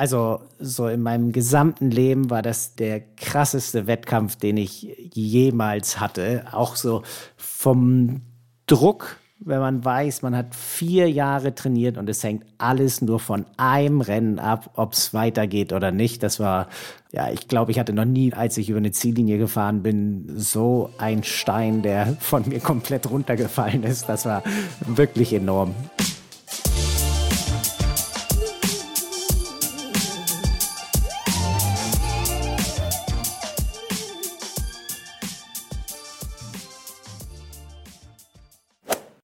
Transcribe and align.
Also 0.00 0.40
so 0.58 0.88
in 0.88 1.02
meinem 1.02 1.30
gesamten 1.30 1.90
Leben 1.90 2.30
war 2.30 2.40
das 2.40 2.74
der 2.74 3.00
krasseste 3.00 3.86
Wettkampf, 3.86 4.34
den 4.36 4.56
ich 4.56 4.96
jemals 5.12 6.00
hatte. 6.00 6.44
Auch 6.52 6.76
so 6.76 7.02
vom 7.36 8.22
Druck, 8.64 9.18
wenn 9.40 9.58
man 9.60 9.84
weiß, 9.84 10.22
man 10.22 10.34
hat 10.34 10.54
vier 10.54 11.10
Jahre 11.10 11.54
trainiert 11.54 11.98
und 11.98 12.08
es 12.08 12.24
hängt 12.24 12.46
alles 12.56 13.02
nur 13.02 13.20
von 13.20 13.44
einem 13.58 14.00
Rennen 14.00 14.38
ab, 14.38 14.70
ob 14.76 14.94
es 14.94 15.12
weitergeht 15.12 15.74
oder 15.74 15.90
nicht. 15.90 16.22
Das 16.22 16.40
war, 16.40 16.68
ja, 17.12 17.30
ich 17.30 17.46
glaube, 17.46 17.70
ich 17.70 17.78
hatte 17.78 17.92
noch 17.92 18.06
nie, 18.06 18.32
als 18.32 18.56
ich 18.56 18.70
über 18.70 18.78
eine 18.78 18.92
Ziellinie 18.92 19.36
gefahren 19.36 19.82
bin, 19.82 20.32
so 20.34 20.88
ein 20.96 21.24
Stein, 21.24 21.82
der 21.82 22.16
von 22.20 22.48
mir 22.48 22.60
komplett 22.60 23.10
runtergefallen 23.10 23.82
ist. 23.82 24.08
Das 24.08 24.24
war 24.24 24.42
wirklich 24.86 25.34
enorm. 25.34 25.74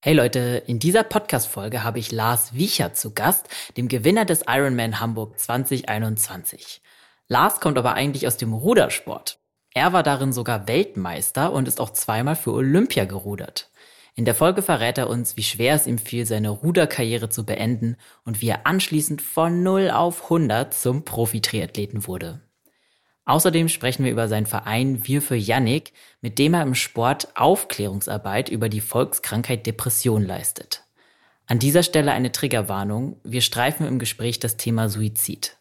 Hey 0.06 0.14
Leute, 0.14 0.62
in 0.68 0.78
dieser 0.78 1.02
Podcast-Folge 1.02 1.82
habe 1.82 1.98
ich 1.98 2.12
Lars 2.12 2.54
Wiechert 2.54 2.96
zu 2.96 3.12
Gast, 3.12 3.48
dem 3.76 3.88
Gewinner 3.88 4.24
des 4.24 4.44
Ironman 4.46 5.00
Hamburg 5.00 5.36
2021. 5.36 6.80
Lars 7.26 7.58
kommt 7.58 7.76
aber 7.76 7.94
eigentlich 7.94 8.28
aus 8.28 8.36
dem 8.36 8.52
Rudersport. 8.52 9.40
Er 9.74 9.92
war 9.92 10.04
darin 10.04 10.32
sogar 10.32 10.68
Weltmeister 10.68 11.52
und 11.52 11.66
ist 11.66 11.80
auch 11.80 11.90
zweimal 11.90 12.36
für 12.36 12.52
Olympia 12.52 13.04
gerudert. 13.04 13.68
In 14.14 14.24
der 14.24 14.36
Folge 14.36 14.62
verrät 14.62 14.96
er 14.96 15.10
uns, 15.10 15.36
wie 15.36 15.42
schwer 15.42 15.74
es 15.74 15.88
ihm 15.88 15.98
fiel, 15.98 16.24
seine 16.24 16.50
Ruderkarriere 16.50 17.28
zu 17.28 17.44
beenden 17.44 17.96
und 18.24 18.40
wie 18.40 18.50
er 18.50 18.64
anschließend 18.64 19.20
von 19.20 19.64
0 19.64 19.90
auf 19.90 20.22
100 20.22 20.72
zum 20.72 21.04
Profi-Triathleten 21.04 22.06
wurde. 22.06 22.45
Außerdem 23.26 23.68
sprechen 23.68 24.04
wir 24.04 24.12
über 24.12 24.28
seinen 24.28 24.46
Verein 24.46 25.06
Wir 25.06 25.20
für 25.20 25.34
Yannick, 25.34 25.92
mit 26.20 26.38
dem 26.38 26.54
er 26.54 26.62
im 26.62 26.76
Sport 26.76 27.28
Aufklärungsarbeit 27.34 28.48
über 28.48 28.68
die 28.68 28.80
Volkskrankheit 28.80 29.66
Depression 29.66 30.24
leistet. 30.24 30.84
An 31.46 31.58
dieser 31.58 31.82
Stelle 31.82 32.12
eine 32.12 32.32
Triggerwarnung. 32.32 33.20
Wir 33.24 33.40
streifen 33.40 33.86
im 33.86 33.98
Gespräch 33.98 34.38
das 34.38 34.56
Thema 34.56 34.88
Suizid. 34.88 35.56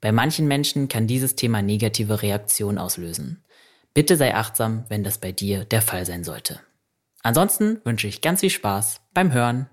Bei 0.00 0.12
manchen 0.12 0.46
Menschen 0.46 0.88
kann 0.88 1.08
dieses 1.08 1.34
Thema 1.34 1.60
negative 1.60 2.22
Reaktionen 2.22 2.78
auslösen. 2.78 3.44
Bitte 3.94 4.16
sei 4.16 4.34
achtsam, 4.34 4.84
wenn 4.88 5.02
das 5.02 5.18
bei 5.18 5.32
dir 5.32 5.64
der 5.64 5.82
Fall 5.82 6.06
sein 6.06 6.22
sollte. 6.22 6.60
Ansonsten 7.22 7.80
wünsche 7.84 8.06
ich 8.06 8.20
ganz 8.20 8.40
viel 8.40 8.50
Spaß 8.50 9.00
beim 9.12 9.32
Hören. 9.32 9.68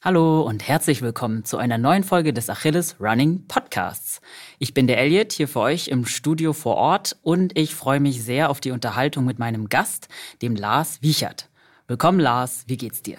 Hallo 0.00 0.42
und 0.42 0.68
herzlich 0.68 1.02
willkommen 1.02 1.44
zu 1.44 1.56
einer 1.56 1.76
neuen 1.76 2.04
Folge 2.04 2.32
des 2.32 2.48
Achilles 2.48 2.94
Running 3.00 3.48
Podcasts. 3.48 4.20
Ich 4.60 4.72
bin 4.72 4.86
der 4.86 4.98
Elliot 4.98 5.32
hier 5.32 5.48
für 5.48 5.58
euch 5.58 5.88
im 5.88 6.06
Studio 6.06 6.52
vor 6.52 6.76
Ort 6.76 7.16
und 7.22 7.58
ich 7.58 7.74
freue 7.74 7.98
mich 7.98 8.22
sehr 8.22 8.48
auf 8.48 8.60
die 8.60 8.70
Unterhaltung 8.70 9.24
mit 9.24 9.40
meinem 9.40 9.68
Gast, 9.68 10.06
dem 10.40 10.54
Lars 10.54 11.02
Wiechert. 11.02 11.48
Willkommen 11.88 12.20
Lars, 12.20 12.62
wie 12.68 12.76
geht's 12.76 13.02
dir? 13.02 13.18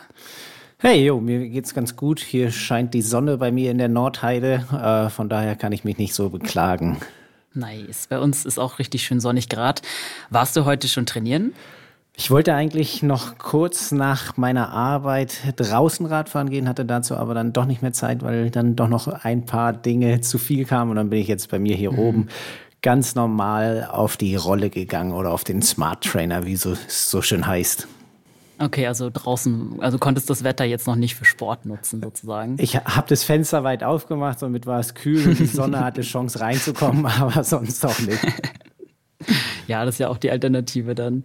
Hey, 0.77 1.03
jo, 1.03 1.19
mir 1.19 1.49
geht's 1.49 1.73
ganz 1.73 1.97
gut. 1.97 2.21
Hier 2.21 2.49
scheint 2.49 2.93
die 2.93 3.02
Sonne 3.02 3.38
bei 3.38 3.52
mir 3.52 3.71
in 3.71 3.77
der 3.77 3.89
Nordheide. 3.89 4.66
Äh, 4.71 5.09
von 5.09 5.27
daher 5.27 5.58
kann 5.58 5.73
ich 5.73 5.83
mich 5.83 5.97
nicht 5.97 6.14
so 6.14 6.30
beklagen. 6.30 7.02
Nice. 7.53 8.08
Bei 8.08 8.19
uns 8.19 8.45
ist 8.45 8.58
auch 8.58 8.80
richtig 8.80 9.03
schön 9.03 9.19
sonnig 9.19 9.49
gerade. 9.49 9.81
Warst 10.30 10.55
du 10.55 10.64
heute 10.64 10.88
schon 10.88 11.05
trainieren? 11.05 11.53
Ich 12.20 12.30
wollte 12.30 12.53
eigentlich 12.53 13.02
noch 13.02 13.38
kurz 13.38 13.94
nach 13.94 14.36
meiner 14.36 14.73
Arbeit 14.73 15.38
draußen 15.56 16.06
Radfahren 16.06 16.50
gehen, 16.50 16.67
hatte 16.67 16.84
dazu 16.84 17.16
aber 17.16 17.34
dann 17.34 17.53
doch 17.53 17.64
nicht 17.64 17.81
mehr 17.81 17.94
Zeit, 17.94 18.23
weil 18.23 18.52
dann 18.52 18.76
doch 18.76 18.89
noch 18.89 19.08
ein 19.08 19.45
paar 19.45 19.72
Dinge 19.72 20.20
zu 20.20 20.38
viel 20.38 20.66
kamen 20.66 20.92
und 20.92 20.98
dann 20.98 21.09
bin 21.09 21.20
ich 21.20 21.30
jetzt 21.30 21.50
bei 21.50 21.59
mir 21.59 21.78
hier 21.78 21.94
mhm. 21.94 22.00
oben 22.00 22.28
ganz 22.81 23.16
normal 23.16 23.88
auf 23.89 24.17
die 24.17 24.36
Rolle 24.36 24.70
gegangen 24.70 25.14
oder 25.14 25.31
auf 25.31 25.45
den 25.45 25.61
Smart 25.61 26.03
Trainer, 26.03 26.45
wie 26.45 26.58
so, 26.58 26.73
es 26.73 27.09
so 27.09 27.22
schön 27.22 27.48
heißt. 27.48 27.88
Okay, 28.59 28.86
also 28.86 29.10
draußen, 29.11 29.77
also 29.80 29.98
konntest 29.98 30.30
das 30.30 30.43
Wetter 30.43 30.66
jetzt 30.66 30.88
noch 30.88 30.98
nicht 30.98 31.16
für 31.16 31.23
Sport 31.23 31.66
nutzen 31.66 32.02
sozusagen. 32.02 32.58
Ich 32.60 32.76
habe 32.76 33.08
das 33.08 33.23
Fenster 33.23 33.64
weit 33.64 33.82
aufgemacht, 33.82 34.39
somit 34.39 34.66
war 34.66 34.82
es 34.82 34.93
kühl 34.93 35.26
und 35.26 35.39
die 35.39 35.45
Sonne 35.45 35.80
hatte 35.80 36.02
Chance 36.02 36.42
reinzukommen, 36.42 37.05
aber 37.05 37.45
sonst 37.45 37.86
auch 37.86 37.99
nicht. 37.99 38.20
ja, 39.67 39.86
das 39.86 39.95
ist 39.95 39.99
ja 39.99 40.10
auch 40.10 40.17
die 40.17 40.32
Alternative 40.32 40.95
dann. 40.95 41.23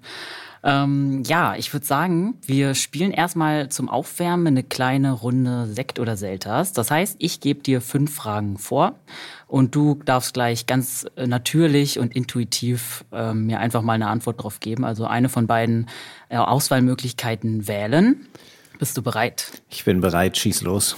Ähm, 0.66 1.22
ja, 1.26 1.56
ich 1.56 1.74
würde 1.74 1.84
sagen, 1.84 2.38
wir 2.46 2.74
spielen 2.74 3.10
erstmal 3.10 3.68
zum 3.68 3.90
Aufwärmen 3.90 4.46
eine 4.46 4.62
kleine 4.62 5.12
Runde 5.12 5.66
Sekt 5.66 5.98
oder 5.98 6.16
Selters. 6.16 6.72
Das 6.72 6.90
heißt, 6.90 7.16
ich 7.18 7.40
gebe 7.40 7.62
dir 7.62 7.82
fünf 7.82 8.14
Fragen 8.14 8.56
vor 8.56 8.94
und 9.46 9.74
du 9.74 10.00
darfst 10.06 10.32
gleich 10.32 10.64
ganz 10.64 11.06
äh, 11.16 11.26
natürlich 11.26 11.98
und 11.98 12.16
intuitiv 12.16 13.04
äh, 13.12 13.34
mir 13.34 13.60
einfach 13.60 13.82
mal 13.82 13.92
eine 13.92 14.08
Antwort 14.08 14.42
drauf 14.42 14.60
geben. 14.60 14.86
Also 14.86 15.04
eine 15.04 15.28
von 15.28 15.46
beiden 15.46 15.86
äh, 16.30 16.38
Auswahlmöglichkeiten 16.38 17.68
wählen. 17.68 18.26
Bist 18.78 18.96
du 18.96 19.02
bereit? 19.02 19.62
Ich 19.68 19.84
bin 19.84 20.00
bereit, 20.00 20.38
schieß 20.38 20.62
los. 20.62 20.96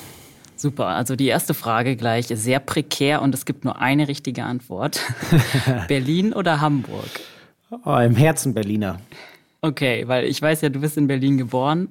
Super, 0.55 0.87
also 0.87 1.17
die 1.17 1.27
erste 1.27 1.55
Frage 1.55 1.97
gleich 1.97 2.31
ist 2.31 2.45
sehr 2.45 2.61
prekär 2.61 3.21
und 3.21 3.35
es 3.35 3.45
gibt 3.45 3.65
nur 3.65 3.81
eine 3.81 4.07
richtige 4.07 4.45
Antwort. 4.45 5.01
Berlin 5.89 6.33
oder 6.33 6.61
Hamburg? 6.61 7.11
Oh, 7.85 7.97
Im 7.97 8.15
Herzen 8.15 8.55
Berliner. 8.55 9.01
Okay, 9.61 10.07
weil 10.07 10.25
ich 10.25 10.41
weiß 10.41 10.61
ja, 10.61 10.69
du 10.69 10.81
bist 10.81 10.97
in 10.97 11.07
Berlin 11.07 11.39
geboren, 11.39 11.89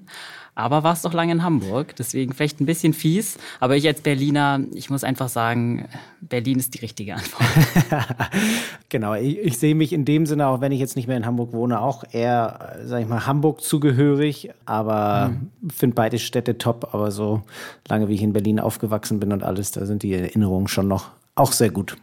aber 0.56 0.84
warst 0.84 1.04
doch 1.04 1.14
lange 1.14 1.34
in 1.34 1.44
Hamburg. 1.44 1.96
Deswegen 1.98 2.34
vielleicht 2.34 2.62
ein 2.62 2.66
bisschen 2.66 2.94
fies. 2.94 3.38
Aber 3.60 3.76
ich 3.76 3.86
als 3.88 4.00
Berliner, 4.00 4.62
ich 4.74 4.90
muss 4.90 5.04
einfach 5.04 5.28
sagen, 5.28 5.90
Berlin 6.22 6.60
ist 6.60 6.74
die 6.74 6.80
richtige 6.80 7.16
Antwort. 7.16 7.50
genau, 8.90 9.14
ich, 9.16 9.38
ich, 9.40 9.60
sehe 9.60 9.76
mich 9.76 9.92
in 9.92 10.06
dem 10.06 10.26
Sinne, 10.26 10.48
auch 10.48 10.62
wenn 10.62 10.72
ich 10.72 10.80
jetzt 10.80 10.96
nicht 10.96 11.08
mehr 11.08 11.18
in 11.18 11.26
Hamburg 11.26 11.52
wohne, 11.52 11.82
auch 11.82 12.06
eher, 12.10 12.78
sag 12.86 13.02
ich 13.02 13.08
mal, 13.08 13.26
Hamburg 13.28 13.62
zugehörig. 13.62 14.52
Aber 14.66 15.30
mhm. 15.30 15.70
finde 15.70 15.96
beide 15.96 16.20
Städte 16.20 16.58
top. 16.58 16.94
Aber 16.94 17.12
so 17.12 17.42
lange 17.90 18.08
wie 18.08 18.14
ich 18.14 18.24
in 18.24 18.32
Berlin 18.32 18.62
aufgewachsen 18.62 19.20
bin 19.20 19.34
und 19.34 19.44
alles, 19.44 19.72
da 19.72 19.86
sind 19.86 20.04
die 20.04 20.14
Erinnerungen 20.14 20.70
schon 20.70 20.88
noch 20.88 21.10
auch 21.36 21.52
sehr 21.52 21.70
gut. 21.70 21.98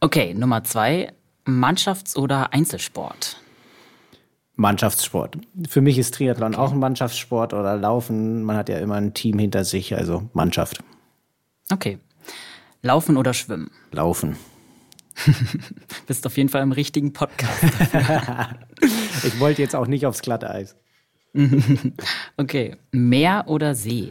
Okay, 0.00 0.32
Nummer 0.32 0.64
zwei. 0.64 1.12
Mannschafts- 1.44 2.16
oder 2.16 2.52
Einzelsport? 2.54 3.36
Mannschaftssport. 4.58 5.38
Für 5.68 5.80
mich 5.80 5.98
ist 5.98 6.14
Triathlon 6.14 6.54
okay. 6.54 6.60
auch 6.60 6.72
ein 6.72 6.80
Mannschaftssport 6.80 7.54
oder 7.54 7.76
Laufen. 7.76 8.42
Man 8.42 8.56
hat 8.56 8.68
ja 8.68 8.78
immer 8.78 8.96
ein 8.96 9.14
Team 9.14 9.38
hinter 9.38 9.64
sich, 9.64 9.94
also 9.96 10.28
Mannschaft. 10.32 10.82
Okay. 11.72 11.98
Laufen 12.82 13.16
oder 13.16 13.34
Schwimmen? 13.34 13.70
Laufen. 13.92 14.36
Bist 16.08 16.26
auf 16.26 16.36
jeden 16.36 16.48
Fall 16.48 16.62
im 16.62 16.72
richtigen 16.72 17.12
Podcast. 17.12 17.62
ich 19.24 19.38
wollte 19.38 19.62
jetzt 19.62 19.76
auch 19.76 19.86
nicht 19.86 20.06
aufs 20.06 20.22
Glatteis. 20.22 20.74
okay. 22.36 22.76
Meer 22.90 23.44
oder 23.46 23.76
See? 23.76 24.10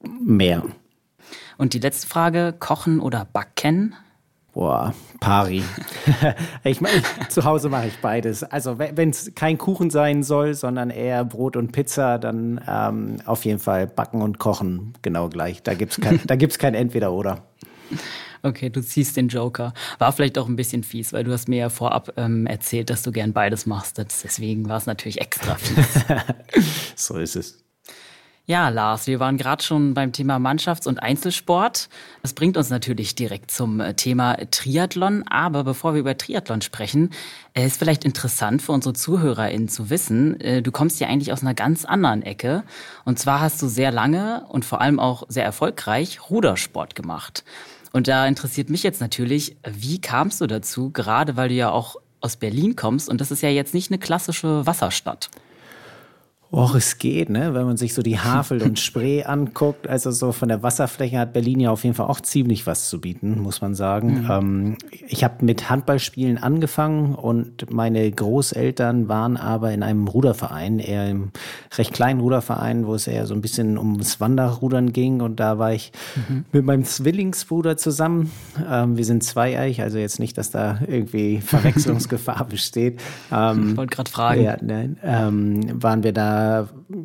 Meer. 0.00 0.64
Und 1.58 1.74
die 1.74 1.80
letzte 1.80 2.06
Frage: 2.06 2.54
Kochen 2.58 2.98
oder 2.98 3.26
Backen? 3.26 3.94
Boah, 4.52 4.94
Pari. 5.20 5.62
ich 6.64 6.80
meine, 6.80 7.02
zu 7.28 7.44
Hause 7.44 7.68
mache 7.68 7.86
ich 7.86 7.98
beides. 7.98 8.42
Also 8.42 8.78
wenn 8.78 9.10
es 9.10 9.32
kein 9.34 9.58
Kuchen 9.58 9.90
sein 9.90 10.22
soll, 10.22 10.54
sondern 10.54 10.90
eher 10.90 11.24
Brot 11.24 11.56
und 11.56 11.70
Pizza, 11.70 12.18
dann 12.18 12.60
ähm, 12.66 13.16
auf 13.26 13.44
jeden 13.44 13.60
Fall 13.60 13.86
backen 13.86 14.22
und 14.22 14.38
kochen 14.38 14.94
genau 15.02 15.28
gleich. 15.28 15.62
Da 15.62 15.74
gibt's 15.74 16.00
kein, 16.00 16.20
da 16.26 16.34
gibt's 16.34 16.58
kein 16.58 16.74
Entweder-Oder. 16.74 17.44
Okay, 18.42 18.70
du 18.70 18.82
ziehst 18.82 19.16
den 19.16 19.28
Joker. 19.28 19.72
War 19.98 20.12
vielleicht 20.12 20.38
auch 20.38 20.48
ein 20.48 20.56
bisschen 20.56 20.82
fies, 20.82 21.12
weil 21.12 21.24
du 21.24 21.32
hast 21.32 21.48
mir 21.48 21.58
ja 21.58 21.68
vorab 21.68 22.12
ähm, 22.16 22.46
erzählt, 22.46 22.90
dass 22.90 23.02
du 23.02 23.12
gern 23.12 23.32
beides 23.32 23.66
machst. 23.66 23.98
Deswegen 23.98 24.68
war 24.68 24.78
es 24.78 24.86
natürlich 24.86 25.20
extra 25.20 25.54
fies. 25.56 26.04
so 26.96 27.18
ist 27.18 27.36
es. 27.36 27.62
Ja, 28.50 28.68
Lars, 28.68 29.06
wir 29.06 29.20
waren 29.20 29.36
gerade 29.36 29.62
schon 29.62 29.94
beim 29.94 30.10
Thema 30.10 30.40
Mannschafts- 30.40 30.88
und 30.88 31.00
Einzelsport. 31.00 31.88
Das 32.22 32.32
bringt 32.32 32.56
uns 32.56 32.68
natürlich 32.68 33.14
direkt 33.14 33.52
zum 33.52 33.78
äh, 33.78 33.94
Thema 33.94 34.38
Triathlon. 34.50 35.22
Aber 35.28 35.62
bevor 35.62 35.94
wir 35.94 36.00
über 36.00 36.18
Triathlon 36.18 36.60
sprechen, 36.60 37.10
äh, 37.54 37.64
ist 37.64 37.78
vielleicht 37.78 38.04
interessant 38.04 38.60
für 38.60 38.72
unsere 38.72 38.92
ZuhörerInnen 38.92 39.68
zu 39.68 39.88
wissen, 39.88 40.40
äh, 40.40 40.62
du 40.62 40.72
kommst 40.72 40.98
ja 40.98 41.06
eigentlich 41.06 41.32
aus 41.32 41.42
einer 41.42 41.54
ganz 41.54 41.84
anderen 41.84 42.22
Ecke. 42.22 42.64
Und 43.04 43.20
zwar 43.20 43.40
hast 43.40 43.62
du 43.62 43.68
sehr 43.68 43.92
lange 43.92 44.44
und 44.48 44.64
vor 44.64 44.80
allem 44.80 44.98
auch 44.98 45.22
sehr 45.28 45.44
erfolgreich 45.44 46.28
Rudersport 46.28 46.96
gemacht. 46.96 47.44
Und 47.92 48.08
da 48.08 48.26
interessiert 48.26 48.68
mich 48.68 48.82
jetzt 48.82 49.00
natürlich, 49.00 49.58
wie 49.64 50.00
kamst 50.00 50.40
du 50.40 50.48
dazu, 50.48 50.90
gerade 50.90 51.36
weil 51.36 51.50
du 51.50 51.54
ja 51.54 51.70
auch 51.70 51.94
aus 52.20 52.34
Berlin 52.34 52.74
kommst 52.74 53.08
und 53.08 53.20
das 53.20 53.30
ist 53.30 53.42
ja 53.42 53.48
jetzt 53.48 53.74
nicht 53.74 53.92
eine 53.92 54.00
klassische 54.00 54.66
Wasserstadt. 54.66 55.30
Och, 56.52 56.74
es 56.74 56.98
geht, 56.98 57.30
ne? 57.30 57.54
Wenn 57.54 57.64
man 57.64 57.76
sich 57.76 57.94
so 57.94 58.02
die 58.02 58.18
Havel 58.18 58.60
und 58.62 58.80
Spree 58.80 59.22
anguckt, 59.24 59.86
also 59.88 60.10
so 60.10 60.32
von 60.32 60.48
der 60.48 60.64
Wasserfläche 60.64 61.16
hat 61.16 61.32
Berlin 61.32 61.60
ja 61.60 61.70
auf 61.70 61.84
jeden 61.84 61.94
Fall 61.94 62.06
auch 62.06 62.20
ziemlich 62.20 62.66
was 62.66 62.88
zu 62.88 63.00
bieten, 63.00 63.40
muss 63.40 63.60
man 63.60 63.76
sagen. 63.76 64.22
Mhm. 64.22 64.30
Ähm, 64.30 64.76
ich 65.06 65.22
habe 65.22 65.44
mit 65.44 65.70
Handballspielen 65.70 66.38
angefangen 66.38 67.14
und 67.14 67.70
meine 67.72 68.10
Großeltern 68.10 69.08
waren 69.08 69.36
aber 69.36 69.70
in 69.70 69.84
einem 69.84 70.08
Ruderverein, 70.08 70.80
eher 70.80 71.08
im 71.08 71.30
recht 71.78 71.92
kleinen 71.92 72.18
Ruderverein, 72.18 72.84
wo 72.84 72.96
es 72.96 73.06
eher 73.06 73.26
so 73.26 73.34
ein 73.34 73.42
bisschen 73.42 73.78
ums 73.78 74.18
Wanderrudern 74.18 74.92
ging 74.92 75.20
und 75.20 75.38
da 75.38 75.58
war 75.58 75.72
ich 75.72 75.92
mhm. 76.28 76.46
mit 76.50 76.64
meinem 76.64 76.82
Zwillingsbruder 76.82 77.76
zusammen. 77.76 78.32
Ähm, 78.68 78.96
wir 78.96 79.04
sind 79.04 79.22
zweieich, 79.22 79.82
also 79.82 79.98
jetzt 79.98 80.18
nicht, 80.18 80.36
dass 80.36 80.50
da 80.50 80.80
irgendwie 80.84 81.40
Verwechslungsgefahr 81.40 82.44
besteht. 82.46 83.00
Ähm, 83.30 83.70
ich 83.70 83.76
wollte 83.76 83.94
gerade 83.94 84.10
fragen. 84.10 84.42
Ja, 84.42 84.56
ne, 84.60 84.96
waren 85.02 86.02
wir 86.02 86.12
da 86.12 86.39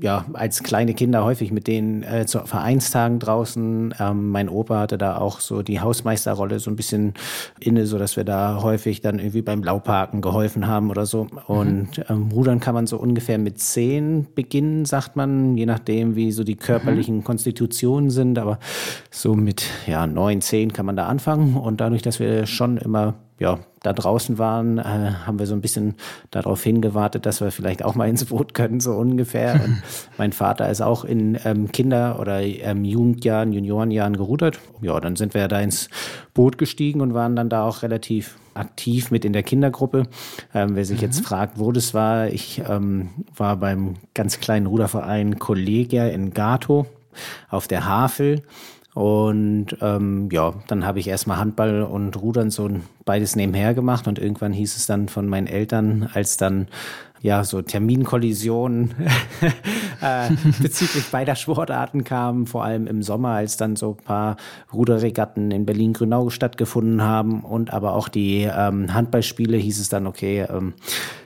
ja 0.01 0.25
als 0.33 0.63
kleine 0.63 0.93
Kinder 0.93 1.23
häufig 1.23 1.51
mit 1.51 1.67
denen 1.67 2.03
äh, 2.03 2.25
zu 2.25 2.39
Vereinstagen 2.39 3.19
draußen. 3.19 3.93
Ähm, 3.99 4.29
mein 4.29 4.49
Opa 4.49 4.79
hatte 4.79 4.97
da 4.97 5.17
auch 5.17 5.39
so 5.39 5.61
die 5.61 5.79
Hausmeisterrolle 5.79 6.59
so 6.59 6.69
ein 6.69 6.75
bisschen 6.75 7.13
inne, 7.59 7.85
so 7.85 7.97
dass 7.97 8.17
wir 8.17 8.23
da 8.23 8.61
häufig 8.61 9.01
dann 9.01 9.19
irgendwie 9.19 9.41
beim 9.41 9.63
Lauparken 9.63 10.21
geholfen 10.21 10.67
haben 10.67 10.89
oder 10.89 11.05
so. 11.05 11.27
Und 11.47 12.03
ähm, 12.09 12.29
Rudern 12.31 12.59
kann 12.59 12.73
man 12.73 12.87
so 12.87 12.97
ungefähr 12.97 13.37
mit 13.37 13.59
zehn 13.59 14.27
beginnen, 14.35 14.85
sagt 14.85 15.15
man, 15.15 15.57
je 15.57 15.65
nachdem, 15.65 16.15
wie 16.15 16.31
so 16.31 16.43
die 16.43 16.55
körperlichen 16.55 17.17
mhm. 17.17 17.23
Konstitutionen 17.23 18.09
sind. 18.09 18.39
Aber 18.39 18.59
so 19.11 19.35
mit 19.35 19.65
ja 19.87 20.07
neun, 20.07 20.41
zehn 20.41 20.73
kann 20.73 20.85
man 20.85 20.95
da 20.95 21.07
anfangen. 21.07 21.55
Und 21.57 21.81
dadurch, 21.81 22.01
dass 22.01 22.19
wir 22.19 22.45
schon 22.45 22.77
immer 22.77 23.15
ja, 23.39 23.59
da 23.85 23.93
draußen 23.93 24.37
waren, 24.37 24.77
äh, 24.77 24.83
haben 24.83 25.39
wir 25.39 25.45
so 25.45 25.53
ein 25.53 25.61
bisschen 25.61 25.95
darauf 26.31 26.63
hingewartet, 26.63 27.25
dass 27.25 27.41
wir 27.41 27.51
vielleicht 27.51 27.83
auch 27.83 27.95
mal 27.95 28.09
ins 28.09 28.25
Boot 28.25 28.53
können, 28.53 28.79
so 28.79 28.93
ungefähr. 28.93 29.53
Und 29.65 29.81
mein 30.17 30.31
Vater 30.31 30.69
ist 30.69 30.81
auch 30.81 31.05
in 31.05 31.37
ähm, 31.45 31.71
Kinder- 31.71 32.19
oder 32.19 32.41
ähm, 32.41 32.83
Jugendjahren, 32.83 33.53
Juniorenjahren 33.53 34.17
gerudert. 34.17 34.59
Ja, 34.81 34.99
dann 34.99 35.15
sind 35.15 35.33
wir 35.33 35.47
da 35.47 35.59
ins 35.59 35.89
Boot 36.33 36.57
gestiegen 36.57 37.01
und 37.01 37.13
waren 37.13 37.35
dann 37.35 37.49
da 37.49 37.63
auch 37.63 37.81
relativ 37.81 38.37
aktiv 38.53 39.11
mit 39.11 39.25
in 39.25 39.33
der 39.33 39.43
Kindergruppe. 39.43 40.03
Ähm, 40.53 40.75
wer 40.75 40.85
sich 40.85 40.97
mhm. 40.97 41.07
jetzt 41.07 41.25
fragt, 41.25 41.59
wo 41.59 41.71
das 41.71 41.93
war, 41.93 42.27
ich 42.27 42.61
ähm, 42.67 43.09
war 43.35 43.57
beim 43.57 43.95
ganz 44.13 44.39
kleinen 44.39 44.65
Ruderverein 44.65 45.39
Kollegia 45.39 46.07
in 46.07 46.33
Gato 46.33 46.87
auf 47.49 47.67
der 47.67 47.85
Havel 47.85 48.43
und 48.95 49.75
ähm, 49.81 50.29
ja, 50.31 50.53
dann 50.67 50.85
habe 50.85 50.99
ich 50.99 51.09
erstmal 51.09 51.37
Handball 51.37 51.83
und 51.83 52.15
Rudern 52.15 52.49
so 52.49 52.69
beides 53.03 53.35
nebenher 53.35 53.73
gemacht 53.73 54.07
und 54.07 54.19
irgendwann 54.19 54.53
hieß 54.53 54.77
es 54.77 54.87
dann 54.87 55.09
von 55.09 55.27
meinen 55.27 55.47
Eltern, 55.47 56.09
als 56.13 56.37
dann 56.37 56.69
ja 57.21 57.43
so 57.43 57.61
Terminkollisionen 57.61 58.93
äh, 60.01 60.29
bezüglich 60.61 61.11
beider 61.11 61.35
Sportarten 61.35 62.05
kamen, 62.05 62.47
vor 62.47 62.63
allem 62.63 62.87
im 62.87 63.03
Sommer, 63.03 63.31
als 63.31 63.57
dann 63.57 63.75
so 63.75 63.97
ein 63.99 64.05
paar 64.05 64.37
Ruderregatten 64.71 65.51
in 65.51 65.65
Berlin-Grünau 65.65 66.29
stattgefunden 66.29 67.01
haben 67.01 67.41
und 67.41 67.73
aber 67.73 67.95
auch 67.95 68.07
die 68.07 68.43
ähm, 68.43 68.93
Handballspiele, 68.93 69.57
hieß 69.57 69.81
es 69.81 69.89
dann, 69.89 70.07
okay, 70.07 70.45
ähm, 70.49 70.73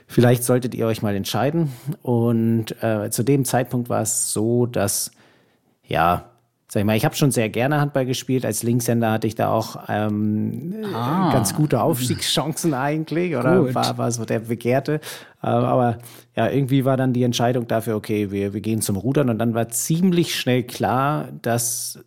vielleicht 0.08 0.42
solltet 0.42 0.74
ihr 0.74 0.88
euch 0.88 1.02
mal 1.02 1.14
entscheiden. 1.14 1.70
Und 2.02 2.82
äh, 2.82 3.10
zu 3.10 3.22
dem 3.22 3.44
Zeitpunkt 3.44 3.88
war 3.88 4.02
es 4.02 4.32
so, 4.32 4.66
dass 4.66 5.12
ja, 5.86 6.29
sag 6.72 6.80
ich 6.80 6.86
mal, 6.86 6.96
ich 6.96 7.04
habe 7.04 7.16
schon 7.16 7.32
sehr 7.32 7.48
gerne 7.48 7.80
Handball 7.80 8.06
gespielt. 8.06 8.46
Als 8.46 8.62
Linkshänder 8.62 9.10
hatte 9.10 9.26
ich 9.26 9.34
da 9.34 9.50
auch 9.50 9.88
ähm, 9.88 10.84
ah. 10.94 11.32
ganz 11.32 11.54
gute 11.54 11.82
Aufstiegschancen 11.82 12.74
eigentlich 12.74 13.34
oder 13.34 13.74
war, 13.74 13.98
war 13.98 14.12
so 14.12 14.24
der 14.24 14.38
Begehrte. 14.40 15.00
Äh, 15.42 15.48
aber 15.48 15.98
ja, 16.36 16.48
irgendwie 16.48 16.84
war 16.84 16.96
dann 16.96 17.12
die 17.12 17.24
Entscheidung 17.24 17.66
dafür, 17.66 17.96
okay, 17.96 18.30
wir, 18.30 18.54
wir 18.54 18.60
gehen 18.60 18.82
zum 18.82 18.96
Rudern 18.96 19.30
und 19.30 19.38
dann 19.38 19.52
war 19.52 19.68
ziemlich 19.68 20.36
schnell 20.36 20.62
klar, 20.62 21.28
dass 21.42 21.98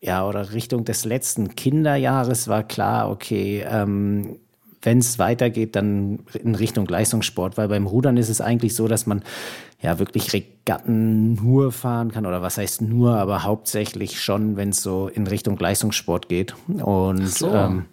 ja, 0.00 0.28
oder 0.28 0.52
Richtung 0.52 0.84
des 0.84 1.06
letzten 1.06 1.56
Kinderjahres 1.56 2.46
war 2.46 2.62
klar, 2.62 3.10
okay, 3.10 3.64
ähm, 3.66 4.36
wenn 4.82 4.98
es 4.98 5.18
weitergeht, 5.18 5.76
dann 5.76 6.20
in 6.34 6.54
Richtung 6.54 6.86
Leistungssport, 6.86 7.56
weil 7.56 7.68
beim 7.68 7.86
Rudern 7.86 8.18
ist 8.18 8.28
es 8.28 8.42
eigentlich 8.42 8.74
so, 8.74 8.86
dass 8.86 9.06
man 9.06 9.22
ja 9.84 9.98
wirklich 9.98 10.32
Regatten 10.32 11.34
nur 11.34 11.70
fahren 11.70 12.10
kann 12.10 12.24
oder 12.24 12.40
was 12.40 12.56
heißt 12.56 12.80
nur, 12.80 13.16
aber 13.16 13.42
hauptsächlich 13.42 14.18
schon, 14.18 14.56
wenn 14.56 14.70
es 14.70 14.82
so 14.82 15.08
in 15.08 15.26
Richtung 15.26 15.58
Leistungssport 15.58 16.28
geht. 16.28 16.54
Und 16.68 17.28
so. 17.28 17.52
ähm, 17.52 17.84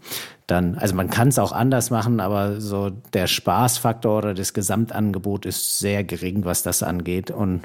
dann, 0.48 0.76
also 0.78 0.96
man 0.96 1.10
kann 1.10 1.28
es 1.28 1.38
auch 1.38 1.52
anders 1.52 1.90
machen, 1.90 2.22
aber 2.22 2.62
so 2.62 2.92
der 3.14 3.28
Spaßfaktor 3.28 4.20
oder 4.20 4.34
das 4.34 4.54
Gesamtangebot 4.54 5.46
ist 5.46 5.80
sehr 5.80 6.06
gering, 6.06 6.46
was 6.46 6.64
das 6.64 6.82
angeht. 6.82 7.30
Und 7.30 7.64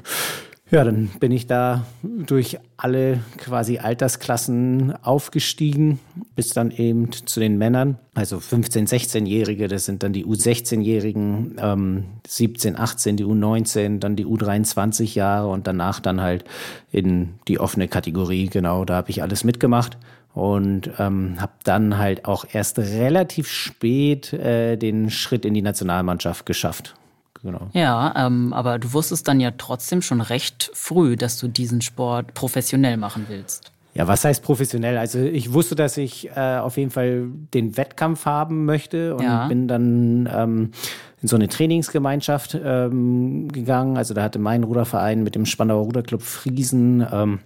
ja, 0.71 0.83
dann 0.83 1.07
bin 1.21 1.31
ich 1.31 1.47
da 1.47 1.85
durch 2.03 2.59
alle 2.75 3.21
quasi 3.37 3.77
Altersklassen 3.77 4.93
aufgestiegen, 5.03 5.99
bis 6.37 6.51
dann 6.51 6.69
eben 6.69 7.11
zu 7.11 7.39
den 7.39 7.57
Männern. 7.57 7.97
Also 8.13 8.37
15-, 8.37 8.87
16-Jährige, 8.87 9.67
das 9.67 9.85
sind 9.85 10.03
dann 10.03 10.13
die 10.13 10.23
U16-Jährigen, 10.23 11.55
ähm, 11.59 12.05
17, 12.27 12.77
18, 12.77 13.17
die 13.17 13.25
U19, 13.25 13.97
dann 13.97 14.15
die 14.15 14.25
U23 14.27 15.15
Jahre 15.15 15.47
und 15.47 15.65
danach 15.65 15.99
dann 15.99 16.21
halt 16.21 16.45
in 16.91 17.39
die 17.47 17.59
offene 17.59 17.87
Kategorie. 17.87 18.49
Genau, 18.49 18.85
da 18.85 18.97
habe 18.97 19.09
ich 19.09 19.23
alles 19.23 19.43
mitgemacht 19.43 19.97
und 20.35 20.91
ähm, 20.99 21.41
habe 21.41 21.53
dann 21.63 21.97
halt 21.97 22.25
auch 22.25 22.45
erst 22.53 22.77
relativ 22.77 23.49
spät 23.49 24.31
äh, 24.31 24.77
den 24.77 25.09
Schritt 25.09 25.43
in 25.43 25.55
die 25.55 25.63
Nationalmannschaft 25.63 26.45
geschafft. 26.45 26.93
Genau. 27.41 27.69
Ja, 27.73 28.13
ähm, 28.15 28.53
aber 28.53 28.77
du 28.77 28.93
wusstest 28.93 29.27
dann 29.27 29.39
ja 29.39 29.49
trotzdem 29.57 30.03
schon 30.03 30.21
recht 30.21 30.69
früh, 30.75 31.15
dass 31.15 31.39
du 31.39 31.47
diesen 31.47 31.81
Sport 31.81 32.35
professionell 32.35 32.97
machen 32.97 33.25
willst. 33.27 33.71
Ja, 33.97 34.07
was 34.07 34.23
heißt 34.23 34.43
professionell? 34.43 34.95
Also 34.95 35.17
ich 35.19 35.53
wusste, 35.53 35.73
dass 35.73 35.97
ich 35.97 36.29
äh, 36.35 36.57
auf 36.59 36.77
jeden 36.77 36.91
Fall 36.91 37.29
den 37.55 37.77
Wettkampf 37.77 38.27
haben 38.27 38.65
möchte 38.65 39.15
und 39.15 39.23
ja. 39.23 39.47
bin 39.47 39.67
dann 39.67 40.29
ähm, 40.31 40.71
in 41.19 41.27
so 41.27 41.35
eine 41.35 41.47
Trainingsgemeinschaft 41.47 42.55
ähm, 42.63 43.47
gegangen. 43.51 43.97
Also 43.97 44.13
da 44.13 44.21
hatte 44.21 44.37
mein 44.37 44.63
Ruderverein 44.63 45.23
mit 45.23 45.33
dem 45.33 45.47
Spandauer 45.47 45.85
Ruderclub 45.85 46.21
Friesen 46.21 47.07
ähm, 47.11 47.39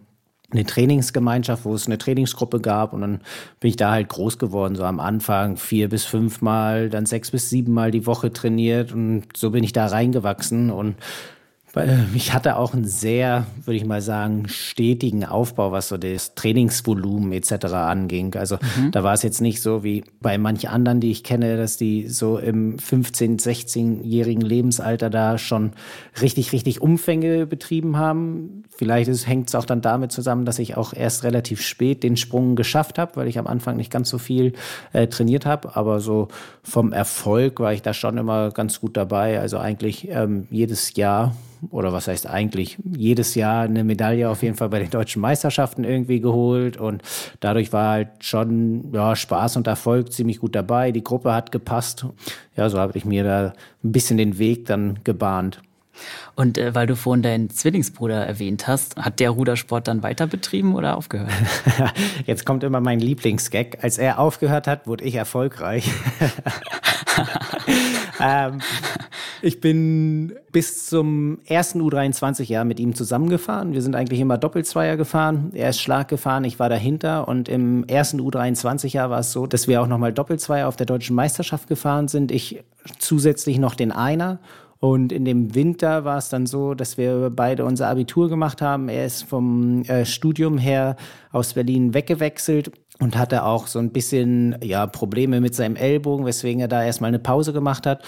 eine 0.51 0.65
Trainingsgemeinschaft, 0.65 1.63
wo 1.63 1.74
es 1.74 1.88
eine 1.88 1.98
Trainingsgruppe 1.98 2.59
gab 2.59 2.92
und 2.92 3.00
dann 3.00 3.21
bin 3.62 3.69
ich 3.69 3.77
da 3.77 3.92
halt 3.92 4.09
groß 4.09 4.38
geworden, 4.38 4.75
so 4.75 4.83
am 4.83 5.00
Anfang 5.00 5.56
vier 5.56 5.88
bis 5.88 6.03
fünfmal, 6.03 6.89
dann 6.89 7.06
sechs 7.06 7.31
bis 7.31 7.50
siebenmal 7.50 7.92
die 7.92 8.06
Woche 8.06 8.33
trainiert 8.33 8.92
und 8.92 9.27
so 9.38 9.51
bin 9.51 9.63
ich 9.63 9.71
da 9.71 9.88
reingewachsen 9.88 10.69
und 10.69 10.95
ich 12.15 12.33
hatte 12.33 12.57
auch 12.57 12.73
einen 12.73 12.85
sehr, 12.85 13.45
würde 13.63 13.77
ich 13.77 13.85
mal 13.85 14.01
sagen, 14.01 14.47
stetigen 14.50 15.23
Aufbau, 15.23 15.71
was 15.71 15.88
so 15.88 15.97
das 15.97 16.35
Trainingsvolumen 16.35 17.31
etc. 17.31 17.65
anging. 17.73 18.35
Also 18.35 18.57
mhm. 18.77 18.91
da 18.91 19.03
war 19.03 19.13
es 19.13 19.23
jetzt 19.23 19.39
nicht 19.39 19.62
so 19.62 19.81
wie 19.81 20.03
bei 20.19 20.38
manchen 20.38 20.69
anderen, 20.69 21.00
die 21.00 21.12
ich 21.12 21.23
kenne, 21.23 21.56
dass 21.56 21.77
die 21.77 22.09
so 22.09 22.38
im 22.38 22.75
15-, 22.75 23.41
16-jährigen 23.41 24.41
Lebensalter 24.41 25.09
da 25.09 25.38
schon 25.38 25.71
richtig, 26.21 26.51
richtig 26.51 26.81
Umfänge 26.81 27.45
betrieben 27.45 27.95
haben. 27.97 28.63
Vielleicht 28.75 29.09
hängt 29.25 29.47
es 29.47 29.56
auch 29.56 29.65
dann 29.65 29.81
damit 29.81 30.12
zusammen, 30.12 30.44
dass 30.44 30.59
ich 30.59 30.75
auch 30.75 30.94
erst 30.94 31.24
relativ 31.24 31.62
spät 31.62 32.03
den 32.03 32.17
Sprung 32.17 32.57
geschafft 32.57 33.00
habe, 33.00 33.15
weil 33.15 33.29
ich 33.29 33.39
am 33.39 33.47
Anfang 33.47 33.77
nicht 33.77 33.91
ganz 33.91 34.09
so 34.09 34.17
viel 34.17 34.53
äh, 34.91 35.07
trainiert 35.07 35.45
habe. 35.45 35.77
Aber 35.77 36.01
so 36.01 36.27
vom 36.63 36.91
Erfolg 36.91 37.62
war 37.62 37.72
ich 37.72 37.81
da 37.81 37.93
schon 37.93 38.17
immer 38.17 38.51
ganz 38.51 38.81
gut 38.81 38.98
dabei. 38.98 39.39
Also 39.39 39.57
eigentlich 39.57 40.10
ähm, 40.10 40.48
jedes 40.50 40.96
Jahr 40.96 41.34
oder 41.70 41.94
was 41.94 42.08
heißt 42.08 42.27
eigentlich, 42.27 42.77
jedes 42.84 43.36
Jahr 43.36 43.63
eine 43.63 43.84
Medaille 43.84 44.30
auf 44.30 44.44
jeden 44.44 44.56
Fall 44.56 44.70
bei 44.70 44.80
den 44.80 44.89
deutschen 44.89 45.22
Meisterschaften 45.22 45.84
irgendwie 45.84 46.20
geholt 46.20 46.77
und 46.77 47.03
dadurch 47.39 47.72
war 47.72 47.91
halt 47.91 48.10
schon 48.20 48.91
ja, 48.94 49.15
Spaß 49.15 49.58
und 49.58 49.68
Erfolg 49.68 50.12
ziemlich 50.12 50.39
gut 50.39 50.56
dabei. 50.56 50.91
Die 50.91 51.03
Gruppe 51.03 51.34
hat 51.34 51.51
gepasst. 51.51 52.06
Ja, 52.56 52.70
so 52.70 52.80
habe 52.80 52.98
ich 52.98 53.06
mir 53.06 53.24
da 53.24 53.53
ein 53.84 53.91
bisschen 53.91 54.18
den 54.18 54.39
Weg 54.39 54.65
dann 54.65 55.00
gebahnt. 55.03 55.62
Und 56.36 56.58
äh, 56.58 56.74
weil 56.74 56.88
du 56.88 56.96
vorhin 56.96 57.22
deinen 57.22 57.50
Zwillingsbruder 57.50 58.25
erwähnt 58.25 58.68
hast, 58.68 58.98
hat 58.98 59.20
der 59.20 59.32
Rudersport 59.32 59.88
dann 59.88 60.03
weiter 60.03 60.27
betrieben 60.27 60.75
oder 60.75 60.98
aufgehört? 60.98 61.32
Jetzt 62.25 62.46
kommt 62.46 62.63
immer 62.63 62.80
mein 62.80 63.00
Lieblingsgag. 63.00 63.84
Als 63.84 63.98
er 63.98 64.20
aufgehört 64.20 64.68
hat, 64.68 64.88
wurde 64.88 65.03
ich 65.03 65.15
erfolgreich. 65.15 65.88
ähm, 68.20 68.60
ich 69.41 69.60
bin 69.60 70.33
bis 70.51 70.86
zum 70.86 71.39
ersten 71.45 71.81
U23-Jahr 71.81 72.63
mit 72.63 72.79
ihm 72.79 72.95
zusammengefahren. 72.95 73.74
Wir 73.74 73.81
sind 73.81 73.95
eigentlich 73.95 74.19
immer 74.19 74.38
Doppelzweier 74.38 74.98
gefahren. 74.98 75.51
Er 75.53 75.69
ist 75.69 75.81
Schlag 75.81 76.07
gefahren, 76.07 76.43
ich 76.43 76.60
war 76.60 76.69
dahinter. 76.69 77.27
Und 77.27 77.50
im 77.50 77.83
ersten 77.86 78.21
U23-Jahr 78.21 79.10
war 79.10 79.19
es 79.19 79.31
so, 79.31 79.48
dass 79.48 79.67
wir 79.67 79.81
auch 79.81 79.88
nochmal 79.88 80.13
Doppelzweier 80.13 80.67
auf 80.67 80.75
der 80.75 80.86
deutschen 80.86 81.15
Meisterschaft 81.15 81.67
gefahren 81.67 82.07
sind. 82.07 82.31
Ich 82.31 82.63
zusätzlich 83.00 83.57
noch 83.57 83.75
den 83.75 83.91
Einer. 83.91 84.39
Und 84.79 85.12
in 85.12 85.25
dem 85.25 85.53
Winter 85.53 86.05
war 86.05 86.17
es 86.17 86.29
dann 86.29 86.48
so, 86.48 86.74
dass 86.74 86.98
wir 86.98 87.29
beide 87.29 87.65
unser 87.65 87.88
Abitur 87.88 88.29
gemacht 88.29 88.62
haben. 88.62 88.89
Er 88.89 89.05
ist 89.05 89.24
vom 89.24 89.83
äh, 89.83 90.05
Studium 90.05 90.57
her 90.57 90.95
aus 91.31 91.53
Berlin 91.53 91.93
weggewechselt 91.93 92.71
und 93.00 93.15
hatte 93.17 93.43
auch 93.43 93.67
so 93.67 93.77
ein 93.77 93.91
bisschen 93.91 94.55
ja 94.63 94.88
Probleme 94.88 95.39
mit 95.39 95.53
seinem 95.53 95.75
Ellbogen, 95.75 96.25
weswegen 96.25 96.62
er 96.62 96.67
da 96.67 96.83
erstmal 96.83 97.10
eine 97.10 97.19
Pause 97.19 97.53
gemacht 97.53 97.86
hat. 97.86 98.03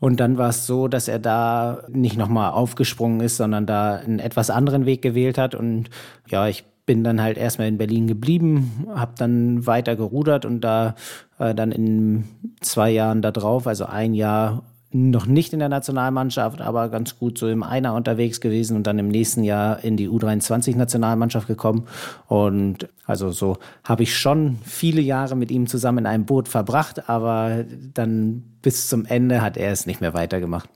Und 0.00 0.20
dann 0.20 0.38
war 0.38 0.50
es 0.50 0.66
so, 0.66 0.86
dass 0.86 1.08
er 1.08 1.18
da 1.18 1.82
nicht 1.88 2.16
nochmal 2.16 2.52
aufgesprungen 2.52 3.20
ist, 3.20 3.36
sondern 3.36 3.66
da 3.66 3.96
einen 3.96 4.20
etwas 4.20 4.50
anderen 4.50 4.86
Weg 4.86 5.02
gewählt 5.02 5.38
hat. 5.38 5.54
Und 5.54 5.90
ja, 6.28 6.46
ich 6.46 6.64
bin 6.86 7.04
dann 7.04 7.20
halt 7.20 7.36
erstmal 7.36 7.68
in 7.68 7.78
Berlin 7.78 8.06
geblieben, 8.06 8.86
habe 8.94 9.12
dann 9.18 9.66
weiter 9.66 9.96
gerudert 9.96 10.44
und 10.44 10.62
da 10.62 10.94
äh, 11.38 11.54
dann 11.54 11.72
in 11.72 12.24
zwei 12.60 12.90
Jahren 12.90 13.20
da 13.22 13.30
drauf, 13.30 13.66
also 13.66 13.84
ein 13.84 14.14
Jahr 14.14 14.62
noch 14.90 15.26
nicht 15.26 15.52
in 15.52 15.58
der 15.58 15.68
Nationalmannschaft, 15.68 16.62
aber 16.62 16.88
ganz 16.88 17.18
gut 17.18 17.36
so 17.36 17.46
im 17.48 17.62
Einer 17.62 17.94
unterwegs 17.94 18.40
gewesen 18.40 18.74
und 18.74 18.86
dann 18.86 18.98
im 18.98 19.08
nächsten 19.08 19.44
Jahr 19.44 19.84
in 19.84 19.98
die 19.98 20.08
U23-Nationalmannschaft 20.08 21.46
gekommen. 21.46 21.86
Und 22.26 22.88
also 23.04 23.30
so 23.30 23.58
habe 23.84 24.02
ich 24.02 24.16
schon 24.16 24.58
viele 24.64 25.02
Jahre 25.02 25.36
mit 25.36 25.50
ihm 25.50 25.66
zusammen 25.66 25.98
in 25.98 26.06
einem 26.06 26.24
Boot 26.24 26.48
verbracht, 26.48 27.08
aber 27.08 27.64
dann 27.92 28.44
bis 28.62 28.88
zum 28.88 29.04
Ende 29.04 29.42
hat 29.42 29.58
er 29.58 29.72
es 29.72 29.84
nicht 29.84 30.00
mehr 30.00 30.14
weitergemacht. 30.14 30.70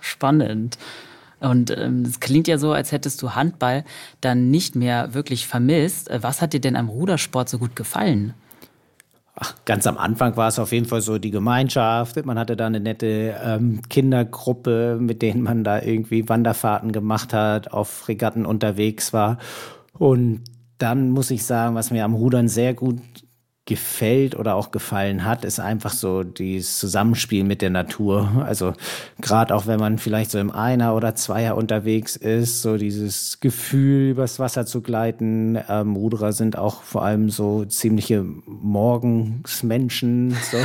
Spannend. 0.00 0.78
Und 1.40 1.76
ähm, 1.76 2.02
es 2.02 2.20
klingt 2.20 2.46
ja 2.46 2.58
so, 2.58 2.70
als 2.70 2.92
hättest 2.92 3.20
du 3.22 3.34
Handball 3.34 3.84
dann 4.20 4.52
nicht 4.52 4.76
mehr 4.76 5.14
wirklich 5.14 5.48
vermisst. 5.48 6.08
Was 6.16 6.40
hat 6.40 6.52
dir 6.52 6.60
denn 6.60 6.76
am 6.76 6.88
Rudersport 6.88 7.48
so 7.48 7.58
gut 7.58 7.74
gefallen? 7.74 8.34
Ach, 9.34 9.54
ganz 9.64 9.86
am 9.86 9.96
Anfang 9.96 10.36
war 10.36 10.48
es 10.48 10.58
auf 10.58 10.72
jeden 10.72 10.86
Fall 10.86 11.00
so 11.00 11.18
die 11.18 11.30
Gemeinschaft. 11.30 12.24
Man 12.26 12.38
hatte 12.38 12.54
da 12.54 12.66
eine 12.66 12.80
nette 12.80 13.34
ähm, 13.42 13.80
Kindergruppe, 13.88 14.98
mit 15.00 15.22
denen 15.22 15.42
man 15.42 15.64
da 15.64 15.80
irgendwie 15.80 16.28
Wanderfahrten 16.28 16.92
gemacht 16.92 17.32
hat, 17.32 17.72
auf 17.72 18.08
Regatten 18.08 18.44
unterwegs 18.44 19.12
war. 19.12 19.38
Und 19.94 20.42
dann 20.76 21.10
muss 21.10 21.30
ich 21.30 21.44
sagen, 21.44 21.74
was 21.74 21.90
mir 21.90 22.04
am 22.04 22.14
Rudern 22.14 22.48
sehr 22.48 22.74
gut 22.74 23.00
gefällt 23.64 24.36
oder 24.36 24.56
auch 24.56 24.72
gefallen 24.72 25.24
hat, 25.24 25.44
ist 25.44 25.60
einfach 25.60 25.92
so 25.92 26.24
dieses 26.24 26.80
Zusammenspiel 26.80 27.44
mit 27.44 27.62
der 27.62 27.70
Natur. 27.70 28.42
Also 28.44 28.72
gerade 29.20 29.54
auch 29.54 29.68
wenn 29.68 29.78
man 29.78 29.98
vielleicht 29.98 30.32
so 30.32 30.40
im 30.40 30.50
Einer 30.50 30.96
oder 30.96 31.14
Zweier 31.14 31.56
unterwegs 31.56 32.16
ist, 32.16 32.62
so 32.62 32.76
dieses 32.76 33.38
Gefühl, 33.38 34.10
übers 34.10 34.40
Wasser 34.40 34.66
zu 34.66 34.80
gleiten. 34.80 35.60
Ähm, 35.68 35.94
Ruderer 35.94 36.32
sind 36.32 36.58
auch 36.58 36.82
vor 36.82 37.04
allem 37.04 37.30
so 37.30 37.64
ziemliche 37.64 38.24
Morgensmenschen. 38.46 40.36
So. 40.50 40.56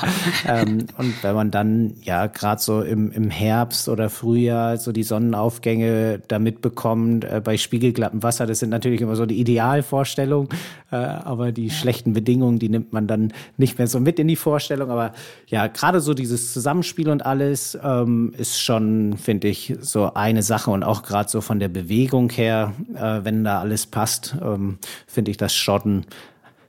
ähm, 0.48 0.86
und 0.96 1.22
wenn 1.22 1.34
man 1.34 1.50
dann 1.50 1.92
ja 2.00 2.26
gerade 2.26 2.62
so 2.62 2.80
im, 2.80 3.12
im 3.12 3.28
Herbst 3.28 3.86
oder 3.90 4.08
Frühjahr 4.08 4.78
so 4.78 4.92
die 4.92 5.02
Sonnenaufgänge 5.02 6.22
da 6.26 6.38
mitbekommt, 6.38 7.24
äh, 7.24 7.42
bei 7.44 7.58
spiegelglattem 7.58 8.22
Wasser, 8.22 8.46
das 8.46 8.60
sind 8.60 8.70
natürlich 8.70 9.02
immer 9.02 9.14
so 9.14 9.26
die 9.26 9.38
Idealvorstellungen, 9.38 10.48
äh, 10.90 10.96
aber 10.96 11.52
die 11.52 11.68
schlechten 11.68 12.14
Bedingungen 12.14 12.45
Bedingungen, 12.46 12.58
die 12.58 12.68
nimmt 12.68 12.92
man 12.92 13.06
dann 13.06 13.32
nicht 13.56 13.78
mehr 13.78 13.86
so 13.86 14.00
mit 14.00 14.18
in 14.18 14.28
die 14.28 14.36
Vorstellung. 14.36 14.90
Aber 14.90 15.12
ja, 15.48 15.66
gerade 15.66 16.00
so 16.00 16.14
dieses 16.14 16.52
Zusammenspiel 16.52 17.08
und 17.08 17.24
alles 17.24 17.76
ähm, 17.82 18.32
ist 18.38 18.60
schon, 18.60 19.16
finde 19.18 19.48
ich, 19.48 19.74
so 19.80 20.14
eine 20.14 20.42
Sache. 20.42 20.70
Und 20.70 20.82
auch 20.82 21.02
gerade 21.02 21.28
so 21.28 21.40
von 21.40 21.58
der 21.58 21.68
Bewegung 21.68 22.30
her, 22.30 22.72
äh, 22.94 23.24
wenn 23.24 23.44
da 23.44 23.60
alles 23.60 23.86
passt, 23.86 24.36
ähm, 24.42 24.78
finde 25.06 25.30
ich 25.30 25.36
das 25.36 25.54
schon 25.54 26.04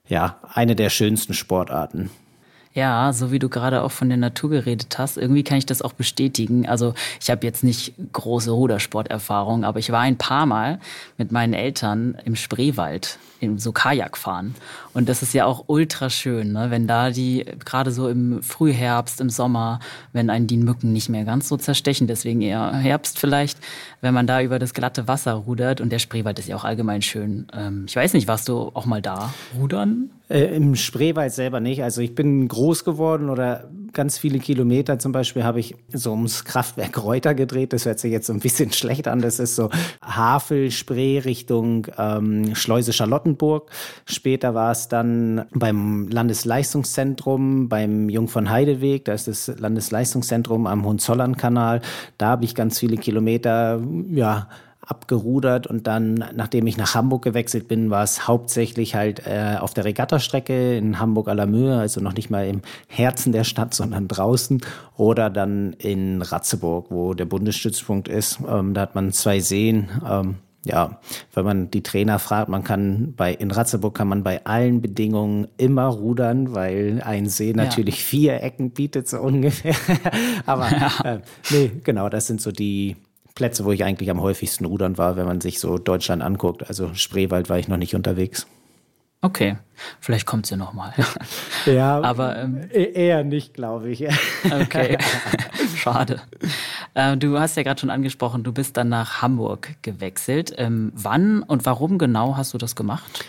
ja 0.07 0.37
eine 0.53 0.75
der 0.75 0.89
schönsten 0.89 1.33
Sportarten. 1.33 2.09
Ja, 2.73 3.11
so 3.11 3.31
wie 3.31 3.39
du 3.39 3.49
gerade 3.49 3.81
auch 3.81 3.91
von 3.91 4.07
der 4.07 4.19
Natur 4.19 4.51
geredet 4.51 4.99
hast, 4.99 5.17
irgendwie 5.17 5.43
kann 5.43 5.57
ich 5.57 5.65
das 5.65 5.81
auch 5.81 5.93
bestätigen. 5.93 6.67
Also 6.67 6.93
ich 7.19 7.31
habe 7.31 7.43
jetzt 7.43 7.63
nicht 7.63 7.95
große 8.13 8.51
Rudersporterfahrung, 8.51 9.63
aber 9.63 9.79
ich 9.79 9.91
war 9.91 10.01
ein 10.01 10.19
paar 10.19 10.45
Mal 10.45 10.79
mit 11.17 11.31
meinen 11.31 11.53
Eltern 11.53 12.15
im 12.23 12.35
Spreewald, 12.35 13.17
im 13.39 13.59
so 13.59 13.71
Kajak 13.71 14.17
fahren. 14.17 14.55
Und 14.93 15.09
das 15.09 15.21
ist 15.21 15.33
ja 15.33 15.45
auch 15.45 15.65
ultra 15.67 16.09
schön, 16.09 16.53
ne? 16.53 16.67
wenn 16.69 16.87
da 16.87 17.11
die, 17.11 17.45
gerade 17.63 17.91
so 17.91 18.09
im 18.09 18.41
Frühherbst, 18.41 19.21
im 19.21 19.29
Sommer, 19.29 19.79
wenn 20.13 20.29
einen 20.29 20.47
die 20.47 20.57
Mücken 20.57 20.93
nicht 20.93 21.09
mehr 21.09 21.23
ganz 21.23 21.47
so 21.47 21.57
zerstechen, 21.57 22.07
deswegen 22.07 22.41
eher 22.41 22.73
Herbst 22.73 23.19
vielleicht, 23.19 23.59
wenn 24.01 24.13
man 24.13 24.27
da 24.27 24.41
über 24.41 24.59
das 24.59 24.73
glatte 24.73 25.07
Wasser 25.07 25.33
rudert 25.33 25.81
und 25.81 25.91
der 25.91 25.99
Spreewald 25.99 26.39
ist 26.39 26.47
ja 26.47 26.55
auch 26.55 26.63
allgemein 26.63 27.01
schön. 27.01 27.47
Ähm, 27.53 27.85
ich 27.87 27.95
weiß 27.95 28.13
nicht, 28.13 28.27
warst 28.27 28.47
du 28.49 28.71
auch 28.73 28.85
mal 28.85 29.01
da 29.01 29.33
rudern? 29.59 30.09
Äh, 30.29 30.55
Im 30.55 30.75
Spreewald 30.75 31.31
selber 31.31 31.59
nicht. 31.59 31.83
Also 31.83 32.01
ich 32.01 32.13
bin 32.15 32.47
groß 32.47 32.83
geworden 32.83 33.29
oder 33.29 33.69
ganz 33.97 34.19
viele 34.19 34.37
Kilometer 34.37 34.99
zum 34.99 35.11
Beispiel 35.11 35.43
habe 35.43 35.59
ich 35.59 35.75
so 35.91 36.11
ums 36.11 36.45
Kraftwerk 36.45 37.03
Reuter 37.03 37.33
gedreht. 37.33 37.73
Das 37.73 37.85
hört 37.85 37.99
sich 37.99 38.11
jetzt 38.11 38.27
so 38.27 38.33
ein 38.33 38.39
bisschen 38.39 38.71
schlecht 38.71 39.07
an. 39.07 39.21
Das 39.21 39.39
ist 39.39 39.55
so 39.55 39.71
Havel, 40.03 40.69
Spree 40.69 41.17
Richtung 41.17 41.87
ähm, 41.97 42.55
Schleuse 42.55 42.93
Charlottenburg. 42.93 43.71
Später 44.05 44.53
war 44.53 44.71
es 44.71 44.87
dann 44.87 45.45
beim 45.51 46.07
Landesleistungszentrum, 46.09 47.69
beim 47.69 48.07
Jung 48.07 48.27
von 48.27 48.51
Heideweg. 48.51 49.05
Da 49.05 49.13
ist 49.13 49.27
das 49.27 49.47
Landesleistungszentrum 49.57 50.67
am 50.67 50.85
Hohenzollern-Kanal. 50.85 51.81
Da 52.19 52.27
habe 52.27 52.45
ich 52.45 52.53
ganz 52.53 52.77
viele 52.77 52.97
Kilometer, 52.97 53.81
ja, 54.11 54.47
abgerudert 54.87 55.67
und 55.67 55.85
dann, 55.85 56.25
nachdem 56.33 56.65
ich 56.67 56.77
nach 56.77 56.95
Hamburg 56.95 57.23
gewechselt 57.23 57.67
bin, 57.67 57.89
war 57.89 58.03
es 58.03 58.27
hauptsächlich 58.27 58.95
halt 58.95 59.27
äh, 59.27 59.57
auf 59.59 59.73
der 59.73 59.85
Regattastrecke 59.85 60.77
in 60.77 60.99
Hamburg 60.99 61.27
à 61.27 61.33
la 61.33 61.45
Mühe, 61.45 61.77
also 61.77 62.01
noch 62.01 62.13
nicht 62.13 62.29
mal 62.29 62.47
im 62.47 62.61
Herzen 62.87 63.31
der 63.31 63.43
Stadt, 63.43 63.73
sondern 63.73 64.07
draußen 64.07 64.61
oder 64.95 65.29
dann 65.29 65.73
in 65.73 66.21
Ratzeburg, 66.21 66.87
wo 66.89 67.13
der 67.13 67.25
Bundesstützpunkt 67.25 68.07
ist. 68.07 68.39
Ähm, 68.47 68.73
da 68.73 68.81
hat 68.81 68.95
man 68.95 69.11
zwei 69.11 69.39
Seen. 69.39 69.89
Ähm, 70.09 70.35
ja, 70.67 70.99
wenn 71.33 71.45
man 71.45 71.71
die 71.71 71.81
Trainer 71.81 72.19
fragt, 72.19 72.49
man 72.49 72.63
kann 72.63 73.13
bei, 73.15 73.33
in 73.33 73.51
Ratzeburg 73.51 73.95
kann 73.95 74.07
man 74.09 74.23
bei 74.23 74.45
allen 74.45 74.81
Bedingungen 74.81 75.47
immer 75.57 75.85
rudern, 75.85 76.53
weil 76.53 77.01
ein 77.05 77.29
See 77.29 77.53
natürlich 77.53 77.95
ja. 77.95 78.05
vier 78.05 78.43
Ecken 78.43 78.71
bietet, 78.71 79.07
so 79.07 79.19
ungefähr. 79.19 79.75
Aber 80.45 80.69
ja. 80.69 80.91
äh, 81.03 81.19
nee, 81.51 81.71
genau, 81.83 82.09
das 82.09 82.27
sind 82.27 82.41
so 82.41 82.51
die, 82.51 82.97
Plätze, 83.37 83.65
wo 83.65 83.71
ich 83.71 83.83
eigentlich 83.83 84.09
am 84.09 84.19
häufigsten 84.19 84.65
rudern 84.65 84.97
war, 84.97 85.15
wenn 85.15 85.27
man 85.27 85.41
sich 85.41 85.59
so 85.59 85.77
Deutschland 85.77 86.23
anguckt. 86.23 86.67
Also 86.67 86.95
Spreewald 86.95 87.49
war 87.49 87.59
ich 87.59 87.67
noch 87.67 87.77
nicht 87.77 87.93
unterwegs. 87.93 88.47
Okay, 89.21 89.57
vielleicht 89.99 90.25
kommt 90.25 90.47
sie 90.47 90.57
nochmal. 90.57 90.93
Ja, 91.67 92.01
aber 92.01 92.35
ähm, 92.35 92.67
e-, 92.73 92.93
eher 92.93 93.23
nicht, 93.23 93.53
glaube 93.53 93.89
ich. 93.89 94.03
Okay, 94.51 94.97
schade. 95.75 96.19
Äh, 96.95 97.15
du 97.17 97.37
hast 97.39 97.57
ja 97.57 97.63
gerade 97.63 97.79
schon 97.79 97.91
angesprochen, 97.91 98.43
du 98.43 98.51
bist 98.51 98.75
dann 98.75 98.89
nach 98.89 99.21
Hamburg 99.21 99.75
gewechselt. 99.83 100.53
Ähm, 100.57 100.91
wann 100.95 101.43
und 101.43 101.67
warum 101.67 101.99
genau 101.99 102.37
hast 102.37 102.55
du 102.55 102.57
das 102.57 102.75
gemacht? 102.75 103.23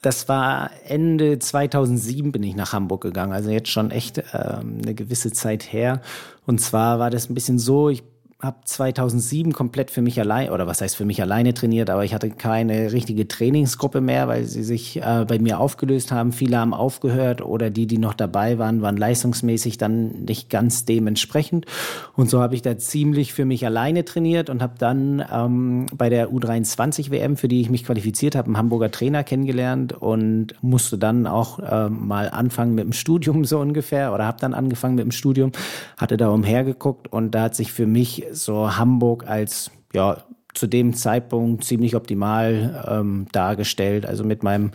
Das 0.00 0.26
war 0.28 0.70
Ende 0.86 1.38
2007 1.38 2.32
bin 2.32 2.42
ich 2.42 2.56
nach 2.56 2.72
Hamburg 2.72 3.02
gegangen, 3.02 3.32
also 3.32 3.50
jetzt 3.50 3.68
schon 3.68 3.90
echt 3.90 4.22
ähm, 4.32 4.80
eine 4.82 4.94
gewisse 4.94 5.32
Zeit 5.32 5.70
her. 5.70 6.00
Und 6.46 6.60
zwar 6.60 6.98
war 6.98 7.10
das 7.10 7.28
ein 7.28 7.34
bisschen 7.34 7.58
so, 7.58 7.90
ich 7.90 8.02
habe 8.44 8.58
2007 8.64 9.52
komplett 9.52 9.90
für 9.90 10.02
mich 10.02 10.20
allein, 10.20 10.50
oder 10.50 10.66
was 10.66 10.80
heißt 10.80 10.96
für 10.96 11.04
mich 11.04 11.22
alleine 11.22 11.54
trainiert, 11.54 11.90
aber 11.90 12.04
ich 12.04 12.14
hatte 12.14 12.30
keine 12.30 12.92
richtige 12.92 13.26
Trainingsgruppe 13.26 14.00
mehr, 14.00 14.28
weil 14.28 14.44
sie 14.44 14.62
sich 14.62 14.98
äh, 14.98 15.24
bei 15.26 15.38
mir 15.38 15.60
aufgelöst 15.60 16.12
haben. 16.12 16.32
Viele 16.32 16.58
haben 16.58 16.74
aufgehört 16.74 17.40
oder 17.40 17.70
die, 17.70 17.86
die 17.86 17.98
noch 17.98 18.14
dabei 18.14 18.58
waren, 18.58 18.82
waren 18.82 18.96
leistungsmäßig 18.96 19.78
dann 19.78 20.24
nicht 20.24 20.50
ganz 20.50 20.84
dementsprechend. 20.84 21.66
Und 22.14 22.30
so 22.30 22.40
habe 22.40 22.54
ich 22.54 22.62
da 22.62 22.76
ziemlich 22.78 23.32
für 23.32 23.44
mich 23.44 23.64
alleine 23.66 24.04
trainiert 24.04 24.50
und 24.50 24.62
habe 24.62 24.74
dann 24.78 25.24
ähm, 25.32 25.86
bei 25.96 26.08
der 26.08 26.30
U23 26.30 27.10
WM, 27.10 27.36
für 27.36 27.48
die 27.48 27.60
ich 27.60 27.70
mich 27.70 27.84
qualifiziert 27.84 28.36
habe, 28.36 28.46
einen 28.46 28.58
Hamburger 28.58 28.90
Trainer 28.90 29.24
kennengelernt 29.24 29.92
und 29.92 30.54
musste 30.62 30.98
dann 30.98 31.26
auch 31.26 31.58
äh, 31.58 31.88
mal 31.88 32.30
anfangen 32.30 32.74
mit 32.74 32.84
dem 32.84 32.92
Studium 32.92 33.44
so 33.44 33.58
ungefähr 33.58 34.12
oder 34.12 34.26
habe 34.26 34.38
dann 34.40 34.54
angefangen 34.54 34.96
mit 34.96 35.04
dem 35.04 35.12
Studium, 35.12 35.52
hatte 35.96 36.16
da 36.16 36.28
umhergeguckt 36.28 37.12
und 37.12 37.34
da 37.34 37.44
hat 37.44 37.54
sich 37.54 37.72
für 37.72 37.86
mich 37.86 38.26
so 38.34 38.76
Hamburg 38.76 39.26
als 39.26 39.70
ja 39.92 40.18
zu 40.54 40.66
dem 40.66 40.94
Zeitpunkt 40.94 41.64
ziemlich 41.64 41.96
optimal 41.96 42.84
ähm, 42.88 43.26
dargestellt. 43.32 44.06
Also 44.06 44.24
mit 44.24 44.42
meinem 44.42 44.70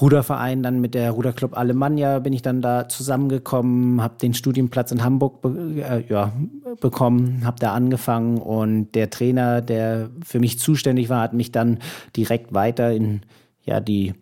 Ruderverein, 0.00 0.62
dann 0.62 0.80
mit 0.80 0.94
der 0.94 1.12
Ruderclub 1.12 1.56
Alemannia 1.56 2.18
bin 2.18 2.32
ich 2.32 2.42
dann 2.42 2.60
da 2.60 2.88
zusammengekommen, 2.88 4.02
habe 4.02 4.18
den 4.20 4.34
Studienplatz 4.34 4.92
in 4.92 5.02
Hamburg 5.02 5.40
be 5.40 5.82
äh, 5.82 6.04
ja, 6.08 6.32
bekommen, 6.80 7.42
habe 7.44 7.58
da 7.58 7.72
angefangen 7.72 8.38
und 8.38 8.92
der 8.92 9.10
Trainer, 9.10 9.62
der 9.62 10.10
für 10.24 10.40
mich 10.40 10.58
zuständig 10.58 11.08
war, 11.08 11.22
hat 11.22 11.32
mich 11.32 11.52
dann 11.52 11.78
direkt 12.16 12.52
weiter 12.52 12.92
in 12.92 13.22
ja 13.62 13.80
die 13.80 14.14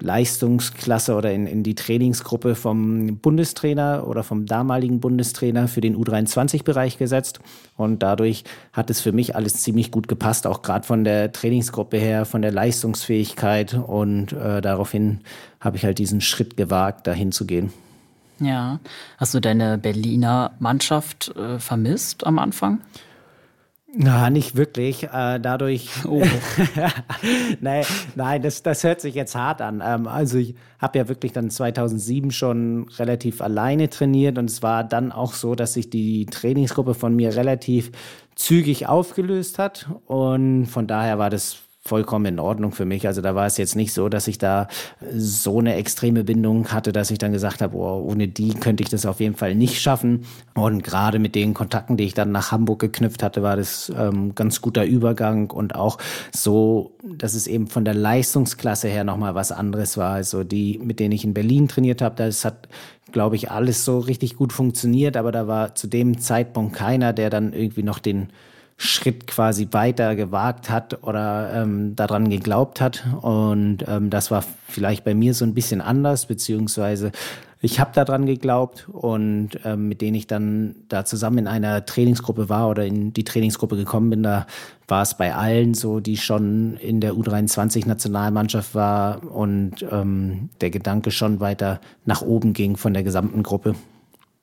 Leistungsklasse 0.00 1.14
oder 1.14 1.32
in, 1.32 1.46
in 1.46 1.62
die 1.62 1.74
Trainingsgruppe 1.74 2.54
vom 2.54 3.16
Bundestrainer 3.16 4.06
oder 4.06 4.22
vom 4.22 4.44
damaligen 4.44 5.00
Bundestrainer 5.00 5.68
für 5.68 5.80
den 5.80 5.96
U23-Bereich 5.96 6.98
gesetzt. 6.98 7.40
Und 7.76 8.02
dadurch 8.02 8.44
hat 8.72 8.90
es 8.90 9.00
für 9.00 9.12
mich 9.12 9.34
alles 9.34 9.62
ziemlich 9.62 9.90
gut 9.90 10.06
gepasst, 10.06 10.46
auch 10.46 10.62
gerade 10.62 10.86
von 10.86 11.04
der 11.04 11.32
Trainingsgruppe 11.32 11.96
her, 11.96 12.26
von 12.26 12.42
der 12.42 12.52
Leistungsfähigkeit. 12.52 13.74
Und 13.74 14.32
äh, 14.32 14.60
daraufhin 14.60 15.20
habe 15.60 15.76
ich 15.78 15.84
halt 15.84 15.98
diesen 15.98 16.20
Schritt 16.20 16.56
gewagt, 16.56 17.06
dahin 17.06 17.32
zu 17.32 17.46
gehen. 17.46 17.72
Ja, 18.38 18.80
hast 19.16 19.32
du 19.32 19.40
deine 19.40 19.78
Berliner 19.78 20.52
Mannschaft 20.58 21.34
äh, 21.36 21.58
vermisst 21.58 22.26
am 22.26 22.38
Anfang? 22.38 22.80
Na, 23.98 24.28
nicht 24.28 24.56
wirklich. 24.56 25.04
Äh, 25.04 25.40
dadurch. 25.40 25.88
Oh. 26.06 26.22
nein, 27.60 27.84
nein 28.14 28.42
das, 28.42 28.62
das 28.62 28.84
hört 28.84 29.00
sich 29.00 29.14
jetzt 29.14 29.34
hart 29.34 29.62
an. 29.62 29.82
Ähm, 29.84 30.06
also 30.06 30.36
ich 30.36 30.54
habe 30.78 30.98
ja 30.98 31.08
wirklich 31.08 31.32
dann 31.32 31.48
2007 31.48 32.30
schon 32.30 32.88
relativ 32.98 33.40
alleine 33.40 33.88
trainiert 33.88 34.36
und 34.36 34.50
es 34.50 34.62
war 34.62 34.84
dann 34.84 35.12
auch 35.12 35.32
so, 35.32 35.54
dass 35.54 35.72
sich 35.72 35.88
die 35.88 36.26
Trainingsgruppe 36.26 36.92
von 36.92 37.16
mir 37.16 37.34
relativ 37.36 37.90
zügig 38.34 38.86
aufgelöst 38.86 39.58
hat 39.58 39.88
und 40.04 40.66
von 40.66 40.86
daher 40.86 41.18
war 41.18 41.30
das 41.30 41.65
vollkommen 41.86 42.26
in 42.26 42.38
Ordnung 42.38 42.72
für 42.72 42.84
mich. 42.84 43.06
Also 43.06 43.22
da 43.22 43.34
war 43.34 43.46
es 43.46 43.56
jetzt 43.56 43.76
nicht 43.76 43.92
so, 43.92 44.08
dass 44.08 44.28
ich 44.28 44.38
da 44.38 44.68
so 45.12 45.58
eine 45.58 45.74
extreme 45.74 46.24
Bindung 46.24 46.68
hatte, 46.68 46.92
dass 46.92 47.10
ich 47.10 47.18
dann 47.18 47.32
gesagt 47.32 47.62
habe, 47.62 47.76
oh, 47.76 48.04
ohne 48.10 48.28
die 48.28 48.54
könnte 48.54 48.82
ich 48.82 48.88
das 48.88 49.06
auf 49.06 49.20
jeden 49.20 49.34
Fall 49.34 49.54
nicht 49.54 49.80
schaffen. 49.80 50.24
Und 50.54 50.82
gerade 50.82 51.18
mit 51.18 51.34
den 51.34 51.54
Kontakten, 51.54 51.96
die 51.96 52.04
ich 52.04 52.14
dann 52.14 52.32
nach 52.32 52.52
Hamburg 52.52 52.80
geknüpft 52.80 53.22
hatte, 53.22 53.42
war 53.42 53.56
das 53.56 53.92
ähm, 53.96 54.34
ganz 54.34 54.60
guter 54.60 54.84
Übergang 54.84 55.50
und 55.50 55.74
auch 55.74 55.98
so, 56.34 56.92
dass 57.04 57.34
es 57.34 57.46
eben 57.46 57.66
von 57.66 57.84
der 57.84 57.94
Leistungsklasse 57.94 58.88
her 58.88 59.04
nochmal 59.04 59.34
was 59.34 59.52
anderes 59.52 59.96
war. 59.96 60.12
Also 60.12 60.44
die, 60.44 60.78
mit 60.82 61.00
denen 61.00 61.12
ich 61.12 61.24
in 61.24 61.34
Berlin 61.34 61.68
trainiert 61.68 62.02
habe, 62.02 62.16
das 62.16 62.44
hat 62.44 62.68
glaube 63.12 63.36
ich, 63.36 63.50
alles 63.50 63.84
so 63.84 63.98
richtig 63.98 64.36
gut 64.36 64.52
funktioniert, 64.52 65.16
aber 65.16 65.32
da 65.32 65.46
war 65.46 65.74
zu 65.74 65.86
dem 65.86 66.18
Zeitpunkt 66.18 66.74
keiner, 66.74 67.12
der 67.12 67.30
dann 67.30 67.52
irgendwie 67.52 67.84
noch 67.84 67.98
den 67.98 68.28
Schritt 68.78 69.26
quasi 69.26 69.68
weiter 69.70 70.16
gewagt 70.16 70.68
hat 70.68 71.02
oder 71.02 71.50
ähm, 71.54 71.96
daran 71.96 72.28
geglaubt 72.28 72.80
hat. 72.80 73.06
Und 73.22 73.78
ähm, 73.88 74.10
das 74.10 74.30
war 74.30 74.44
vielleicht 74.68 75.04
bei 75.04 75.14
mir 75.14 75.32
so 75.34 75.44
ein 75.44 75.54
bisschen 75.54 75.80
anders, 75.80 76.26
beziehungsweise 76.26 77.12
ich 77.62 77.80
habe 77.80 77.92
daran 77.94 78.26
geglaubt 78.26 78.86
und 78.88 79.58
ähm, 79.64 79.88
mit 79.88 80.02
denen 80.02 80.14
ich 80.14 80.26
dann 80.26 80.76
da 80.88 81.06
zusammen 81.06 81.38
in 81.38 81.46
einer 81.46 81.86
Trainingsgruppe 81.86 82.50
war 82.50 82.68
oder 82.68 82.84
in 82.84 83.14
die 83.14 83.24
Trainingsgruppe 83.24 83.76
gekommen 83.76 84.10
bin, 84.10 84.22
da 84.22 84.46
war 84.88 85.02
es 85.02 85.16
bei 85.16 85.34
allen 85.34 85.72
so, 85.72 86.00
die 86.00 86.18
schon 86.18 86.76
in 86.76 87.00
der 87.00 87.14
U23-Nationalmannschaft 87.14 88.74
war 88.74 89.24
und 89.32 89.86
ähm, 89.90 90.50
der 90.60 90.70
Gedanke 90.70 91.10
schon 91.10 91.40
weiter 91.40 91.80
nach 92.04 92.20
oben 92.20 92.52
ging 92.52 92.76
von 92.76 92.92
der 92.92 93.02
gesamten 93.02 93.42
Gruppe. 93.42 93.74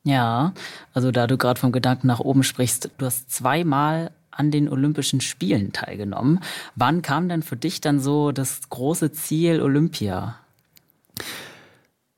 Ja, 0.04 0.54
also 0.94 1.12
da 1.12 1.28
du 1.28 1.38
gerade 1.38 1.60
vom 1.60 1.72
Gedanken 1.72 2.08
nach 2.08 2.20
oben 2.20 2.44
sprichst, 2.44 2.90
du 2.98 3.06
hast 3.06 3.32
zweimal 3.32 4.12
an 4.36 4.52
den 4.52 4.70
Olympischen 4.70 5.22
Spielen 5.22 5.72
teilgenommen. 5.72 6.40
Wann 6.76 7.02
kam 7.02 7.30
denn 7.30 7.44
für 7.44 7.58
dich 7.58 7.82
dann 7.82 8.00
so 8.00 8.32
das 8.32 8.70
große 8.70 9.12
Ziel 9.12 9.62
Olympia? 9.62 10.36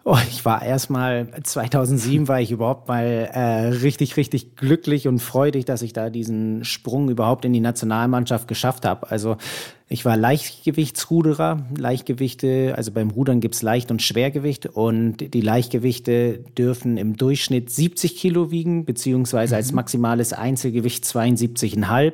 Oh, 0.08 0.20
ich 0.30 0.46
war 0.46 0.62
erstmal 0.62 1.28
2007 1.42 2.28
war 2.28 2.40
ich 2.40 2.52
überhaupt 2.52 2.88
mal 2.88 3.28
äh, 3.34 3.70
richtig 3.70 4.18
richtig 4.18 4.56
glücklich 4.56 5.08
und 5.08 5.18
freudig, 5.18 5.66
dass 5.66 5.82
ich 5.82 5.94
da 5.94 6.12
diesen 6.12 6.64
Sprung 6.64 7.10
überhaupt 7.10 7.44
in 7.44 7.54
die 7.54 7.60
Nationalmannschaft 7.60 8.48
geschafft 8.48 8.86
habe. 8.86 9.10
Also 9.10 9.38
ich 9.88 10.04
war 10.04 10.18
Leichtgewichtsruderer. 10.18 11.64
Leichtgewichte, 11.78 12.74
also 12.76 12.92
beim 12.92 13.12
Rudern 13.12 13.40
gibt's 13.40 13.62
Leicht- 13.62 13.92
und 13.92 14.02
Schwergewicht 14.02 14.66
und 14.66 15.34
die 15.34 15.42
Leichtgewichte 15.42 16.40
dürfen 16.58 16.98
im 16.98 17.18
Durchschnitt 17.18 17.70
70 17.70 18.16
Kilo 18.16 18.50
wiegen, 18.50 18.86
beziehungsweise 18.86 19.54
mhm. 19.54 19.58
als 19.58 19.72
maximales 19.74 20.34
Einzelgewicht 20.34 21.04
72,5. 21.04 22.14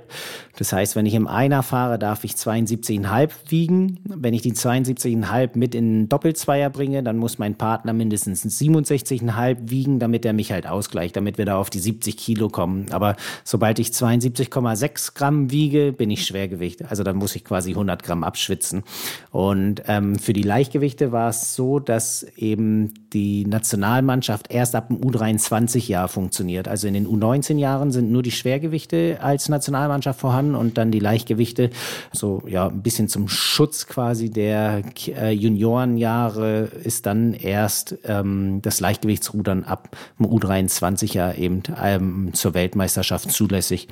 Das 0.58 0.74
heißt, 0.74 0.98
wenn 0.98 1.06
ich 1.06 1.14
im 1.14 1.28
Einer 1.28 1.64
fahre, 1.64 1.98
darf 1.98 2.26
ich 2.26 2.34
72,5 2.34 3.30
wiegen. 3.48 4.00
Wenn 4.04 4.34
ich 4.34 4.42
die 4.42 4.52
72,5 4.52 5.52
mit 5.58 5.74
in 5.74 6.10
Doppelzweier 6.10 6.70
bringe, 6.70 7.04
dann 7.04 7.18
muss 7.18 7.40
mein 7.40 7.56
Partner 7.56 7.94
mindestens 7.94 8.44
67,5 8.44 9.70
wiegen, 9.70 10.00
damit 10.00 10.26
er 10.26 10.34
mich 10.34 10.52
halt 10.52 10.68
ausgleicht, 10.68 11.16
damit 11.16 11.38
wir 11.38 11.46
da 11.46 11.58
auf 11.58 11.70
die 11.70 11.80
70 11.80 12.18
Kilo 12.18 12.50
kommen. 12.50 12.88
Aber 12.92 13.16
sobald 13.46 13.80
ich 13.80 13.88
72,6 13.88 15.16
Gramm 15.16 15.52
wiege, 15.52 15.94
bin 15.94 16.12
ich 16.12 16.26
Schwergewicht. 16.26 16.84
Also 16.90 17.04
dann 17.04 17.16
muss 17.16 17.34
ich 17.38 17.46
quasi 17.46 17.61
quasi 17.62 17.72
100 17.72 18.02
Gramm 18.02 18.24
abschwitzen. 18.24 18.84
Und 19.30 19.84
ähm, 19.88 20.18
für 20.18 20.34
die 20.34 20.42
Leichtgewichte 20.42 21.12
war 21.12 21.30
es 21.30 21.56
so, 21.56 21.80
dass 21.80 22.24
eben 22.36 22.94
die 23.14 23.46
Nationalmannschaft 23.46 24.52
erst 24.52 24.74
ab 24.74 24.88
dem 24.88 24.98
U23-Jahr 24.98 26.08
funktioniert. 26.08 26.68
Also 26.68 26.88
in 26.88 26.96
den 26.96 27.08
U19-Jahren 27.08 27.92
sind 27.92 28.12
nur 28.12 28.24
die 28.24 28.32
Schwergewichte 28.32 29.20
als 29.22 29.48
Nationalmannschaft 29.48 30.20
vorhanden 30.20 30.56
und 30.56 30.78
dann 30.78 30.92
die 30.92 31.00
Leichtgewichte, 31.00 31.70
so 32.12 32.42
ja 32.48 32.68
ein 32.68 32.82
bisschen 32.82 33.08
zum 33.08 33.28
Schutz 33.28 33.86
quasi 33.86 34.32
der 34.32 34.82
äh, 35.08 35.32
Juniorenjahre 35.32 36.72
ist 36.84 37.06
dann 37.06 37.34
erst 37.34 37.98
ähm, 38.06 38.62
das 38.64 38.80
Leichtgewichtsrudern 38.80 39.66
ab 39.66 39.96
dem 40.18 40.26
U23-Jahr 40.28 41.36
eben 41.36 41.62
ähm, 41.82 42.30
zur 42.34 42.56
Weltmeisterschaft 42.56 43.32
zulässig. 43.32 43.88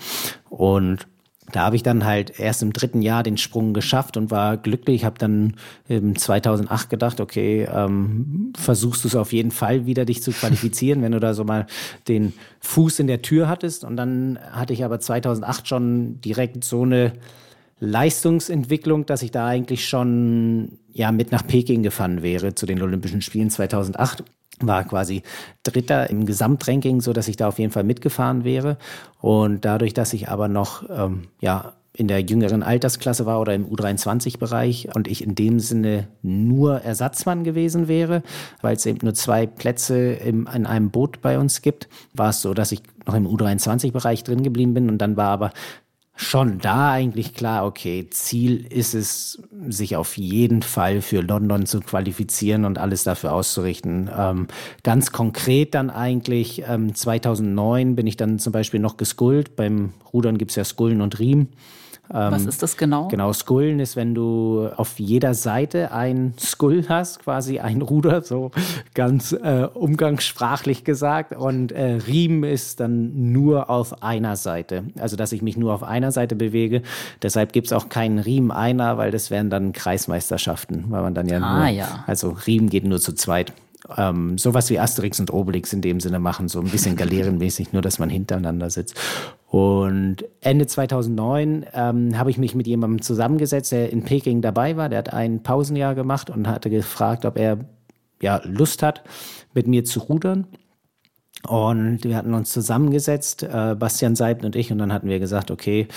Und 0.50 1.06
da 1.52 1.66
habe 1.66 1.76
ich 1.76 1.84
dann 1.84 2.06
halt 2.06 2.40
erst 2.40 2.62
im 2.62 2.74
dritten 2.74 3.02
Jahr 3.02 3.24
den 3.24 3.38
Sprung 3.38 3.74
geschafft 3.74 4.18
und 4.18 4.32
war 4.32 4.58
glücklich. 4.58 4.98
Ich 4.98 5.06
habe 5.06 5.18
dann 5.18 5.56
im 5.88 6.18
2008 6.18 6.90
gedacht, 6.90 7.22
okay, 7.22 7.68
ähm, 7.72 8.54
versuchst 8.58 9.04
du 9.04 9.08
es 9.08 9.16
auf 9.16 9.34
jeden 9.34 9.52
Fall 9.52 9.86
wieder, 9.86 10.06
dich 10.06 10.22
zu 10.22 10.32
qualifizieren, 10.32 11.02
wenn 11.02 11.12
du 11.12 11.20
da 11.20 11.34
so 11.34 11.44
mal 11.44 11.68
den 12.08 12.34
Fuß 12.62 13.00
in 13.00 13.08
der 13.08 13.22
Tür 13.22 13.48
hattest. 13.48 13.84
Und 13.84 13.98
dann 13.98 14.40
hatte 14.52 14.74
ich 14.74 14.84
aber 14.84 15.00
2008 15.00 15.68
schon 15.68 16.22
direkt 16.22 16.64
so 16.64 16.84
eine 16.84 17.14
Leistungsentwicklung, 17.80 19.06
dass 19.06 19.22
ich 19.22 19.32
da 19.32 19.48
eigentlich 19.48 19.88
schon 19.88 20.80
ja 20.92 21.12
mit 21.12 21.32
nach 21.32 21.48
Peking 21.48 21.84
gefahren 21.84 22.22
wäre 22.22 22.56
zu 22.56 22.66
den 22.66 22.82
Olympischen 22.82 23.22
Spielen 23.22 23.50
2008 23.50 24.24
war 24.62 24.84
quasi 24.84 25.24
Dritter 25.64 26.10
im 26.10 26.26
Gesamtranking, 26.26 27.02
so 27.02 27.14
dass 27.14 27.28
ich 27.28 27.38
da 27.38 27.48
auf 27.48 27.60
jeden 27.60 27.72
Fall 27.72 27.84
mitgefahren 27.84 28.44
wäre. 28.44 28.78
Und 29.22 29.66
dadurch, 29.66 29.94
dass 29.94 30.14
ich 30.14 30.30
aber 30.30 30.48
noch 30.48 30.84
ähm, 30.90 31.24
ja 31.42 31.74
in 31.94 32.08
der 32.08 32.22
jüngeren 32.22 32.64
Altersklasse 32.64 33.26
war 33.26 33.42
oder 33.42 33.54
im 33.54 33.68
U23-Bereich 33.68 34.96
und 34.96 35.08
ich 35.08 35.24
in 35.24 35.36
dem 35.36 35.60
Sinne 35.60 36.08
nur 36.22 36.82
Ersatzmann 36.82 37.44
gewesen 37.44 37.88
wäre, 37.88 38.24
weil 38.62 38.76
es 38.76 38.86
eben 38.86 39.00
nur 39.04 39.16
zwei 39.16 39.46
Plätze 39.48 40.14
im, 40.14 40.48
in 40.54 40.66
einem 40.66 40.92
Boot 40.92 41.22
bei 41.22 41.38
uns 41.38 41.62
gibt, 41.62 41.90
war 42.14 42.30
es 42.30 42.42
so, 42.42 42.54
dass 42.54 42.72
ich 42.72 42.84
noch 43.06 43.16
im 43.16 43.28
U23-Bereich 43.28 44.24
drin 44.24 44.44
geblieben 44.44 44.74
bin 44.74 44.90
und 44.90 45.00
dann 45.00 45.18
war 45.18 45.30
aber 45.30 45.52
schon 46.22 46.60
da 46.60 46.92
eigentlich 46.92 47.34
klar, 47.34 47.66
okay, 47.66 48.10
Ziel 48.10 48.66
ist 48.66 48.94
es, 48.94 49.42
sich 49.70 49.96
auf 49.96 50.18
jeden 50.18 50.62
Fall 50.62 51.02
für 51.02 51.22
London 51.22 51.66
zu 51.66 51.80
qualifizieren 51.80 52.66
und 52.66 52.78
alles 52.78 53.04
dafür 53.04 53.32
auszurichten. 53.32 54.10
Ähm, 54.16 54.48
ganz 54.84 55.14
konkret 55.14 55.74
dann 55.76 55.90
eigentlich, 55.90 56.64
ähm, 56.68 56.94
2009 56.94 57.96
bin 57.96 58.06
ich 58.06 58.18
dann 58.18 58.38
zum 58.38 58.52
Beispiel 58.52 58.82
noch 58.82 58.98
geskullt. 58.98 59.56
Beim 59.56 59.94
Rudern 60.12 60.38
gibt's 60.38 60.56
ja 60.56 60.66
Skullen 60.66 61.02
und 61.02 61.20
Riemen. 61.20 61.50
Ähm, 62.12 62.32
Was 62.32 62.46
ist 62.46 62.64
das 62.64 62.76
genau? 62.76 63.08
Genau, 63.08 63.32
Skullen 63.34 63.80
ist, 63.80 63.96
wenn 63.96 64.16
du 64.16 64.70
auf 64.76 65.00
jeder 65.00 65.34
Seite 65.34 65.92
ein 65.92 66.34
Skull 66.40 66.86
hast, 66.90 67.20
quasi 67.20 67.60
ein 67.60 67.82
Ruder, 67.82 68.22
so 68.22 68.52
ganz 68.96 69.32
äh, 69.32 69.68
umgangssprachlich 69.74 70.84
gesagt. 70.84 71.36
Und 71.36 71.72
äh, 71.72 72.00
Riemen 72.08 72.44
ist 72.44 72.80
dann 72.80 73.32
nur 73.32 73.70
auf 73.70 74.02
einer 74.02 74.36
Seite. 74.36 74.86
Also, 75.00 75.16
dass 75.16 75.32
ich 75.32 75.42
mich 75.42 75.58
nur 75.58 75.74
auf 75.74 75.84
einer 75.84 76.12
Seite 76.12 76.36
bewege. 76.36 76.82
Deshalb 77.22 77.54
gibt's 77.54 77.74
auch 77.74 77.90
keinen 77.90 78.20
Riemen 78.20 78.52
einer, 78.52 78.98
weil 78.98 79.12
das 79.12 79.30
wären 79.30 79.50
dann 79.50 79.74
Kreismeisterschaften, 79.74 80.86
weil 80.90 81.02
man 81.02 81.14
dann 81.14 81.28
ja 81.28 81.40
ah, 81.40 81.58
nur, 81.58 81.68
ja. 81.68 82.04
also 82.08 82.36
Riemen 82.48 82.70
geht 82.70 82.86
nur 82.86 83.00
zu 83.00 83.14
zweit 83.14 83.54
ähm, 83.98 84.38
sowas 84.38 84.70
wie 84.70 84.80
Asterix 84.80 85.20
und 85.20 85.34
Obelix 85.34 85.74
in 85.74 85.82
dem 85.82 86.00
Sinne 86.00 86.20
machen, 86.20 86.48
so 86.48 86.60
ein 86.60 86.68
bisschen 86.68 86.96
galerenmäßig, 86.96 87.74
nur 87.74 87.82
dass 87.82 88.00
man 88.00 88.10
hintereinander 88.10 88.70
sitzt. 88.70 88.96
Und 89.50 90.18
Ende 90.42 90.68
2009 90.68 91.66
ähm, 91.74 92.18
habe 92.18 92.30
ich 92.30 92.38
mich 92.38 92.54
mit 92.54 92.68
jemandem 92.68 93.02
zusammengesetzt, 93.02 93.72
der 93.72 93.92
in 93.92 94.04
Peking 94.04 94.42
dabei 94.42 94.78
war. 94.78 94.90
Der 94.90 95.00
hat 95.00 95.12
ein 95.12 95.42
Pausenjahr 95.42 95.96
gemacht 95.96 96.30
und 96.30 96.48
hatte 96.48 96.70
gefragt, 96.70 97.26
ob 97.26 97.38
er 97.38 97.58
ja 98.22 98.42
Lust 98.44 98.84
hat, 98.84 99.04
mit 99.56 99.66
mir 99.66 99.84
zu 99.84 100.02
rudern. 100.02 100.46
Und 101.48 102.04
wir 102.04 102.16
hatten 102.16 102.34
uns 102.34 102.52
zusammengesetzt, 102.52 103.44
äh, 103.44 103.76
Bastian 103.76 104.16
Seibel 104.16 104.46
und 104.46 104.56
ich, 104.56 104.72
und 104.72 104.78
dann 104.78 104.94
hatten 104.94 105.08
wir 105.08 105.20
gesagt, 105.20 105.52
okay, 105.52 105.88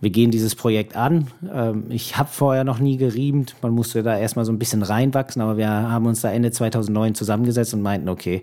wir 0.00 0.10
gehen 0.10 0.30
dieses 0.30 0.54
Projekt 0.54 0.96
an. 0.96 1.26
Ähm, 1.52 1.86
ich 1.90 2.16
habe 2.16 2.28
vorher 2.30 2.64
noch 2.64 2.78
nie 2.78 2.96
geriemt. 2.96 3.56
Man 3.62 3.72
musste 3.72 4.02
da 4.02 4.16
erstmal 4.16 4.44
so 4.44 4.52
ein 4.52 4.58
bisschen 4.58 4.82
reinwachsen, 4.82 5.42
aber 5.42 5.56
wir 5.56 5.68
haben 5.68 6.06
uns 6.06 6.22
da 6.22 6.30
Ende 6.30 6.50
2009 6.50 7.14
zusammengesetzt 7.14 7.74
und 7.74 7.82
meinten, 7.82 8.08
okay, 8.08 8.42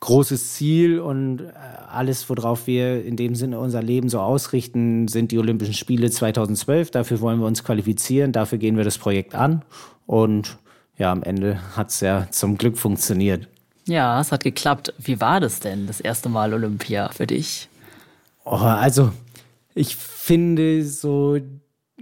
großes 0.00 0.54
Ziel 0.54 1.00
und 1.00 1.40
äh, 1.40 1.52
alles, 1.90 2.28
worauf 2.28 2.66
wir 2.66 3.04
in 3.04 3.16
dem 3.16 3.34
Sinne 3.34 3.58
unser 3.58 3.82
Leben 3.82 4.08
so 4.08 4.20
ausrichten, 4.20 5.08
sind 5.08 5.32
die 5.32 5.38
Olympischen 5.38 5.74
Spiele 5.74 6.10
2012. 6.10 6.90
Dafür 6.90 7.20
wollen 7.20 7.40
wir 7.40 7.46
uns 7.46 7.64
qualifizieren, 7.64 8.32
dafür 8.32 8.58
gehen 8.58 8.76
wir 8.76 8.84
das 8.84 8.98
Projekt 8.98 9.34
an 9.34 9.62
und 10.06 10.58
ja, 10.98 11.12
am 11.12 11.22
Ende 11.22 11.60
hat 11.76 11.90
es 11.90 12.00
ja 12.00 12.26
zum 12.30 12.58
Glück 12.58 12.76
funktioniert. 12.76 13.48
Ja, 13.86 14.20
es 14.20 14.32
hat 14.32 14.42
geklappt. 14.42 14.92
Wie 14.98 15.20
war 15.20 15.40
das 15.40 15.60
denn, 15.60 15.86
das 15.86 16.00
erste 16.00 16.28
Mal 16.28 16.52
Olympia 16.52 17.08
für 17.08 17.26
dich? 17.26 17.68
Oh, 18.44 18.56
also 18.56 19.12
ich 19.74 19.96
finde 19.96 20.84
so, 20.84 21.38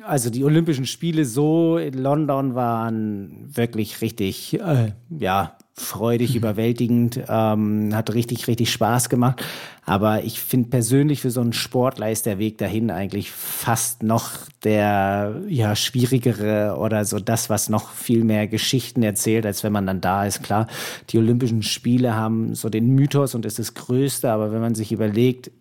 also 0.03 0.31
die 0.31 0.45
Olympischen 0.45 0.87
Spiele 0.87 1.25
so 1.25 1.79
in 1.79 1.95
London 1.95 2.55
waren 2.55 3.55
wirklich 3.55 4.01
richtig, 4.01 4.59
äh, 4.61 4.93
ja, 5.11 5.57
freudig, 5.79 6.31
mhm. 6.31 6.37
überwältigend, 6.37 7.21
ähm, 7.29 7.95
hat 7.95 8.15
richtig, 8.15 8.49
richtig 8.49 8.73
Spaß 8.73 9.09
gemacht. 9.09 9.45
Aber 9.85 10.25
ich 10.25 10.41
finde 10.41 10.71
persönlich 10.71 11.21
für 11.21 11.31
so 11.31 11.41
einen 11.41 11.53
Sportler 11.53 12.11
ist 12.11 12.27
der 12.27 12.39
Weg 12.39 12.59
dahin 12.59 12.91
eigentlich 12.91 13.31
fast 13.31 14.03
noch 14.03 14.31
der 14.65 15.43
ja 15.49 15.77
schwierigere 15.77 16.77
oder 16.77 17.05
so 17.05 17.21
das, 17.21 17.51
was 17.51 17.69
noch 17.69 17.91
viel 17.91 18.25
mehr 18.25 18.49
Geschichten 18.49 19.05
erzählt, 19.05 19.47
als 19.47 19.63
wenn 19.63 19.73
man 19.73 19.87
dann 19.87 20.01
da 20.01 20.25
ist. 20.25 20.43
Klar, 20.43 20.67
die 21.11 21.19
Olympischen 21.19 21.63
Spiele 21.63 22.17
haben 22.17 22.55
so 22.55 22.69
den 22.69 22.89
Mythos 22.89 23.37
und 23.37 23.47
ist 23.47 23.61
das 23.61 23.75
Größte, 23.75 24.31
aber 24.33 24.51
wenn 24.51 24.61
man 24.61 24.75
sich 24.75 24.91
überlegt, 24.91 25.53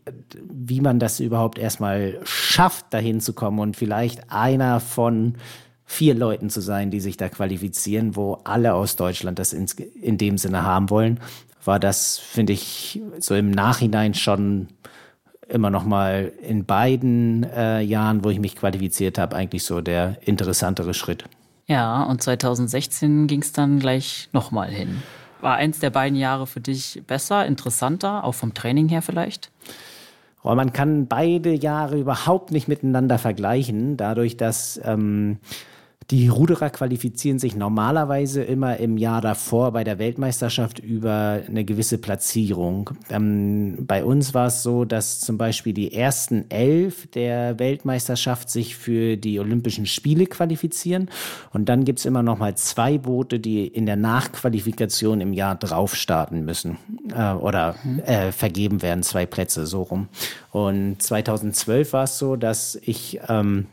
wie 0.41 0.81
man 0.81 0.97
das 0.97 1.19
überhaupt 1.19 1.59
erstmal 1.59 2.19
schafft, 2.23 2.93
dahin 2.93 3.19
zu 3.19 3.33
kommen 3.33 3.59
und 3.59 3.75
vielleicht 3.75 4.31
einer 4.31 4.79
von 4.79 5.35
vier 5.85 6.15
Leuten 6.15 6.49
zu 6.49 6.61
sein, 6.61 6.91
die 6.91 6.99
sich 6.99 7.17
da 7.17 7.29
qualifizieren, 7.29 8.15
wo 8.15 8.39
alle 8.43 8.73
aus 8.73 8.95
Deutschland 8.95 9.39
das 9.39 9.53
in, 9.53 9.67
in 10.01 10.17
dem 10.17 10.37
Sinne 10.37 10.63
haben 10.63 10.89
wollen, 10.89 11.19
war 11.63 11.79
das, 11.79 12.17
finde 12.17 12.53
ich, 12.53 13.01
so 13.19 13.35
im 13.35 13.51
Nachhinein 13.51 14.13
schon 14.13 14.67
immer 15.47 15.69
noch 15.69 15.85
mal 15.85 16.31
in 16.41 16.65
beiden 16.65 17.43
äh, 17.43 17.81
Jahren, 17.81 18.23
wo 18.23 18.29
ich 18.29 18.39
mich 18.39 18.55
qualifiziert 18.55 19.17
habe, 19.17 19.35
eigentlich 19.35 19.63
so 19.63 19.81
der 19.81 20.17
interessantere 20.21 20.93
Schritt. 20.93 21.25
Ja, 21.67 22.03
und 22.03 22.21
2016 22.21 23.27
ging 23.27 23.41
es 23.41 23.51
dann 23.51 23.79
gleich 23.79 24.29
noch 24.31 24.51
mal 24.51 24.69
hin. 24.69 25.01
War 25.41 25.55
eins 25.55 25.79
der 25.79 25.89
beiden 25.89 26.17
Jahre 26.17 26.47
für 26.47 26.61
dich 26.61 27.03
besser, 27.05 27.45
interessanter, 27.45 28.23
auch 28.23 28.33
vom 28.33 28.53
Training 28.53 28.87
her 28.89 29.01
vielleicht? 29.01 29.51
Oh, 30.43 30.53
man 30.53 30.73
kann 30.73 31.07
beide 31.07 31.53
Jahre 31.53 31.99
überhaupt 31.99 32.51
nicht 32.51 32.67
miteinander 32.67 33.17
vergleichen, 33.17 33.97
dadurch, 33.97 34.37
dass 34.37 34.79
ähm, 34.83 35.39
die 36.11 36.27
Ruderer 36.27 36.69
qualifizieren 36.69 37.39
sich 37.39 37.55
normalerweise 37.55 38.43
immer 38.43 38.77
im 38.77 38.97
Jahr 38.97 39.21
davor 39.21 39.71
bei 39.71 39.83
der 39.83 39.97
Weltmeisterschaft 39.97 40.77
über 40.77 41.41
eine 41.47 41.65
gewisse 41.65 41.97
Platzierung. 41.97 42.91
Ähm, 43.09 43.77
bei 43.87 44.05
uns 44.05 44.35
war 44.35 44.47
es 44.47 44.61
so, 44.61 44.85
dass 44.85 45.19
zum 45.19 45.39
Beispiel 45.39 45.73
die 45.73 45.93
ersten 45.93 46.45
elf 46.49 47.07
der 47.07 47.57
Weltmeisterschaft 47.57 48.51
sich 48.51 48.75
für 48.75 49.17
die 49.17 49.39
Olympischen 49.39 49.87
Spiele 49.87 50.27
qualifizieren. 50.27 51.09
Und 51.53 51.69
dann 51.69 51.85
gibt's 51.85 52.05
immer 52.05 52.21
noch 52.21 52.37
mal 52.37 52.55
zwei 52.55 52.99
Boote, 52.99 53.39
die 53.39 53.65
in 53.65 53.87
der 53.87 53.95
Nachqualifikation 53.95 55.21
im 55.21 55.33
Jahr 55.33 55.55
drauf 55.55 55.95
starten 55.95 56.45
müssen 56.45 56.77
äh, 57.15 57.33
oder 57.33 57.75
äh, 58.05 58.31
vergeben 58.31 58.83
werden, 58.83 59.01
zwei 59.01 59.25
Plätze 59.25 59.65
so 59.65 59.81
rum. 59.81 60.07
Und 60.51 61.01
2012 61.01 61.93
war 61.93 62.03
es 62.03 62.19
so, 62.19 62.35
dass 62.35 62.75
ich 62.75 63.19
ähm, 63.27 63.65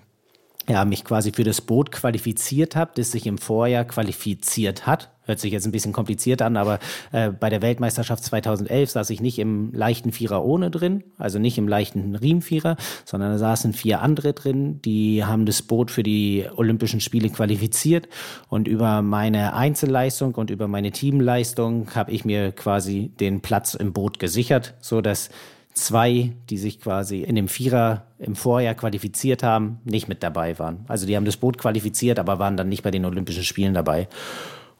ja, 0.68 0.84
mich 0.84 1.04
quasi 1.04 1.32
für 1.32 1.44
das 1.44 1.60
Boot 1.60 1.90
qualifiziert 1.90 2.76
habe, 2.76 2.92
das 2.94 3.10
sich 3.10 3.26
im 3.26 3.38
Vorjahr 3.38 3.84
qualifiziert 3.84 4.86
hat. 4.86 5.10
Hört 5.24 5.38
sich 5.38 5.52
jetzt 5.52 5.66
ein 5.66 5.72
bisschen 5.72 5.92
kompliziert 5.92 6.42
an, 6.42 6.56
aber 6.56 6.80
äh, 7.12 7.30
bei 7.30 7.48
der 7.48 7.62
Weltmeisterschaft 7.62 8.24
2011 8.24 8.90
saß 8.90 9.10
ich 9.10 9.20
nicht 9.20 9.38
im 9.38 9.72
leichten 9.72 10.10
Vierer 10.10 10.44
ohne 10.44 10.68
drin, 10.68 11.04
also 11.16 11.38
nicht 11.38 11.58
im 11.58 11.68
leichten 11.68 12.16
Riemenvierer, 12.16 12.76
sondern 13.04 13.30
da 13.30 13.38
saßen 13.38 13.72
vier 13.72 14.02
andere 14.02 14.32
drin, 14.32 14.80
die 14.82 15.24
haben 15.24 15.46
das 15.46 15.62
Boot 15.62 15.92
für 15.92 16.02
die 16.02 16.46
Olympischen 16.56 17.00
Spiele 17.00 17.30
qualifiziert 17.30 18.08
und 18.48 18.66
über 18.66 19.00
meine 19.02 19.54
Einzelleistung 19.54 20.34
und 20.34 20.50
über 20.50 20.66
meine 20.66 20.90
Teamleistung 20.90 21.94
habe 21.94 22.10
ich 22.10 22.24
mir 22.24 22.50
quasi 22.50 23.12
den 23.20 23.42
Platz 23.42 23.74
im 23.74 23.92
Boot 23.92 24.18
gesichert, 24.18 24.74
so 24.80 25.00
dass 25.00 25.30
zwei, 25.74 26.32
die 26.50 26.58
sich 26.58 26.80
quasi 26.80 27.22
in 27.22 27.34
dem 27.34 27.48
Vierer 27.48 28.04
im 28.18 28.34
Vorjahr 28.36 28.74
qualifiziert 28.74 29.42
haben, 29.42 29.80
nicht 29.84 30.08
mit 30.08 30.22
dabei 30.22 30.58
waren. 30.58 30.84
Also 30.88 31.06
die 31.06 31.16
haben 31.16 31.24
das 31.24 31.36
Boot 31.36 31.58
qualifiziert, 31.58 32.18
aber 32.18 32.38
waren 32.38 32.56
dann 32.56 32.68
nicht 32.68 32.82
bei 32.82 32.90
den 32.90 33.04
Olympischen 33.04 33.44
Spielen 33.44 33.74
dabei. 33.74 34.08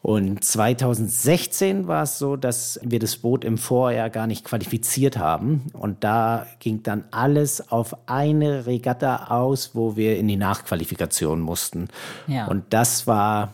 Und 0.03 0.43
2016 0.43 1.87
war 1.87 2.03
es 2.03 2.19
so, 2.19 2.35
dass 2.35 2.77
wir 2.83 2.99
das 2.99 3.15
Boot 3.15 3.45
im 3.45 3.57
Vorjahr 3.57 4.09
gar 4.09 4.27
nicht 4.27 4.43
qualifiziert 4.43 5.17
haben. 5.17 5.67
Und 5.71 6.03
da 6.03 6.45
ging 6.59 6.83
dann 6.83 7.05
alles 7.11 7.71
auf 7.71 7.95
eine 8.05 8.65
Regatta 8.65 9.27
aus, 9.29 9.71
wo 9.75 9.95
wir 9.95 10.17
in 10.17 10.27
die 10.27 10.35
Nachqualifikation 10.35 11.39
mussten. 11.39 11.87
Ja. 12.27 12.47
Und 12.47 12.65
das 12.71 13.07
war 13.07 13.53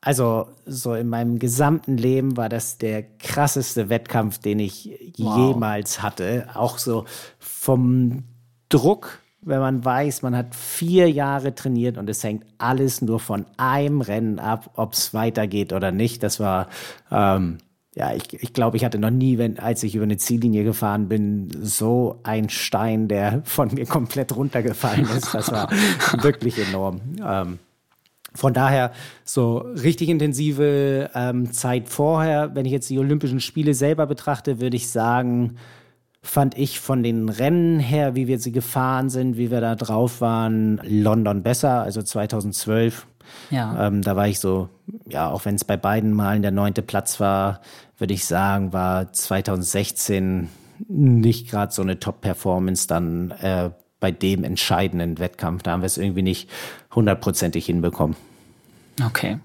also 0.00 0.48
so 0.64 0.94
in 0.94 1.08
meinem 1.08 1.38
gesamten 1.38 1.96
Leben 1.96 2.36
war 2.36 2.48
das 2.48 2.78
der 2.78 3.02
krasseste 3.02 3.88
Wettkampf, 3.88 4.38
den 4.38 4.58
ich 4.58 4.98
wow. 5.18 5.36
jemals 5.36 6.02
hatte. 6.02 6.48
Auch 6.54 6.78
so 6.78 7.04
vom 7.38 8.24
Druck, 8.70 9.20
wenn 9.42 9.60
man 9.60 9.84
weiß, 9.84 10.22
man 10.22 10.36
hat 10.36 10.54
vier 10.54 11.10
Jahre 11.10 11.54
trainiert 11.54 11.98
und 11.98 12.08
es 12.08 12.24
hängt 12.24 12.44
alles 12.58 13.02
nur 13.02 13.20
von 13.20 13.44
einem 13.56 14.00
Rennen 14.00 14.38
ab, 14.38 14.70
ob 14.74 14.94
es 14.94 15.12
weitergeht 15.12 15.72
oder 15.72 15.92
nicht. 15.92 16.22
Das 16.22 16.40
war 16.40 16.68
ähm, 17.10 17.58
ja, 17.94 18.14
ich, 18.14 18.32
ich 18.32 18.52
glaube, 18.52 18.76
ich 18.76 18.84
hatte 18.84 18.98
noch 18.98 19.10
nie, 19.10 19.36
wenn, 19.36 19.58
als 19.58 19.82
ich 19.82 19.96
über 19.96 20.04
eine 20.04 20.16
Ziellinie 20.16 20.62
gefahren 20.62 21.08
bin, 21.08 21.48
so 21.60 22.20
ein 22.22 22.48
Stein, 22.48 23.08
der 23.08 23.42
von 23.44 23.74
mir 23.74 23.84
komplett 23.84 24.34
runtergefallen 24.34 25.08
ist. 25.16 25.34
Das 25.34 25.50
war 25.50 25.68
wirklich 26.22 26.56
enorm. 26.68 27.00
Ähm, 27.22 27.58
von 28.34 28.52
daher 28.54 28.92
so 29.24 29.58
richtig 29.58 30.08
intensive 30.08 31.10
ähm, 31.14 31.52
Zeit 31.52 31.88
vorher. 31.88 32.54
Wenn 32.54 32.66
ich 32.66 32.72
jetzt 32.72 32.90
die 32.90 32.98
Olympischen 32.98 33.40
Spiele 33.40 33.74
selber 33.74 34.06
betrachte, 34.06 34.60
würde 34.60 34.76
ich 34.76 34.90
sagen, 34.90 35.56
fand 36.22 36.56
ich 36.56 36.80
von 36.80 37.02
den 37.02 37.28
Rennen 37.28 37.80
her, 37.80 38.14
wie 38.14 38.26
wir 38.26 38.38
sie 38.38 38.52
gefahren 38.52 39.08
sind, 39.08 39.36
wie 39.36 39.50
wir 39.50 39.60
da 39.60 39.74
drauf 39.74 40.20
waren, 40.20 40.80
London 40.84 41.42
besser, 41.42 41.82
also 41.82 42.02
2012. 42.02 43.06
Ja. 43.50 43.86
Ähm, 43.86 44.02
da 44.02 44.16
war 44.16 44.28
ich 44.28 44.38
so, 44.38 44.68
ja, 45.08 45.30
auch 45.30 45.44
wenn 45.44 45.54
es 45.54 45.64
bei 45.64 45.76
beiden 45.76 46.12
Malen 46.12 46.42
der 46.42 46.50
neunte 46.50 46.82
Platz 46.82 47.20
war, 47.20 47.60
würde 47.98 48.14
ich 48.14 48.24
sagen, 48.24 48.72
war 48.72 49.12
2016 49.12 50.48
nicht 50.88 51.50
gerade 51.50 51.72
so 51.72 51.82
eine 51.82 51.98
Top-Performance 51.98 52.88
dann 52.88 53.30
äh, 53.32 53.70
bei 54.00 54.10
dem 54.10 54.44
entscheidenden 54.44 55.18
Wettkampf. 55.18 55.62
Da 55.62 55.72
haben 55.72 55.82
wir 55.82 55.86
es 55.86 55.98
irgendwie 55.98 56.22
nicht 56.22 56.48
hundertprozentig 56.94 57.66
hinbekommen. 57.66 58.16
Okay. 59.04 59.38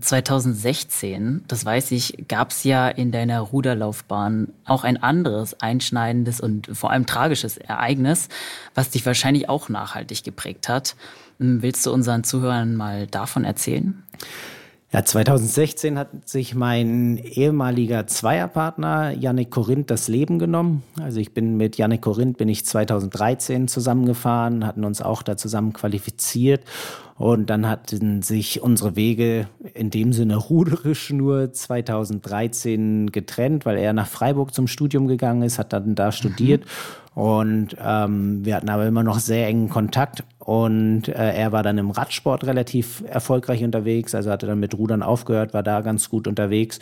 2016, 0.00 1.44
das 1.46 1.64
weiß 1.64 1.90
ich, 1.90 2.24
gab 2.28 2.50
es 2.50 2.64
ja 2.64 2.88
in 2.88 3.12
deiner 3.12 3.40
Ruderlaufbahn 3.40 4.48
auch 4.64 4.84
ein 4.84 5.02
anderes 5.02 5.60
einschneidendes 5.60 6.40
und 6.40 6.70
vor 6.72 6.90
allem 6.90 7.06
tragisches 7.06 7.58
Ereignis, 7.58 8.28
was 8.74 8.90
dich 8.90 9.04
wahrscheinlich 9.04 9.48
auch 9.48 9.68
nachhaltig 9.68 10.24
geprägt 10.24 10.68
hat. 10.68 10.96
Willst 11.38 11.84
du 11.86 11.92
unseren 11.92 12.24
Zuhörern 12.24 12.76
mal 12.76 13.06
davon 13.06 13.44
erzählen? 13.44 14.02
Ja, 14.92 15.04
2016 15.04 15.96
hat 15.96 16.28
sich 16.28 16.56
mein 16.56 17.16
ehemaliger 17.16 18.08
Zweierpartner 18.08 19.12
Yannick 19.12 19.52
Korinth 19.52 19.88
das 19.88 20.08
Leben 20.08 20.40
genommen. 20.40 20.82
Also 21.00 21.20
ich 21.20 21.32
bin 21.32 21.56
mit 21.56 21.76
Yannick 21.76 22.02
Korinth 22.02 22.38
bin 22.38 22.48
ich 22.48 22.66
2013 22.66 23.68
zusammengefahren, 23.68 24.66
hatten 24.66 24.84
uns 24.84 25.00
auch 25.00 25.22
da 25.22 25.36
zusammen 25.36 25.72
qualifiziert 25.74 26.64
und 27.20 27.50
dann 27.50 27.68
hatten 27.68 28.22
sich 28.22 28.62
unsere 28.62 28.96
Wege 28.96 29.46
in 29.74 29.90
dem 29.90 30.12
Sinne 30.12 30.36
ruderisch 30.36 31.10
nur 31.10 31.52
2013 31.52 33.12
getrennt, 33.12 33.66
weil 33.66 33.78
er 33.78 33.92
nach 33.92 34.08
Freiburg 34.08 34.52
zum 34.52 34.66
Studium 34.66 35.06
gegangen 35.06 35.42
ist, 35.42 35.60
hat 35.60 35.72
dann 35.72 35.94
da 35.94 36.10
studiert. 36.10 36.64
Mhm. 36.64 37.22
Und 37.22 37.76
ähm, 37.78 38.44
wir 38.44 38.56
hatten 38.56 38.70
aber 38.70 38.86
immer 38.86 39.02
noch 39.02 39.18
sehr 39.18 39.46
engen 39.46 39.68
Kontakt. 39.68 40.24
Und 40.50 41.06
äh, 41.06 41.32
er 41.32 41.52
war 41.52 41.62
dann 41.62 41.78
im 41.78 41.92
Radsport 41.92 42.42
relativ 42.42 43.04
erfolgreich 43.06 43.62
unterwegs, 43.62 44.16
also 44.16 44.32
hatte 44.32 44.48
dann 44.48 44.58
mit 44.58 44.76
Rudern 44.76 45.00
aufgehört, 45.00 45.54
war 45.54 45.62
da 45.62 45.80
ganz 45.80 46.08
gut 46.08 46.26
unterwegs. 46.26 46.80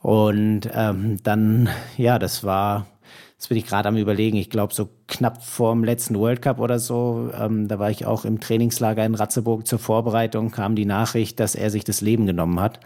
Und 0.00 0.62
ähm, 0.72 1.18
dann, 1.22 1.68
ja, 1.98 2.18
das 2.18 2.44
war 2.44 2.86
Jetzt 3.34 3.48
bin 3.48 3.58
ich 3.58 3.66
gerade 3.66 3.88
am 3.88 3.96
überlegen, 3.96 4.38
ich 4.38 4.48
glaube 4.48 4.72
so 4.72 4.88
knapp 5.06 5.42
vor 5.42 5.74
dem 5.74 5.84
letzten 5.84 6.14
World 6.18 6.40
Cup 6.40 6.60
oder 6.60 6.78
so, 6.78 7.30
ähm, 7.38 7.68
da 7.68 7.78
war 7.78 7.90
ich 7.90 8.06
auch 8.06 8.24
im 8.24 8.40
Trainingslager 8.40 9.04
in 9.04 9.14
Ratzeburg 9.14 9.66
zur 9.66 9.78
Vorbereitung, 9.78 10.50
kam 10.50 10.74
die 10.74 10.86
Nachricht, 10.86 11.40
dass 11.40 11.54
er 11.54 11.70
sich 11.70 11.84
das 11.84 12.00
Leben 12.00 12.24
genommen 12.26 12.58
hat. 12.58 12.80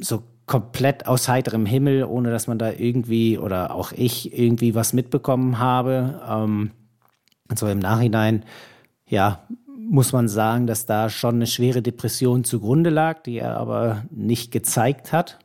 So 0.00 0.22
komplett 0.46 1.08
aus 1.08 1.28
heiterem 1.28 1.66
Himmel, 1.66 2.04
ohne 2.04 2.30
dass 2.30 2.46
man 2.46 2.58
da 2.58 2.70
irgendwie 2.70 3.38
oder 3.38 3.74
auch 3.74 3.90
ich 3.90 4.36
irgendwie 4.38 4.76
was 4.76 4.92
mitbekommen 4.92 5.58
habe. 5.58 6.20
Ähm, 6.28 6.70
so 7.54 7.66
im 7.66 7.80
Nachhinein, 7.80 8.44
ja, 9.12 9.40
muss 9.76 10.12
man 10.12 10.26
sagen, 10.26 10.66
dass 10.66 10.86
da 10.86 11.10
schon 11.10 11.34
eine 11.34 11.46
schwere 11.46 11.82
Depression 11.82 12.44
zugrunde 12.44 12.88
lag, 12.88 13.22
die 13.22 13.36
er 13.36 13.58
aber 13.58 14.04
nicht 14.10 14.50
gezeigt 14.50 15.12
hat. 15.12 15.38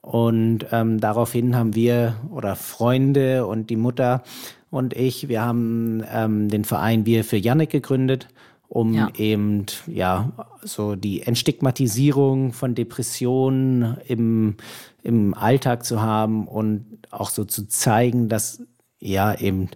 Und 0.00 0.66
ähm, 0.72 0.98
daraufhin 0.98 1.54
haben 1.54 1.76
wir 1.76 2.16
oder 2.30 2.56
Freunde 2.56 3.46
und 3.46 3.70
die 3.70 3.76
Mutter 3.76 4.24
und 4.68 4.94
ich, 4.94 5.28
wir 5.28 5.42
haben 5.42 6.02
ähm, 6.12 6.48
den 6.48 6.64
Verein 6.64 7.06
Wir 7.06 7.22
für 7.22 7.36
Jannik 7.36 7.70
gegründet, 7.70 8.26
um 8.66 8.92
ja. 8.94 9.08
eben 9.16 9.66
ja 9.86 10.32
so 10.62 10.96
die 10.96 11.22
Entstigmatisierung 11.22 12.52
von 12.52 12.74
Depressionen 12.74 13.96
im, 14.08 14.56
im 15.04 15.34
Alltag 15.34 15.84
zu 15.84 16.02
haben 16.02 16.48
und 16.48 16.98
auch 17.12 17.30
so 17.30 17.44
zu 17.44 17.68
zeigen, 17.68 18.28
dass 18.28 18.60
ja 18.98 19.38
eben 19.38 19.70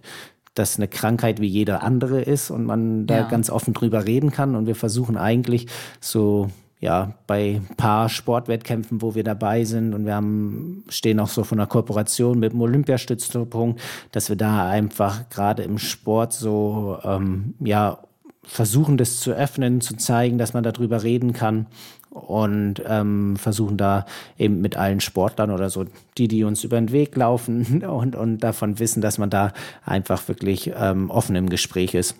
das 0.59 0.77
eine 0.77 0.87
Krankheit 0.87 1.39
wie 1.39 1.47
jeder 1.47 1.81
andere 1.83 2.21
ist 2.21 2.51
und 2.51 2.65
man 2.65 3.07
da 3.07 3.19
ja. 3.19 3.27
ganz 3.27 3.49
offen 3.49 3.73
drüber 3.73 4.05
reden 4.05 4.31
kann. 4.31 4.55
Und 4.55 4.67
wir 4.67 4.75
versuchen 4.75 5.17
eigentlich 5.17 5.67
so 5.99 6.49
ja, 6.81 7.13
bei 7.27 7.61
ein 7.61 7.75
paar 7.75 8.07
Sportwettkämpfen, 8.07 9.01
wo 9.01 9.15
wir 9.15 9.23
dabei 9.23 9.65
sind 9.65 9.93
und 9.93 10.05
wir 10.05 10.15
haben, 10.15 10.83
stehen 10.87 11.19
auch 11.19 11.27
so 11.27 11.43
von 11.43 11.59
einer 11.59 11.67
Kooperation 11.67 12.39
mit 12.39 12.53
dem 12.53 12.61
Olympiastützpunkt, 12.61 13.81
dass 14.11 14.29
wir 14.29 14.37
da 14.37 14.69
einfach 14.69 15.29
gerade 15.29 15.63
im 15.63 15.77
Sport 15.77 16.33
so, 16.33 16.97
ähm, 17.03 17.55
ja, 17.59 17.99
versuchen, 18.43 18.97
das 18.97 19.19
zu 19.19 19.31
öffnen, 19.31 19.81
zu 19.81 19.95
zeigen, 19.97 20.37
dass 20.37 20.53
man 20.53 20.63
darüber 20.63 21.03
reden 21.03 21.33
kann 21.33 21.67
und 22.09 22.81
ähm, 22.85 23.35
versuchen 23.37 23.77
da 23.77 24.05
eben 24.37 24.61
mit 24.61 24.77
allen 24.77 24.99
Sportlern 24.99 25.51
oder 25.51 25.69
so, 25.69 25.85
die, 26.17 26.27
die 26.27 26.43
uns 26.43 26.63
über 26.63 26.77
den 26.77 26.91
Weg 26.91 27.15
laufen 27.15 27.83
und, 27.89 28.15
und 28.15 28.39
davon 28.39 28.79
wissen, 28.79 29.01
dass 29.01 29.17
man 29.17 29.29
da 29.29 29.53
einfach 29.85 30.27
wirklich 30.27 30.71
ähm, 30.75 31.09
offen 31.09 31.35
im 31.35 31.49
Gespräch 31.49 31.93
ist. 31.93 32.15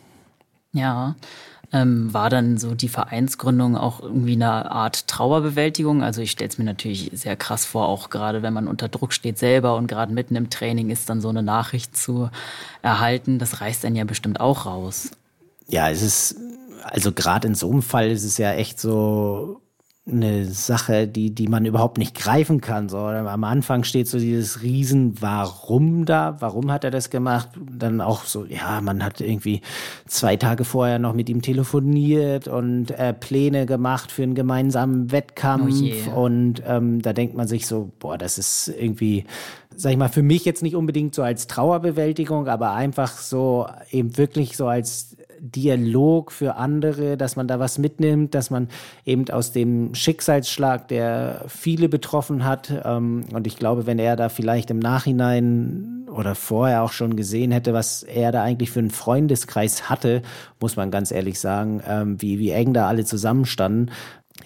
Ja, 0.72 1.16
ähm, 1.72 2.14
war 2.14 2.30
dann 2.30 2.58
so 2.58 2.74
die 2.74 2.90
Vereinsgründung 2.90 3.78
auch 3.78 4.02
irgendwie 4.02 4.34
eine 4.34 4.72
Art 4.72 5.08
Trauerbewältigung? 5.08 6.02
Also 6.04 6.22
ich 6.22 6.32
stelle 6.32 6.50
es 6.50 6.58
mir 6.58 6.64
natürlich 6.64 7.12
sehr 7.14 7.36
krass 7.36 7.66
vor, 7.66 7.88
auch 7.88 8.10
gerade 8.10 8.42
wenn 8.42 8.54
man 8.54 8.68
unter 8.68 8.88
Druck 8.88 9.14
steht 9.14 9.38
selber 9.38 9.76
und 9.76 9.88
gerade 9.88 10.14
mitten 10.14 10.36
im 10.36 10.50
Training 10.50 10.90
ist, 10.90 11.10
dann 11.10 11.22
so 11.22 11.30
eine 11.30 11.44
Nachricht 11.44 11.96
zu 11.96 12.30
erhalten. 12.82 13.38
Das 13.38 13.62
reißt 13.62 13.84
dann 13.84 13.96
ja 13.96 14.04
bestimmt 14.04 14.40
auch 14.40 14.66
raus. 14.66 15.12
Ja, 15.68 15.90
es 15.90 16.02
ist, 16.02 16.38
also 16.84 17.12
gerade 17.12 17.48
in 17.48 17.56
so 17.56 17.70
einem 17.70 17.84
Fall 17.84 18.10
ist 18.10 18.24
es 18.24 18.40
ja 18.40 18.54
echt 18.54 18.80
so, 18.80 19.62
eine 20.12 20.46
Sache, 20.46 21.08
die, 21.08 21.34
die 21.34 21.48
man 21.48 21.66
überhaupt 21.66 21.98
nicht 21.98 22.16
greifen 22.16 22.62
kann. 22.62 22.90
So, 22.90 22.98
am 22.98 23.44
Anfang 23.44 23.84
steht 23.84 24.08
so 24.08 24.20
dieses 24.20 24.62
Riesen 24.62 25.22
Warum 25.22 26.06
da, 26.06 26.38
warum 26.40 26.72
hat 26.72 26.84
er 26.84 26.92
das 26.92 27.10
gemacht? 27.10 27.50
Dann 27.72 28.02
auch 28.02 28.24
so, 28.24 28.46
ja, 28.46 28.82
man 28.82 29.04
hat 29.04 29.22
irgendwie 29.22 29.62
zwei 30.06 30.36
Tage 30.36 30.66
vorher 30.66 31.00
noch 31.00 31.14
mit 31.14 31.30
ihm 31.30 31.42
telefoniert 31.42 32.48
und 32.48 32.92
äh, 32.92 33.14
Pläne 33.14 33.66
gemacht 33.66 34.12
für 34.12 34.24
einen 34.24 34.36
gemeinsamen 34.36 35.12
Wettkampf. 35.12 35.76
Oh 36.14 36.22
und 36.24 36.62
ähm, 36.66 37.02
da 37.02 37.14
denkt 37.14 37.36
man 37.36 37.48
sich 37.48 37.68
so, 37.68 37.92
boah, 38.00 38.18
das 38.18 38.38
ist 38.38 38.68
irgendwie, 38.68 39.26
sag 39.76 39.92
ich 39.92 39.98
mal, 39.98 40.10
für 40.10 40.24
mich 40.24 40.46
jetzt 40.46 40.64
nicht 40.64 40.76
unbedingt 40.76 41.16
so 41.16 41.24
als 41.24 41.48
Trauerbewältigung, 41.48 42.48
aber 42.48 42.72
einfach 42.72 43.18
so 43.18 43.68
eben 43.92 44.18
wirklich 44.18 44.58
so 44.58 44.68
als 44.68 45.16
Dialog 45.42 46.32
für 46.32 46.56
andere, 46.56 47.18
dass 47.18 47.36
man 47.36 47.48
da 47.48 47.60
was 47.60 47.78
mitnimmt, 47.78 48.36
dass 48.36 48.50
man 48.50 48.68
eben 49.06 49.30
aus 49.30 49.52
dem 49.52 49.94
Schicksalsschlag, 49.96 50.88
der 50.88 51.46
viele 51.48 51.90
betroffen 51.90 52.46
hat, 52.46 52.72
ähm, 52.84 53.26
und 53.34 53.48
ich 53.48 53.58
glaube, 53.58 53.86
wenn 53.86 54.00
er 54.00 54.16
da 54.16 54.30
vielleicht 54.30 54.72
im 54.72 54.80
Nachhinein 54.80 56.08
oder 56.10 56.36
vorher 56.36 56.84
auch 56.84 56.92
schon 56.92 57.16
gesehen 57.16 57.52
hätte, 57.52 57.74
was 57.74 58.04
er 58.04 58.32
da 58.32 58.44
eigentlich 58.44 58.72
für 58.72 58.80
einen 58.80 58.92
Freundeskreis 58.92 59.90
hatte, 59.90 60.22
muss 60.60 60.76
man 60.76 60.92
ganz 60.92 61.12
ehrlich 61.12 61.40
sagen, 61.40 61.82
ähm, 61.88 62.22
wie, 62.22 62.40
wie 62.40 62.52
eng 62.52 62.74
da 62.74 62.88
alle 62.88 63.06
zusammenstanden. 63.06 63.92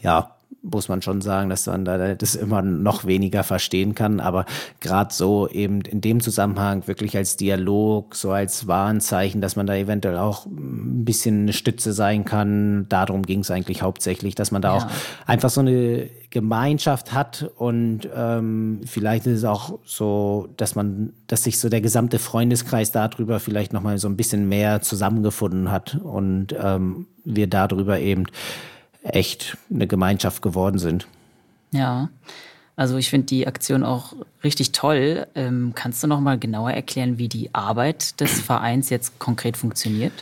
Ja, 0.01 0.35
muss 0.63 0.87
man 0.87 1.01
schon 1.01 1.21
sagen, 1.21 1.49
dass 1.49 1.67
man 1.67 1.83
da 1.83 2.15
das 2.15 2.35
immer 2.35 2.61
noch 2.61 3.05
weniger 3.05 3.43
verstehen 3.43 3.95
kann. 3.95 4.21
Aber 4.21 4.45
gerade 4.79 5.13
so 5.13 5.47
eben 5.49 5.81
in 5.81 5.99
dem 5.99 6.21
Zusammenhang 6.21 6.87
wirklich 6.87 7.17
als 7.17 7.35
Dialog, 7.35 8.15
so 8.15 8.31
als 8.31 8.65
Warnzeichen, 8.65 9.41
dass 9.41 9.57
man 9.57 9.67
da 9.67 9.75
eventuell 9.75 10.17
auch 10.17 10.45
ein 10.45 11.03
bisschen 11.03 11.43
eine 11.43 11.53
Stütze 11.53 11.91
sein 11.91 12.23
kann. 12.23 12.87
Darum 12.87 13.23
ging 13.23 13.41
es 13.41 13.51
eigentlich 13.51 13.81
hauptsächlich, 13.81 14.35
dass 14.35 14.51
man 14.51 14.61
da 14.61 14.77
ja. 14.77 14.85
auch 14.85 14.87
einfach 15.27 15.49
so 15.49 15.59
eine 15.59 16.09
Gemeinschaft 16.29 17.13
hat 17.13 17.51
und 17.57 18.09
ähm, 18.15 18.81
vielleicht 18.85 19.27
ist 19.27 19.39
es 19.39 19.43
auch 19.43 19.77
so, 19.85 20.49
dass 20.57 20.73
man, 20.73 21.13
dass 21.27 21.43
sich 21.43 21.59
so 21.59 21.69
der 21.69 21.79
gesamte 21.79 22.17
Freundeskreis 22.17 22.91
darüber 22.91 23.39
vielleicht 23.39 23.71
nochmal 23.71 23.99
so 23.99 24.07
ein 24.07 24.17
bisschen 24.17 24.49
mehr 24.49 24.81
zusammengefunden 24.81 25.69
hat 25.69 25.99
und 26.01 26.55
ähm, 26.59 27.05
wir 27.23 27.45
darüber 27.45 27.99
eben 27.99 28.25
echt 29.03 29.57
eine 29.69 29.87
Gemeinschaft 29.87 30.41
geworden 30.41 30.79
sind. 30.79 31.07
Ja, 31.71 32.09
also 32.75 32.97
ich 32.97 33.09
finde 33.09 33.27
die 33.27 33.45
Aktion 33.45 33.83
auch 33.83 34.13
richtig 34.43 34.71
toll. 34.71 35.27
Ähm, 35.35 35.73
kannst 35.75 36.03
du 36.03 36.07
noch 36.07 36.19
mal 36.19 36.39
genauer 36.39 36.71
erklären, 36.71 37.17
wie 37.17 37.29
die 37.29 37.53
Arbeit 37.53 38.19
des 38.19 38.39
Vereins 38.41 38.89
jetzt 38.89 39.19
konkret 39.19 39.57
funktioniert? 39.57 40.13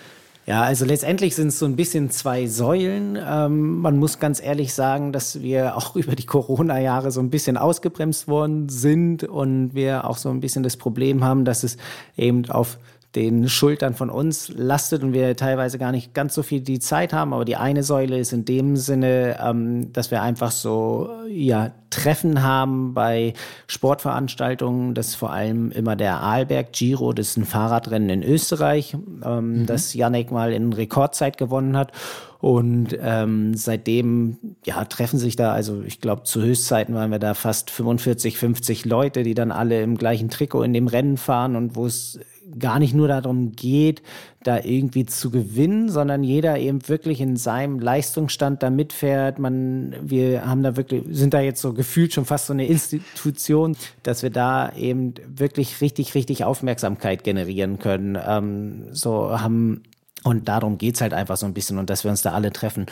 Ja, 0.48 0.64
also 0.64 0.86
letztendlich 0.86 1.36
sind 1.36 1.50
es 1.50 1.60
so 1.60 1.66
ein 1.66 1.76
bisschen 1.76 2.10
zwei 2.10 2.48
Säulen. 2.48 3.18
Ähm, 3.24 3.80
man 3.80 3.98
muss 3.98 4.20
ganz 4.20 4.42
ehrlich 4.42 4.74
sagen, 4.74 5.14
dass 5.14 5.42
wir 5.42 5.78
auch 5.78 5.96
über 5.96 6.16
die 6.16 6.26
Corona-Jahre 6.26 7.12
so 7.12 7.22
ein 7.22 7.30
bisschen 7.30 7.58
ausgebremst 7.58 8.28
worden 8.28 8.68
sind 8.68 9.24
und 9.24 9.76
wir 9.76 10.10
auch 10.10 10.18
so 10.18 10.30
ein 10.30 10.42
bisschen 10.42 10.64
das 10.64 10.78
Problem 10.78 11.24
haben, 11.24 11.46
dass 11.46 11.64
es 11.64 11.78
eben 12.18 12.50
auf 12.50 12.80
den 13.16 13.50
Schultern 13.50 13.94
von 13.94 14.10
uns 14.10 14.50
lastet 14.56 15.04
und 15.04 15.14
wir 15.14 15.36
teilweise 15.36 15.78
gar 15.78 15.92
nicht 15.92 16.14
ganz 16.14 16.34
so 16.34 16.44
viel 16.44 16.62
die 16.62 16.80
Zeit 16.80 17.12
haben. 17.12 17.34
Aber 17.34 17.44
die 17.44 17.58
eine 17.58 17.84
Säule 17.84 18.18
ist 18.18 18.32
in 18.32 18.46
dem 18.46 18.78
Sinne, 18.78 19.38
ähm, 19.44 19.92
dass 19.92 20.12
wir 20.12 20.22
einfach 20.22 20.52
so 20.52 21.10
ja 21.28 21.72
Treffen 21.90 22.42
haben 22.42 22.94
bei 22.94 23.34
Sportveranstaltungen. 23.68 24.94
Das 24.94 25.10
ist 25.10 25.16
vor 25.16 25.32
allem 25.32 25.72
immer 25.72 25.96
der 25.96 26.22
Arlberg 26.22 26.72
Giro, 26.72 27.12
das 27.12 27.30
ist 27.30 27.38
ein 27.38 27.46
Fahrradrennen 27.46 28.10
in 28.10 28.24
Österreich, 28.24 28.96
ähm, 29.26 29.62
mhm. 29.62 29.66
das 29.66 29.94
Janek 29.94 30.32
mal 30.32 30.54
in 30.54 30.72
Rekordzeit 30.72 31.38
gewonnen 31.38 31.76
hat. 31.76 31.92
Und 32.40 32.98
ähm, 33.00 33.54
seitdem 33.54 34.38
ja, 34.66 34.84
treffen 34.86 35.20
sich 35.20 35.36
da, 35.36 35.54
also 35.54 35.84
ich 35.84 36.02
glaube, 36.02 36.24
zu 36.24 36.42
Höchstzeiten 36.42 36.96
waren 36.96 37.12
wir 37.12 37.20
da 37.20 37.36
fast 37.36 37.70
45, 37.70 38.38
50 38.38 38.86
Leute, 38.86 39.22
die 39.22 39.36
dann 39.36 39.52
alle 39.52 39.84
im 39.84 39.96
gleichen 39.96 40.30
Trikot 40.30 40.64
in 40.64 40.74
dem 40.74 40.88
Rennen 40.88 41.18
fahren 41.18 41.56
und 41.56 41.76
wo 41.76 41.86
es 41.86 42.20
gar 42.60 42.80
nicht 42.80 42.94
nur 42.94 43.08
darum 43.08 43.52
geht, 43.54 44.02
da 44.44 44.60
irgendwie 44.60 45.06
zu 45.06 45.30
gewinnen, 45.30 45.90
sondern 45.90 46.24
jeder 46.24 46.58
eben 46.58 46.88
wirklich 46.88 47.22
in 47.22 47.38
seinem 47.38 47.80
Leistungsstand 47.80 48.64
da 48.64 48.70
mitfährt. 48.70 49.40
Man, 49.40 49.96
wir 50.02 50.46
haben 50.46 50.64
da 50.64 50.76
wirklich, 50.76 51.04
sind 51.10 51.34
da 51.34 51.42
jetzt 51.42 51.62
so 51.62 51.74
gefühlt 51.74 52.14
schon 52.14 52.26
fast 52.26 52.48
so 52.48 52.54
eine 52.54 52.66
Institution, 52.66 53.76
dass 54.04 54.24
wir 54.24 54.30
da 54.30 54.72
eben 54.74 55.14
wirklich 55.28 55.82
richtig, 55.82 56.16
richtig 56.16 56.44
Aufmerksamkeit 56.44 57.24
generieren 57.24 57.80
können. 57.80 58.18
Ähm, 58.26 58.86
so 58.92 59.40
haben 59.40 59.84
und 60.24 60.48
darum 60.48 60.78
geht's 60.78 61.02
halt 61.02 61.14
einfach 61.14 61.38
so 61.38 61.46
ein 61.46 61.54
bisschen 61.54 61.78
und 61.80 61.90
dass 61.90 62.04
wir 62.04 62.12
uns 62.12 62.22
da 62.22 62.34
alle 62.34 62.52
treffen. 62.52 62.86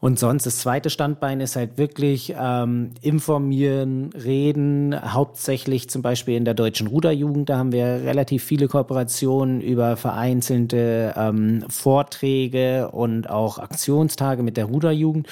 Und 0.00 0.18
sonst 0.18 0.46
das 0.46 0.58
zweite 0.58 0.88
Standbein 0.88 1.40
ist 1.40 1.56
halt 1.56 1.76
wirklich 1.76 2.34
ähm, 2.38 2.92
informieren, 3.02 4.10
reden, 4.14 4.96
hauptsächlich 5.12 5.90
zum 5.90 6.00
Beispiel 6.00 6.36
in 6.36 6.46
der 6.46 6.54
deutschen 6.54 6.86
Ruderjugend. 6.86 7.50
Da 7.50 7.58
haben 7.58 7.72
wir 7.72 7.84
relativ 7.84 8.42
viele 8.42 8.66
Kooperationen 8.66 9.60
über 9.60 9.98
vereinzelte 9.98 11.12
ähm, 11.16 11.64
Vorträge 11.68 12.90
und 12.90 13.28
auch 13.28 13.58
Aktionstage 13.58 14.42
mit 14.42 14.56
der 14.56 14.64
Ruderjugend. 14.64 15.28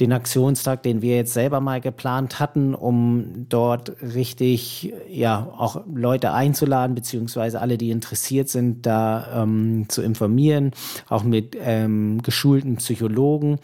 Den 0.00 0.12
Aktionstag, 0.12 0.82
den 0.82 1.00
wir 1.00 1.16
jetzt 1.16 1.32
selber 1.32 1.60
mal 1.60 1.80
geplant 1.80 2.40
hatten, 2.40 2.74
um 2.74 3.46
dort 3.48 3.96
richtig 4.02 4.92
ja 5.08 5.48
auch 5.56 5.80
Leute 5.92 6.32
einzuladen, 6.32 6.94
beziehungsweise 6.94 7.58
alle, 7.58 7.78
die 7.78 7.90
interessiert 7.90 8.50
sind, 8.50 8.84
da 8.84 9.42
ähm, 9.42 9.86
zu 9.88 10.02
informieren, 10.02 10.72
auch 11.08 11.22
mit 11.22 11.56
ähm, 11.58 12.20
geschulten 12.22 12.76
Psychologen. 12.76 13.58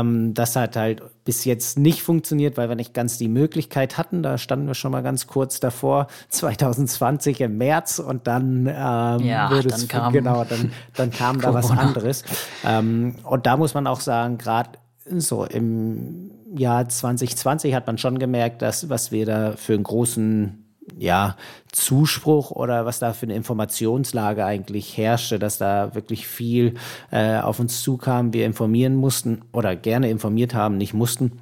Ähm, 0.00 0.34
das 0.34 0.56
hat 0.56 0.76
halt 0.76 1.02
bis 1.24 1.44
jetzt 1.44 1.78
nicht 1.78 2.02
funktioniert, 2.02 2.56
weil 2.56 2.68
wir 2.68 2.76
nicht 2.76 2.94
ganz 2.94 3.18
die 3.18 3.28
Möglichkeit 3.28 3.98
hatten. 3.98 4.22
Da 4.22 4.38
standen 4.38 4.66
wir 4.66 4.74
schon 4.74 4.92
mal 4.92 5.02
ganz 5.02 5.26
kurz 5.26 5.60
davor, 5.60 6.06
2020 6.28 7.40
im 7.40 7.58
März 7.58 7.98
und 7.98 8.26
dann 8.26 8.66
ähm, 8.66 9.26
ja, 9.26 9.48
dann 9.48 9.66
es 9.66 9.88
kam 9.88 10.12
genau, 10.12 10.44
dann, 10.44 10.72
dann 10.94 11.10
kam 11.10 11.40
da 11.40 11.54
was 11.54 11.70
anderes. 11.70 12.24
Ähm, 12.64 13.16
und 13.24 13.46
da 13.46 13.56
muss 13.56 13.74
man 13.74 13.86
auch 13.86 14.00
sagen, 14.00 14.38
gerade 14.38 14.70
so 15.16 15.44
im 15.44 16.30
Jahr 16.54 16.88
2020 16.88 17.74
hat 17.74 17.86
man 17.86 17.98
schon 17.98 18.18
gemerkt, 18.18 18.62
dass 18.62 18.88
was 18.88 19.10
wir 19.10 19.26
da 19.26 19.52
für 19.56 19.74
einen 19.74 19.82
großen 19.82 20.62
ja, 20.98 21.36
Zuspruch 21.70 22.50
oder 22.50 22.86
was 22.86 22.98
da 22.98 23.12
für 23.12 23.26
eine 23.26 23.34
Informationslage 23.34 24.44
eigentlich 24.44 24.96
herrschte, 24.96 25.38
dass 25.38 25.58
da 25.58 25.94
wirklich 25.94 26.26
viel 26.26 26.74
äh, 27.10 27.38
auf 27.38 27.60
uns 27.60 27.82
zukam, 27.82 28.32
wir 28.32 28.46
informieren 28.46 28.94
mussten 28.94 29.42
oder 29.52 29.76
gerne 29.76 30.10
informiert 30.10 30.54
haben, 30.54 30.76
nicht 30.76 30.94
mussten. 30.94 31.40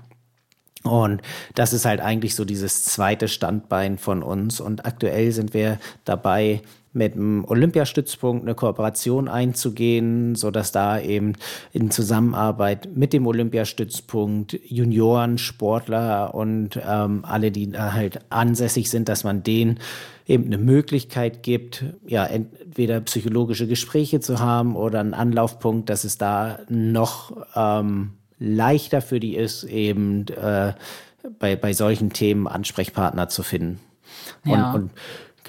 Und 0.83 1.21
das 1.55 1.73
ist 1.73 1.85
halt 1.85 2.01
eigentlich 2.01 2.35
so 2.35 2.45
dieses 2.45 2.85
zweite 2.85 3.29
Standbein 3.29 3.99
von 3.99 4.23
uns. 4.23 4.61
Und 4.61 4.87
aktuell 4.87 5.33
sind 5.33 5.53
wir 5.53 5.79
dabei, 6.05 6.63
mit 6.93 7.15
dem 7.15 7.45
Olympiastützpunkt 7.45 8.43
eine 8.43 8.55
Kooperation 8.55 9.29
einzugehen, 9.29 10.35
so 10.35 10.51
dass 10.51 10.73
da 10.73 11.01
eben 11.01 11.35
in 11.73 11.91
Zusammenarbeit 11.91 12.89
mit 12.95 13.13
dem 13.13 13.27
Olympiastützpunkt 13.27 14.59
Junioren, 14.65 15.39
Sportler 15.39 16.35
und 16.35 16.81
ähm, 16.85 17.25
alle, 17.25 17.53
die 17.53 17.71
da 17.71 17.93
halt 17.93 18.21
ansässig 18.31 18.91
sind, 18.91 19.09
dass 19.09 19.23
man 19.23 19.43
denen 19.45 19.79
eben 20.27 20.47
eine 20.47 20.59
Möglichkeit 20.59 21.43
gibt, 21.43 21.85
ja, 22.07 22.25
entweder 22.25 23.01
psychologische 23.01 23.67
Gespräche 23.67 24.21
zu 24.21 24.41
haben 24.41 24.77
oder 24.77 25.01
einen 25.01 25.15
Anlaufpunkt, 25.15 25.91
dass 25.91 26.05
es 26.05 26.19
da 26.19 26.61
noch 26.69 27.47
ähm, 27.55 28.13
leichter 28.39 29.03
für 29.03 29.21
die 29.21 29.37
ist, 29.37 29.65
eben 29.65 30.27
äh, 30.29 30.73
bei, 31.39 31.57
bei 31.57 31.73
solchen 31.73 32.11
Themen 32.11 32.47
Ansprechpartner 32.47 33.29
zu 33.29 33.43
finden. 33.43 33.81
Ja. 34.45 34.73
Und, 34.73 34.83
und 34.83 34.91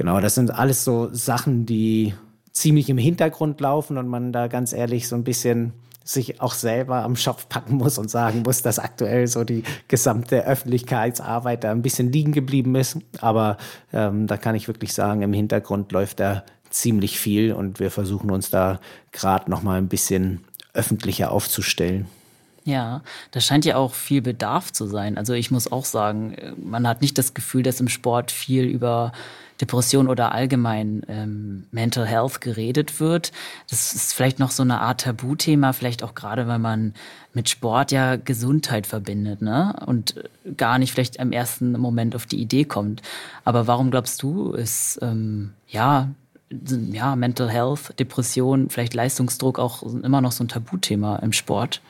Genau, 0.01 0.19
das 0.19 0.33
sind 0.33 0.49
alles 0.49 0.83
so 0.83 1.09
Sachen, 1.13 1.67
die 1.67 2.15
ziemlich 2.51 2.89
im 2.89 2.97
Hintergrund 2.97 3.61
laufen 3.61 3.99
und 3.99 4.07
man 4.07 4.33
da 4.33 4.47
ganz 4.47 4.73
ehrlich 4.73 5.07
so 5.07 5.15
ein 5.15 5.23
bisschen 5.23 5.73
sich 6.03 6.41
auch 6.41 6.55
selber 6.55 7.03
am 7.03 7.15
Schopf 7.15 7.47
packen 7.49 7.75
muss 7.75 7.99
und 7.99 8.09
sagen 8.09 8.41
muss, 8.41 8.63
dass 8.63 8.79
aktuell 8.79 9.27
so 9.27 9.43
die 9.43 9.61
gesamte 9.89 10.43
Öffentlichkeitsarbeit 10.43 11.63
da 11.63 11.69
ein 11.69 11.83
bisschen 11.83 12.11
liegen 12.11 12.31
geblieben 12.31 12.73
ist. 12.73 12.97
Aber 13.19 13.57
ähm, 13.93 14.25
da 14.25 14.37
kann 14.37 14.55
ich 14.55 14.67
wirklich 14.67 14.91
sagen, 14.95 15.21
im 15.21 15.33
Hintergrund 15.33 15.91
läuft 15.91 16.19
da 16.19 16.45
ziemlich 16.71 17.19
viel 17.19 17.53
und 17.53 17.79
wir 17.79 17.91
versuchen 17.91 18.31
uns 18.31 18.49
da 18.49 18.79
gerade 19.11 19.51
noch 19.51 19.61
mal 19.61 19.77
ein 19.77 19.87
bisschen 19.87 20.43
öffentlicher 20.73 21.31
aufzustellen. 21.31 22.07
Ja, 22.63 23.03
da 23.29 23.39
scheint 23.39 23.65
ja 23.65 23.75
auch 23.75 23.93
viel 23.93 24.23
Bedarf 24.23 24.71
zu 24.71 24.87
sein. 24.87 25.19
Also 25.19 25.33
ich 25.33 25.51
muss 25.51 25.71
auch 25.71 25.85
sagen, 25.85 26.35
man 26.57 26.87
hat 26.87 27.01
nicht 27.01 27.19
das 27.19 27.35
Gefühl, 27.35 27.61
dass 27.61 27.79
im 27.79 27.87
Sport 27.87 28.31
viel 28.31 28.63
über 28.65 29.11
Depression 29.61 30.09
oder 30.09 30.33
allgemein 30.33 31.03
ähm, 31.07 31.67
Mental 31.71 32.05
Health 32.05 32.41
geredet 32.41 32.99
wird. 32.99 33.31
Das 33.69 33.93
ist 33.93 34.13
vielleicht 34.13 34.39
noch 34.39 34.51
so 34.51 34.63
eine 34.63 34.81
Art 34.81 35.01
Tabuthema, 35.01 35.71
vielleicht 35.73 36.03
auch 36.03 36.15
gerade, 36.15 36.47
weil 36.47 36.59
man 36.59 36.93
mit 37.33 37.47
Sport 37.47 37.91
ja 37.91 38.17
Gesundheit 38.17 38.87
verbindet, 38.87 39.41
ne? 39.41 39.75
Und 39.85 40.15
gar 40.57 40.79
nicht 40.79 40.91
vielleicht 40.91 41.17
im 41.17 41.31
ersten 41.31 41.73
Moment 41.73 42.15
auf 42.15 42.25
die 42.25 42.41
Idee 42.41 42.65
kommt. 42.65 43.01
Aber 43.45 43.67
warum 43.67 43.91
glaubst 43.91 44.21
du, 44.23 44.51
ist 44.51 44.99
ähm, 45.01 45.53
ja 45.67 46.09
ja, 46.91 47.15
Mental 47.15 47.49
Health, 47.49 47.97
Depression, 47.97 48.69
vielleicht 48.69 48.93
Leistungsdruck 48.93 49.57
auch 49.59 49.83
immer 49.83 50.21
noch 50.21 50.31
so 50.31 50.43
ein 50.43 50.49
Tabuthema 50.49 51.17
im 51.17 51.31
Sport. 51.31 51.81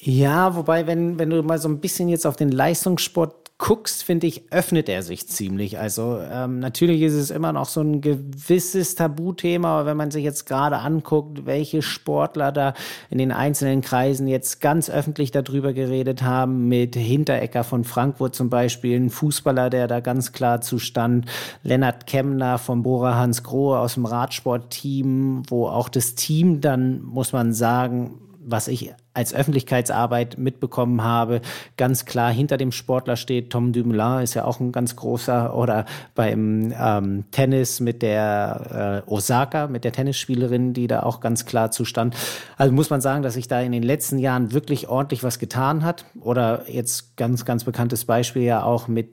Ja, 0.00 0.54
wobei, 0.54 0.86
wenn, 0.86 1.18
wenn 1.18 1.30
du 1.30 1.42
mal 1.42 1.58
so 1.58 1.68
ein 1.68 1.78
bisschen 1.78 2.08
jetzt 2.08 2.26
auf 2.26 2.36
den 2.36 2.50
Leistungssport 2.50 3.45
guckst, 3.58 4.04
finde 4.04 4.26
ich, 4.26 4.52
öffnet 4.52 4.88
er 4.90 5.02
sich 5.02 5.26
ziemlich. 5.28 5.78
Also 5.78 6.20
ähm, 6.20 6.58
natürlich 6.58 7.00
ist 7.00 7.14
es 7.14 7.30
immer 7.30 7.54
noch 7.54 7.64
so 7.64 7.80
ein 7.80 8.02
gewisses 8.02 8.96
Tabuthema, 8.96 9.80
aber 9.80 9.86
wenn 9.86 9.96
man 9.96 10.10
sich 10.10 10.24
jetzt 10.24 10.44
gerade 10.44 10.78
anguckt, 10.78 11.46
welche 11.46 11.80
Sportler 11.80 12.52
da 12.52 12.74
in 13.08 13.16
den 13.16 13.32
einzelnen 13.32 13.80
Kreisen 13.80 14.28
jetzt 14.28 14.60
ganz 14.60 14.90
öffentlich 14.90 15.30
darüber 15.30 15.72
geredet 15.72 16.22
haben, 16.22 16.68
mit 16.68 16.96
Hinterecker 16.96 17.64
von 17.64 17.84
Frankfurt 17.84 18.34
zum 18.34 18.50
Beispiel, 18.50 19.00
ein 19.00 19.08
Fußballer, 19.08 19.70
der 19.70 19.86
da 19.86 20.00
ganz 20.00 20.32
klar 20.32 20.60
zustand, 20.60 21.24
Lennart 21.62 22.06
Kemner 22.06 22.58
vom 22.58 22.82
Bora 22.82 23.14
Hans 23.14 23.42
Grohe 23.42 23.78
aus 23.78 23.94
dem 23.94 24.04
Radsportteam, 24.04 25.44
wo 25.48 25.66
auch 25.66 25.88
das 25.88 26.14
Team 26.14 26.60
dann, 26.60 27.00
muss 27.02 27.32
man 27.32 27.54
sagen, 27.54 28.18
was 28.46 28.68
ich 28.68 28.94
als 29.12 29.34
Öffentlichkeitsarbeit 29.34 30.38
mitbekommen 30.38 31.02
habe, 31.02 31.40
ganz 31.76 32.04
klar 32.04 32.32
hinter 32.32 32.56
dem 32.56 32.70
Sportler 32.70 33.16
steht. 33.16 33.50
Tom 33.50 33.72
Dumoulin 33.72 34.22
ist 34.22 34.34
ja 34.34 34.44
auch 34.44 34.60
ein 34.60 34.72
ganz 34.72 34.94
großer 34.94 35.56
oder 35.56 35.84
beim 36.14 36.72
ähm, 36.78 37.24
Tennis 37.32 37.80
mit 37.80 38.02
der 38.02 39.02
äh, 39.06 39.10
Osaka, 39.10 39.66
mit 39.66 39.84
der 39.84 39.92
Tennisspielerin, 39.92 40.72
die 40.72 40.86
da 40.86 41.02
auch 41.02 41.20
ganz 41.20 41.44
klar 41.44 41.70
zustand. 41.70 42.14
Also 42.56 42.72
muss 42.72 42.90
man 42.90 43.00
sagen, 43.00 43.22
dass 43.22 43.34
sich 43.34 43.48
da 43.48 43.60
in 43.60 43.72
den 43.72 43.82
letzten 43.82 44.18
Jahren 44.18 44.52
wirklich 44.52 44.88
ordentlich 44.88 45.22
was 45.24 45.38
getan 45.38 45.84
hat. 45.84 46.04
Oder 46.20 46.70
jetzt 46.70 47.16
ganz, 47.16 47.44
ganz 47.44 47.64
bekanntes 47.64 48.04
Beispiel 48.04 48.42
ja 48.42 48.62
auch 48.62 48.86
mit 48.86 49.10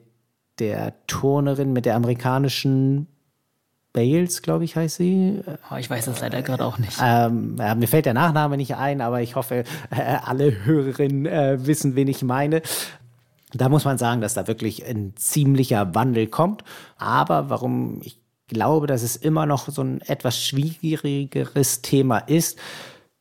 der 0.60 0.94
Turnerin, 1.06 1.72
mit 1.72 1.86
der 1.86 1.96
amerikanischen 1.96 3.08
Bales, 3.94 4.42
glaube 4.42 4.64
ich, 4.64 4.76
heißt 4.76 4.96
sie. 4.96 5.40
Oh, 5.70 5.76
ich 5.76 5.88
weiß 5.88 6.04
das 6.06 6.20
leider 6.20 6.42
gerade 6.42 6.64
auch 6.64 6.78
nicht. 6.78 6.98
Ähm, 7.00 7.56
ja, 7.58 7.74
mir 7.76 7.86
fällt 7.86 8.06
der 8.06 8.12
Nachname 8.12 8.56
nicht 8.56 8.74
ein, 8.74 9.00
aber 9.00 9.22
ich 9.22 9.36
hoffe, 9.36 9.64
äh, 9.90 10.16
alle 10.22 10.64
Hörerinnen 10.64 11.26
äh, 11.26 11.64
wissen, 11.64 11.94
wen 11.94 12.08
ich 12.08 12.22
meine. 12.22 12.60
Da 13.52 13.68
muss 13.68 13.84
man 13.84 13.96
sagen, 13.96 14.20
dass 14.20 14.34
da 14.34 14.48
wirklich 14.48 14.84
ein 14.84 15.14
ziemlicher 15.16 15.94
Wandel 15.94 16.26
kommt. 16.26 16.64
Aber 16.98 17.48
warum 17.50 18.00
ich 18.02 18.18
glaube, 18.48 18.88
dass 18.88 19.04
es 19.04 19.14
immer 19.14 19.46
noch 19.46 19.68
so 19.68 19.82
ein 19.82 20.00
etwas 20.00 20.42
schwierigeres 20.42 21.80
Thema 21.80 22.18
ist, 22.18 22.58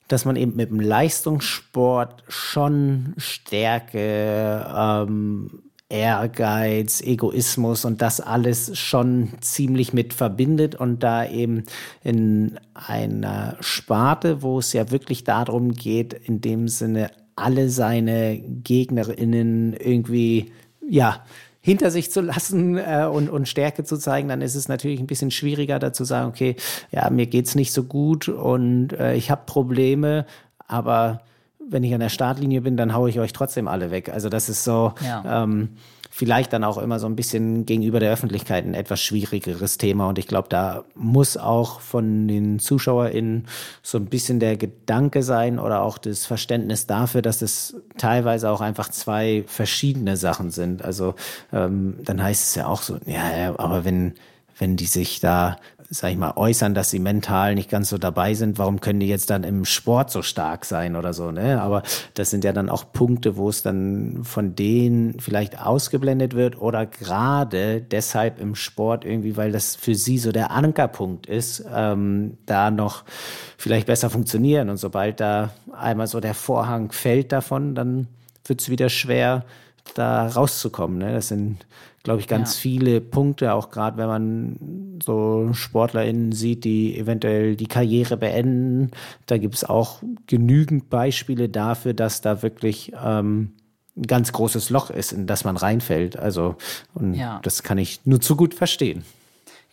dass 0.07 0.25
man 0.25 0.36
eben 0.36 0.55
mit 0.55 0.71
dem 0.71 0.79
Leistungssport 0.79 2.23
schon 2.27 3.13
Stärke, 3.17 4.65
ähm, 4.75 5.63
Ehrgeiz, 5.93 7.01
Egoismus 7.01 7.86
und 7.86 8.01
das 8.01 8.19
alles 8.19 8.75
schon 8.79 9.29
ziemlich 9.41 9.93
mit 9.93 10.15
verbindet 10.15 10.73
und 10.73 11.03
da 11.03 11.23
eben 11.29 11.65
in 12.03 12.58
einer 12.73 13.58
Sparte, 13.60 14.41
wo 14.41 14.58
es 14.58 14.73
ja 14.73 14.89
wirklich 14.89 15.23
darum 15.23 15.73
geht, 15.73 16.13
in 16.13 16.41
dem 16.41 16.67
Sinne 16.67 17.12
alle 17.36 17.69
seine 17.69 18.39
Gegnerinnen 18.39 19.73
irgendwie, 19.73 20.51
ja, 20.88 21.23
hinter 21.62 21.91
sich 21.91 22.12
zu 22.12 22.21
lassen 22.21 22.77
äh, 22.77 23.08
und, 23.10 23.29
und 23.29 23.47
Stärke 23.47 23.84
zu 23.84 23.97
zeigen, 23.97 24.29
dann 24.29 24.41
ist 24.41 24.56
es 24.56 24.67
natürlich 24.67 24.99
ein 24.99 25.08
bisschen 25.08 25.29
schwieriger, 25.32 25.77
da 25.77 25.93
zu 25.93 26.06
sagen, 26.06 26.27
okay, 26.27 26.56
ja, 26.91 27.08
mir 27.12 27.27
geht's 27.27 27.53
nicht 27.53 27.71
so 27.71 27.84
gut 27.84 28.27
und 28.27 28.93
äh, 28.93 29.13
ich 29.13 29.29
habe 29.29 29.43
Probleme, 29.45 30.25
aber 30.67 31.21
wenn 31.69 31.84
ich 31.84 31.93
an 31.93 31.99
der 31.99 32.10
Startlinie 32.10 32.62
bin, 32.62 32.78
dann 32.78 32.93
haue 32.93 33.10
ich 33.10 33.19
euch 33.19 33.34
trotzdem 33.34 33.67
alle 33.67 33.91
weg. 33.91 34.10
Also 34.10 34.30
das 34.30 34.49
ist 34.49 34.63
so 34.63 34.93
ja. 35.06 35.43
ähm, 35.43 35.69
vielleicht 36.15 36.54
dann 36.54 36.63
auch 36.63 36.78
immer 36.78 36.99
so 36.99 37.08
ein 37.08 37.15
bisschen 37.15 37.65
gegenüber 37.65 37.99
der 37.99 38.12
Öffentlichkeit 38.12 38.65
ein 38.65 38.76
etwas 38.76 39.02
schwierigeres 39.02 39.80
Thema. 39.80 40.08
Und 40.08 40.19
ich 40.19 40.28
glaube, 40.28 40.47
da 40.47 40.84
muss 40.93 41.38
auch 41.38 41.80
von 41.80 42.28
den 42.28 42.60
ZuschauerInnen 42.60 43.47
so 43.82 43.97
ein 43.97 44.06
bisschen 44.06 44.39
der 44.39 44.56
Gedanke 44.56 45.23
sein 45.23 45.58
oder 45.58 45.82
auch 45.82 45.97
das 45.97 46.28
Verständnis 46.28 46.86
dafür, 46.86 47.23
dass 47.23 47.41
es 47.41 47.76
teilweise 47.97 48.52
auch 48.52 48.62
einfach 48.62 48.89
zwei 48.89 49.43
verschiedene 49.47 50.15
Sachen 50.15 50.52
sind. 50.52 50.84
Also 50.84 51.15
ähm, 51.52 51.95
dann 52.04 52.21
heißt 52.21 52.43
es 52.43 52.56
ja 52.56 52.67
auch 52.67 52.84
so, 52.84 52.99
ja, 53.08 53.58
aber 53.58 53.84
wenn 53.84 54.13
wenn 54.60 54.76
die 54.76 54.86
sich 54.86 55.19
da 55.19 55.58
sag 55.93 56.10
ich 56.10 56.17
mal, 56.17 56.34
äußern, 56.36 56.73
dass 56.73 56.89
sie 56.89 56.97
mental 56.97 57.53
nicht 57.53 57.69
ganz 57.69 57.89
so 57.89 57.99
dabei 57.99 58.34
sind, 58.34 58.58
warum 58.58 58.82
können 58.82 58.99
die 58.99 59.08
jetzt 59.08 59.29
dann 59.29 59.43
im 59.43 59.63
Sport 59.63 60.10
so 60.10 60.23
stark 60.23 60.65
sein 60.65 60.95
oder 60.95 61.13
so, 61.13 61.29
ne? 61.29 61.62
Aber 61.62 61.84
das 62.15 62.32
sind 62.32 62.43
ja 62.43 62.51
dann 62.51 62.69
auch 62.69 62.91
Punkte, 62.91 63.38
wo 63.38 63.47
es 63.47 63.62
dann 63.62 64.23
von 64.23 64.56
denen 64.56 65.19
vielleicht 65.19 65.63
ausgeblendet 65.63 66.34
wird 66.34 66.60
oder 66.60 66.88
gerade 66.88 67.79
deshalb 67.79 68.39
im 68.39 68.56
Sport 68.56 69.06
irgendwie, 69.06 69.38
weil 69.38 69.51
das 69.51 69.75
für 69.75 69.93
sie 69.93 70.17
so 70.17 70.32
der 70.32 70.49
Ankerpunkt 70.49 71.27
ist, 71.27 71.63
ähm, 71.71 72.38
da 72.47 72.71
noch 72.71 73.03
vielleicht 73.58 73.86
besser 73.86 74.10
funktionieren. 74.10 74.69
Und 74.69 74.77
sobald 74.77 75.19
da 75.19 75.51
einmal 75.71 76.08
so 76.08 76.19
der 76.19 76.34
Vorhang 76.34 76.91
fällt 76.91 77.32
davon, 77.32 77.75
dann 77.75 78.08
wird 78.45 78.62
es 78.62 78.69
wieder 78.69 78.89
schwer, 78.89 79.45
da 79.93 80.27
rauszukommen. 80.27 80.97
Ne? 80.97 81.13
Das 81.13 81.27
sind 81.27 81.65
glaube 82.03 82.19
ich, 82.19 82.27
ganz 82.27 82.56
ja. 82.56 82.62
viele 82.62 83.01
Punkte, 83.01 83.53
auch 83.53 83.69
gerade 83.69 83.97
wenn 83.97 84.08
man 84.08 84.83
so 85.05 85.49
SportlerInnen 85.53 86.31
sieht, 86.31 86.63
die 86.63 86.97
eventuell 86.97 87.55
die 87.55 87.67
Karriere 87.67 88.17
beenden. 88.17 88.91
Da 89.25 89.37
gibt 89.37 89.55
es 89.55 89.63
auch 89.63 90.01
genügend 90.27 90.89
Beispiele 90.89 91.49
dafür, 91.49 91.93
dass 91.93 92.21
da 92.21 92.41
wirklich 92.41 92.91
ähm, 93.03 93.53
ein 93.95 94.07
ganz 94.07 94.31
großes 94.31 94.69
Loch 94.69 94.89
ist, 94.89 95.11
in 95.11 95.27
das 95.27 95.43
man 95.43 95.57
reinfällt. 95.57 96.17
Also, 96.17 96.55
und 96.93 97.13
ja. 97.13 97.39
das 97.43 97.63
kann 97.63 97.77
ich 97.77 98.01
nur 98.05 98.21
zu 98.21 98.35
gut 98.35 98.53
verstehen. 98.53 99.03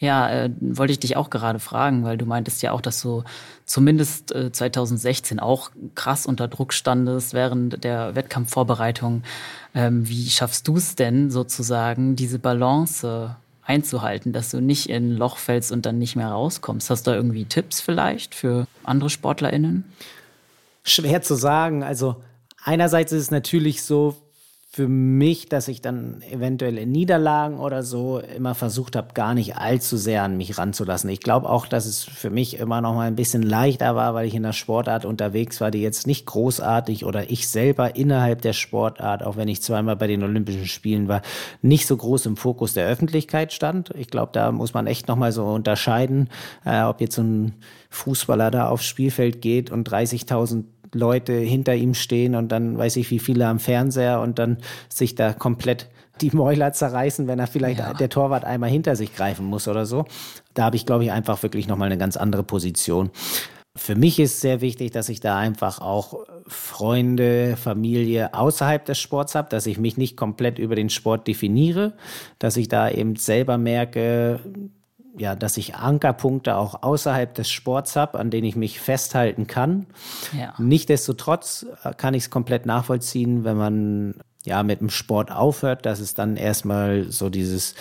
Ja, 0.01 0.31
äh, 0.31 0.51
wollte 0.61 0.93
ich 0.93 0.99
dich 0.99 1.19
auch 1.19 1.29
gerade 1.29 1.59
fragen, 1.59 2.05
weil 2.05 2.17
du 2.17 2.25
meintest 2.25 2.63
ja 2.63 2.73
auch, 2.73 2.81
dass 2.81 3.03
du 3.03 3.23
zumindest 3.67 4.35
äh, 4.35 4.51
2016 4.51 5.39
auch 5.39 5.71
krass 5.95 6.25
unter 6.25 6.49
Druck 6.49 6.73
standest 6.73 7.35
während 7.35 7.85
der 7.85 8.15
Wettkampfvorbereitung. 8.15 9.25
Ähm, 9.75 10.09
wie 10.09 10.31
schaffst 10.31 10.67
du 10.69 10.79
es 10.79 10.97
denn 10.97 11.31
sozusagen, 11.31 12.17
diese 12.17 12.39
Balance 12.39 13.37
einzuhalten, 13.63 14.33
dass 14.33 14.51
du 14.51 14.61
nicht 14.61 14.89
in 14.89 15.13
ein 15.13 15.17
Loch 15.17 15.37
fällst 15.37 15.73
und 15.73 15.87
dann 15.87 15.99
nicht 15.99 16.17
mehr 16.17 16.29
rauskommst? 16.29 16.91
Hast 16.91 17.07
du 17.07 17.13
da 17.13 17.17
irgendwie 17.17 17.45
Tipps 17.45 17.81
vielleicht 17.81 18.35
für 18.35 18.67
andere 18.85 19.11
SportlerInnen? 19.11 19.85
Schwer 20.83 21.23
zu 21.23 21.35
sagen. 21.35 21.83
Also 21.83 22.23
einerseits 22.65 23.13
ist 23.13 23.23
es 23.23 23.31
natürlich 23.31 23.83
so, 23.83 24.17
für 24.73 24.87
mich, 24.87 25.49
dass 25.49 25.67
ich 25.67 25.83
dann 25.83 26.23
eventuell 26.31 26.79
in 26.79 26.93
Niederlagen 26.93 27.59
oder 27.59 27.83
so 27.83 28.21
immer 28.21 28.55
versucht 28.55 28.95
habe, 28.95 29.15
gar 29.15 29.35
nicht 29.35 29.57
allzu 29.57 29.97
sehr 29.97 30.23
an 30.23 30.37
mich 30.37 30.59
ranzulassen. 30.59 31.11
Ich 31.11 31.19
glaube 31.19 31.49
auch, 31.49 31.67
dass 31.67 31.87
es 31.87 32.05
für 32.05 32.31
mich 32.31 32.57
immer 32.57 32.81
noch 32.81 32.95
mal 32.95 33.09
ein 33.09 33.17
bisschen 33.17 33.43
leichter 33.43 33.97
war, 33.97 34.15
weil 34.15 34.29
ich 34.29 34.35
in 34.37 34.45
der 34.45 34.53
Sportart 34.53 35.05
unterwegs 35.05 35.61
war, 35.61 35.73
die 35.73 35.83
jetzt 35.83 36.07
nicht 36.07 36.25
großartig 36.25 37.05
oder 37.05 37.31
ich 37.31 37.49
selber 37.49 37.97
innerhalb 37.97 38.43
der 38.43 38.53
Sportart, 38.53 39.25
auch 39.25 39.37
wenn 39.37 39.49
ich 39.49 39.61
zweimal 39.61 39.97
bei 39.97 40.07
den 40.07 40.23
Olympischen 40.23 40.67
Spielen 40.67 41.09
war, 41.09 41.23
nicht 41.63 41.89
so 41.89 41.97
groß 41.97 42.27
im 42.27 42.37
Fokus 42.37 42.73
der 42.73 42.87
Öffentlichkeit 42.87 43.53
stand. 43.53 43.91
Ich 43.97 44.07
glaube, 44.07 44.31
da 44.33 44.53
muss 44.53 44.73
man 44.73 44.87
echt 44.87 45.09
noch 45.09 45.17
mal 45.17 45.33
so 45.33 45.47
unterscheiden, 45.47 46.29
äh, 46.65 46.83
ob 46.83 47.01
jetzt 47.01 47.17
so 47.17 47.23
ein 47.23 47.55
Fußballer 47.89 48.53
da 48.53 48.69
aufs 48.69 48.87
Spielfeld 48.87 49.43
geht 49.43 49.73
und 49.73 49.91
30.000 49.91 50.63
Leute 50.95 51.33
hinter 51.33 51.75
ihm 51.75 51.95
stehen 51.95 52.35
und 52.35 52.51
dann 52.51 52.77
weiß 52.77 52.97
ich 52.97 53.11
wie 53.11 53.19
viele 53.19 53.47
am 53.47 53.59
Fernseher 53.59 54.21
und 54.21 54.39
dann 54.39 54.59
sich 54.89 55.15
da 55.15 55.33
komplett 55.33 55.89
die 56.21 56.31
Mäuler 56.35 56.73
zerreißen, 56.73 57.27
wenn 57.27 57.39
er 57.39 57.47
vielleicht 57.47 57.81
ja. 57.81 57.95
der 57.95 58.09
Torwart 58.09 58.45
einmal 58.45 58.71
hinter 58.71 58.97
sich 58.97 59.15
greifen 59.15 59.47
muss 59.47 59.69
oder 59.69 59.87
so. 59.87 60.05
Da 60.55 60.65
habe 60.65 60.77
ich, 60.77 60.87
glaube 60.87 61.05
ich, 61.05 61.13
einfach 61.13 61.43
wirklich 61.43 61.67
nochmal 61.67 61.87
eine 61.87 61.99
ganz 61.99 62.17
andere 62.17 62.43
Position. 62.43 63.11
Für 63.77 63.95
mich 63.95 64.19
ist 64.19 64.41
sehr 64.41 64.61
wichtig, 64.61 64.91
dass 64.91 65.09
ich 65.09 65.21
da 65.21 65.39
einfach 65.39 65.81
auch 65.81 66.27
Freunde, 66.49 67.57
Familie 67.57 68.35
außerhalb 68.35 68.85
des 68.85 68.99
Sports 68.99 69.37
habe, 69.37 69.49
dass 69.49 69.67
ich 69.67 69.79
mich 69.79 69.97
nicht 69.97 70.17
komplett 70.17 70.59
über 70.59 70.75
den 70.75 70.91
Sport 70.91 71.29
definiere, 71.29 71.95
dass 72.41 72.57
ich 72.57 72.69
da 72.69 72.91
eben 72.91 73.15
selber 73.15 73.59
merke, 73.59 74.41
ja, 75.21 75.37
dass 75.37 75.59
ich 75.59 75.75
Ankerpunkte 75.75 76.57
auch 76.57 76.83
außerhalb 76.83 77.35
des 77.35 77.51
Sports 77.51 77.95
habe, 77.95 78.19
an 78.19 78.31
denen 78.31 78.47
ich 78.47 78.57
mich 78.57 78.81
festhalten 78.81 79.47
kann. 79.47 79.87
Ja. 80.37 80.55
Nichtsdestotrotz 80.57 81.67
äh, 81.85 81.93
kann 81.93 82.15
ich 82.15 82.25
es 82.25 82.31
komplett 82.31 82.65
nachvollziehen, 82.65 83.45
wenn 83.45 83.59
man 83.59 84.15
ja 84.47 84.63
mit 84.63 84.81
dem 84.81 84.89
Sport 84.89 85.31
aufhört, 85.31 85.85
dass 85.85 86.01
es 86.01 86.15
dann 86.15 86.37
erstmal 86.37 87.11
so 87.11 87.29
dieses 87.29 87.75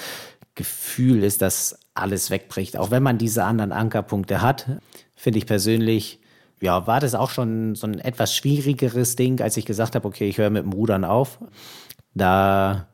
Gefühl 0.56 1.24
ist, 1.24 1.42
dass 1.42 1.80
alles 1.94 2.30
wegbricht. 2.30 2.76
Auch 2.76 2.92
wenn 2.92 3.04
man 3.04 3.18
diese 3.18 3.46
anderen 3.46 3.72
Ankerpunkte 3.72 4.42
hat, 4.42 4.68
finde 5.16 5.40
ich 5.40 5.46
persönlich, 5.46 6.20
ja, 6.60 6.88
war 6.88 7.00
das 7.00 7.16
auch 7.16 7.30
schon 7.30 7.76
so 7.76 7.88
ein 7.88 8.00
etwas 8.00 8.36
schwierigeres 8.36 9.16
Ding, 9.16 9.40
als 9.40 9.56
ich 9.56 9.66
gesagt 9.66 9.96
habe, 9.96 10.06
okay, 10.06 10.28
ich 10.28 10.38
höre 10.38 10.50
mit 10.50 10.64
dem 10.64 10.74
Rudern 10.74 11.06
auf. 11.06 11.40
Da 12.14 12.89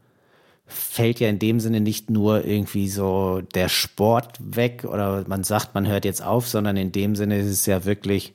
fällt 0.68 1.20
ja 1.20 1.30
in 1.30 1.40
dem 1.40 1.60
Sinne 1.60 1.80
nicht 1.80 2.10
nur 2.10 2.46
irgendwie 2.46 2.88
so 2.88 3.42
der 3.54 3.70
Sport 3.70 4.40
weg 4.40 4.84
oder 4.84 5.24
man 5.28 5.44
sagt, 5.44 5.76
man 5.76 5.88
hört 5.88 6.06
jetzt 6.06 6.24
auf, 6.24 6.48
sondern 6.48 6.78
in 6.78 6.92
dem 6.92 7.16
Sinne 7.16 7.40
ist 7.40 7.48
es 7.48 7.66
ja 7.66 7.86
wirklich 7.86 8.34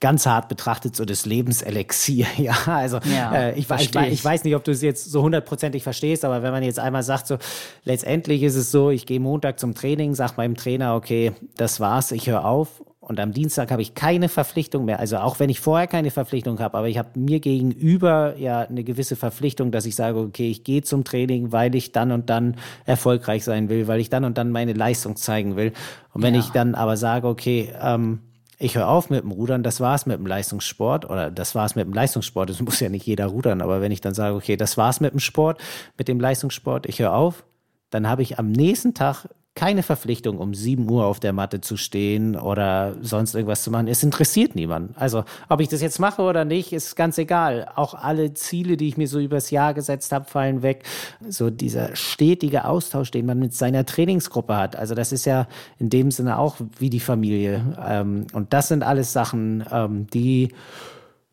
ganz 0.00 0.26
hart 0.26 0.48
betrachtet 0.48 0.94
so 0.94 1.04
das 1.04 1.26
Lebenselixier. 1.26 2.26
Ja, 2.38 2.54
also 2.66 3.00
ja, 3.04 3.34
äh, 3.34 3.58
ich, 3.58 3.68
ich, 3.68 3.94
ich, 3.94 4.24
weiß 4.24 4.44
nicht, 4.44 4.54
ob 4.54 4.62
du 4.62 4.70
es 4.70 4.80
jetzt 4.80 5.10
so 5.10 5.22
hundertprozentig 5.22 5.82
verstehst, 5.82 6.24
aber 6.24 6.42
wenn 6.42 6.52
man 6.52 6.62
jetzt 6.62 6.78
einmal 6.78 7.02
sagt, 7.02 7.26
so 7.26 7.38
letztendlich 7.84 8.42
ist 8.42 8.54
es 8.54 8.70
so, 8.70 8.90
ich 8.90 9.06
gehe 9.06 9.18
Montag 9.18 9.58
zum 9.58 9.74
Training, 9.74 10.14
sag 10.14 10.36
meinem 10.36 10.56
Trainer, 10.56 10.94
okay, 10.94 11.32
das 11.56 11.80
war's, 11.80 12.12
ich 12.12 12.28
höre 12.28 12.44
auf 12.44 12.82
und 13.08 13.18
am 13.20 13.32
Dienstag 13.32 13.70
habe 13.70 13.80
ich 13.80 13.94
keine 13.94 14.28
Verpflichtung 14.28 14.84
mehr. 14.84 15.00
Also 15.00 15.16
auch 15.16 15.40
wenn 15.40 15.48
ich 15.48 15.60
vorher 15.60 15.86
keine 15.86 16.10
Verpflichtung 16.10 16.60
habe, 16.60 16.76
aber 16.76 16.88
ich 16.88 16.98
habe 16.98 17.18
mir 17.18 17.40
gegenüber 17.40 18.36
ja 18.36 18.60
eine 18.60 18.84
gewisse 18.84 19.16
Verpflichtung, 19.16 19.70
dass 19.70 19.86
ich 19.86 19.96
sage, 19.96 20.18
okay, 20.18 20.50
ich 20.50 20.62
gehe 20.62 20.82
zum 20.82 21.04
Training, 21.04 21.50
weil 21.50 21.74
ich 21.74 21.92
dann 21.92 22.12
und 22.12 22.28
dann 22.28 22.56
erfolgreich 22.84 23.44
sein 23.44 23.70
will, 23.70 23.88
weil 23.88 24.00
ich 24.00 24.10
dann 24.10 24.24
und 24.24 24.36
dann 24.36 24.52
meine 24.52 24.74
Leistung 24.74 25.16
zeigen 25.16 25.56
will. 25.56 25.72
Und 26.12 26.22
wenn 26.22 26.34
ja. 26.34 26.40
ich 26.40 26.50
dann 26.50 26.74
aber 26.74 26.98
sage, 26.98 27.26
okay, 27.28 27.72
ähm, 27.80 28.20
ich 28.58 28.76
höre 28.76 28.88
auf 28.88 29.08
mit 29.08 29.22
dem 29.22 29.30
Rudern, 29.30 29.62
das 29.62 29.80
war's 29.80 30.06
mit 30.06 30.18
dem 30.18 30.26
Leistungssport 30.26 31.08
oder 31.08 31.30
das 31.30 31.54
war's 31.54 31.76
mit 31.76 31.86
dem 31.86 31.92
Leistungssport. 31.92 32.50
Es 32.50 32.60
muss 32.60 32.80
ja 32.80 32.88
nicht 32.88 33.06
jeder 33.06 33.26
rudern, 33.26 33.62
aber 33.62 33.80
wenn 33.80 33.92
ich 33.92 34.00
dann 34.00 34.14
sage, 34.14 34.34
okay, 34.34 34.56
das 34.56 34.76
war's 34.76 35.00
mit 35.00 35.12
dem 35.12 35.20
Sport, 35.20 35.60
mit 35.96 36.08
dem 36.08 36.20
Leistungssport, 36.20 36.86
ich 36.86 36.98
höre 36.98 37.14
auf, 37.14 37.44
dann 37.90 38.08
habe 38.08 38.22
ich 38.22 38.38
am 38.38 38.50
nächsten 38.50 38.94
Tag 38.94 39.26
keine 39.58 39.82
Verpflichtung, 39.82 40.38
um 40.38 40.54
7 40.54 40.88
Uhr 40.88 41.04
auf 41.04 41.18
der 41.18 41.32
Matte 41.32 41.60
zu 41.60 41.76
stehen 41.76 42.36
oder 42.36 42.94
sonst 43.02 43.34
irgendwas 43.34 43.64
zu 43.64 43.72
machen. 43.72 43.88
Es 43.88 44.04
interessiert 44.04 44.54
niemanden. 44.54 44.94
Also, 44.96 45.24
ob 45.48 45.60
ich 45.60 45.66
das 45.66 45.82
jetzt 45.82 45.98
mache 45.98 46.22
oder 46.22 46.44
nicht, 46.44 46.72
ist 46.72 46.94
ganz 46.94 47.18
egal. 47.18 47.66
Auch 47.74 47.94
alle 47.94 48.34
Ziele, 48.34 48.76
die 48.76 48.86
ich 48.86 48.96
mir 48.96 49.08
so 49.08 49.18
übers 49.18 49.50
Jahr 49.50 49.74
gesetzt 49.74 50.12
habe, 50.12 50.26
fallen 50.26 50.62
weg. 50.62 50.84
So 51.28 51.50
dieser 51.50 51.96
stetige 51.96 52.66
Austausch, 52.66 53.10
den 53.10 53.26
man 53.26 53.40
mit 53.40 53.52
seiner 53.52 53.84
Trainingsgruppe 53.84 54.56
hat. 54.56 54.76
Also, 54.76 54.94
das 54.94 55.10
ist 55.10 55.24
ja 55.24 55.48
in 55.80 55.90
dem 55.90 56.12
Sinne 56.12 56.38
auch 56.38 56.54
wie 56.78 56.88
die 56.88 57.00
Familie. 57.00 57.76
Ähm, 57.84 58.28
und 58.34 58.52
das 58.52 58.68
sind 58.68 58.84
alles 58.84 59.12
Sachen, 59.12 59.64
ähm, 59.72 60.06
die 60.06 60.54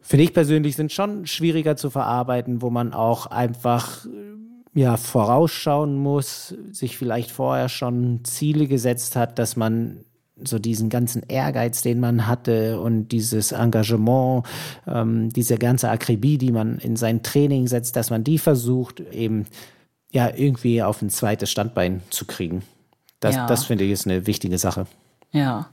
finde 0.01 0.23
ich 0.23 0.34
persönlich 0.34 0.76
sind 0.76 0.91
schon 0.91 1.28
schwieriger 1.28 1.76
zu 1.76 1.91
verarbeiten, 1.91 2.63
wo 2.63 2.71
man 2.71 2.91
auch 2.91 3.28
einfach 3.28 4.07
ja, 4.76 4.97
vorausschauen 4.97 5.95
muss, 5.95 6.53
sich 6.71 6.97
vielleicht 6.97 7.32
vorher 7.32 7.69
schon 7.69 8.26
Ziele 8.26 8.67
gesetzt 8.67 9.15
hat, 9.15 9.39
dass 9.39 9.55
man 9.55 10.03
so 10.43 10.59
diesen 10.59 10.89
ganzen 10.89 11.23
Ehrgeiz, 11.30 11.82
den 11.82 12.01
man 12.01 12.28
hatte 12.28 12.82
und 12.82 13.07
dieses 13.07 13.53
Engagement, 13.53 14.45
ähm, 14.86 15.30
diese 15.30 15.57
ganze 15.57 15.89
Akribie, 15.89 16.38
die 16.38 16.51
man 16.51 16.78
in 16.80 16.97
sein 16.97 17.23
Training 17.23 17.67
setzt, 17.67 17.95
dass 17.95 18.09
man 18.09 18.26
die 18.26 18.38
versucht, 18.38 18.99
eben 18.99 19.47
ja 20.11 20.30
irgendwie 20.36 20.84
auf 20.84 21.01
ein 21.01 21.09
zweites 21.09 21.49
Standbein 21.49 22.01
zu 22.09 22.26
kriegen. 22.26 22.61
Das, 23.21 23.36
ja. 23.36 23.47
das 23.47 23.63
finde 23.63 23.86
ich 23.86 23.91
ist 23.91 24.05
eine 24.05 24.28
wichtige 24.28 24.57
Sache. 24.57 24.88
Ja, 25.32 25.69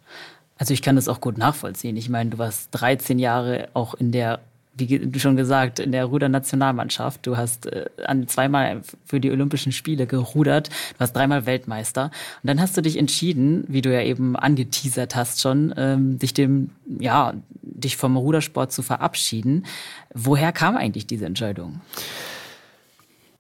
also 0.58 0.72
ich 0.72 0.82
kann 0.82 0.94
das 0.94 1.08
auch 1.08 1.20
gut 1.20 1.38
nachvollziehen. 1.38 1.96
Ich 1.96 2.08
meine, 2.08 2.30
du 2.30 2.38
warst 2.38 2.68
13 2.70 3.18
Jahre 3.18 3.68
auch 3.74 3.94
in 3.94 4.12
der 4.12 4.38
wie 4.74 5.18
schon 5.20 5.36
gesagt, 5.36 5.78
in 5.78 5.92
der 5.92 6.06
Rudernationalmannschaft. 6.06 7.26
Du 7.26 7.36
hast 7.36 7.66
äh, 7.66 7.86
zweimal 8.26 8.82
für 9.04 9.20
die 9.20 9.30
Olympischen 9.30 9.72
Spiele 9.72 10.06
gerudert. 10.06 10.68
Du 10.68 11.00
warst 11.00 11.14
dreimal 11.14 11.46
Weltmeister. 11.46 12.06
Und 12.06 12.46
dann 12.46 12.60
hast 12.60 12.76
du 12.76 12.80
dich 12.80 12.96
entschieden, 12.96 13.64
wie 13.68 13.82
du 13.82 13.92
ja 13.92 14.02
eben 14.02 14.36
angeteasert 14.36 15.14
hast 15.14 15.40
schon, 15.40 15.74
ähm, 15.76 16.18
dich 16.18 16.32
dem, 16.32 16.70
ja, 16.98 17.34
dich 17.62 17.96
vom 17.96 18.16
Rudersport 18.16 18.72
zu 18.72 18.82
verabschieden. 18.82 19.66
Woher 20.14 20.52
kam 20.52 20.76
eigentlich 20.76 21.06
diese 21.06 21.26
Entscheidung? 21.26 21.80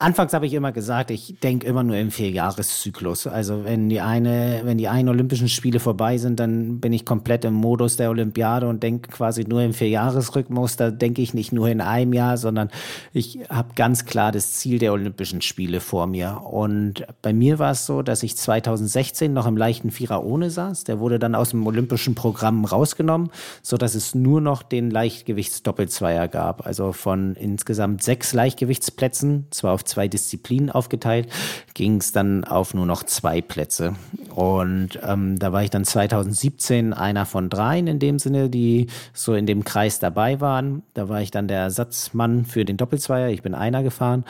Anfangs 0.02 0.32
habe 0.32 0.46
ich 0.46 0.54
immer 0.54 0.72
gesagt, 0.72 1.12
ich 1.12 1.36
denke 1.44 1.64
immer 1.64 1.84
nur 1.84 1.96
im 1.96 2.10
Vierjahreszyklus. 2.10 3.28
Also 3.28 3.64
wenn 3.64 3.88
die 3.88 4.00
eine, 4.00 4.62
wenn 4.64 4.76
die 4.76 4.88
einen 4.88 5.08
Olympischen 5.08 5.48
Spiele 5.48 5.78
vorbei 5.78 6.18
sind, 6.18 6.40
dann 6.40 6.80
bin 6.80 6.92
ich 6.92 7.04
komplett 7.04 7.44
im 7.44 7.54
Modus 7.54 7.98
der 7.98 8.10
Olympiade 8.10 8.66
und 8.66 8.82
denke 8.82 9.10
quasi 9.12 9.44
nur 9.44 9.62
im 9.62 9.72
Vierjahresrhythmus. 9.72 10.74
Da 10.74 10.90
denke 10.90 11.22
ich 11.22 11.34
nicht 11.34 11.52
nur 11.52 11.68
in 11.68 11.80
einem 11.80 12.14
Jahr, 12.14 12.36
sondern 12.36 12.68
ich 13.12 13.38
habe 13.48 13.74
ganz 13.76 14.04
klar 14.04 14.32
das 14.32 14.54
Ziel 14.54 14.80
der 14.80 14.92
Olympischen 14.92 15.40
Spiele 15.40 15.78
vor 15.78 16.08
mir. 16.08 16.42
Und 16.50 17.06
bei 17.22 17.32
mir 17.32 17.60
war 17.60 17.70
es 17.70 17.86
so, 17.86 18.02
dass 18.02 18.24
ich 18.24 18.36
2016 18.36 19.32
noch 19.32 19.46
im 19.46 19.56
leichten 19.56 19.92
Vierer 19.92 20.24
ohne 20.24 20.50
saß. 20.50 20.82
Der 20.82 20.98
wurde 20.98 21.20
dann 21.20 21.36
aus 21.36 21.50
dem 21.50 21.64
Olympischen 21.64 22.16
Programm 22.16 22.64
rausgenommen, 22.64 23.30
so 23.62 23.76
dass 23.76 23.94
es 23.94 24.16
nur 24.16 24.40
noch 24.40 24.64
den 24.64 24.90
Leichtgewichtsdoppelzweier 24.90 26.26
gab. 26.26 26.66
Also 26.66 26.90
von 26.90 27.36
insgesamt 27.36 28.02
sechs 28.02 28.32
Leichtgewichtsplätzen, 28.32 29.46
zwar 29.52 29.74
auf 29.74 29.84
zwei 29.92 30.08
Disziplinen 30.08 30.70
aufgeteilt, 30.70 31.28
ging 31.74 31.98
es 31.98 32.12
dann 32.12 32.44
auf 32.44 32.74
nur 32.74 32.86
noch 32.86 33.04
zwei 33.04 33.40
Plätze. 33.40 33.94
Und 34.34 34.98
ähm, 35.06 35.38
da 35.38 35.52
war 35.52 35.62
ich 35.62 35.70
dann 35.70 35.84
2017 35.84 36.92
einer 36.92 37.26
von 37.26 37.50
dreien 37.50 37.86
in 37.86 37.98
dem 37.98 38.18
Sinne, 38.18 38.48
die 38.48 38.86
so 39.12 39.34
in 39.34 39.46
dem 39.46 39.64
Kreis 39.64 39.98
dabei 39.98 40.40
waren. 40.40 40.82
Da 40.94 41.08
war 41.08 41.20
ich 41.20 41.30
dann 41.30 41.48
der 41.48 41.60
Ersatzmann 41.60 42.44
für 42.44 42.64
den 42.64 42.76
Doppelzweier. 42.76 43.28
Ich 43.28 43.42
bin 43.42 43.54
einer 43.54 43.82
gefahren. 43.82 44.24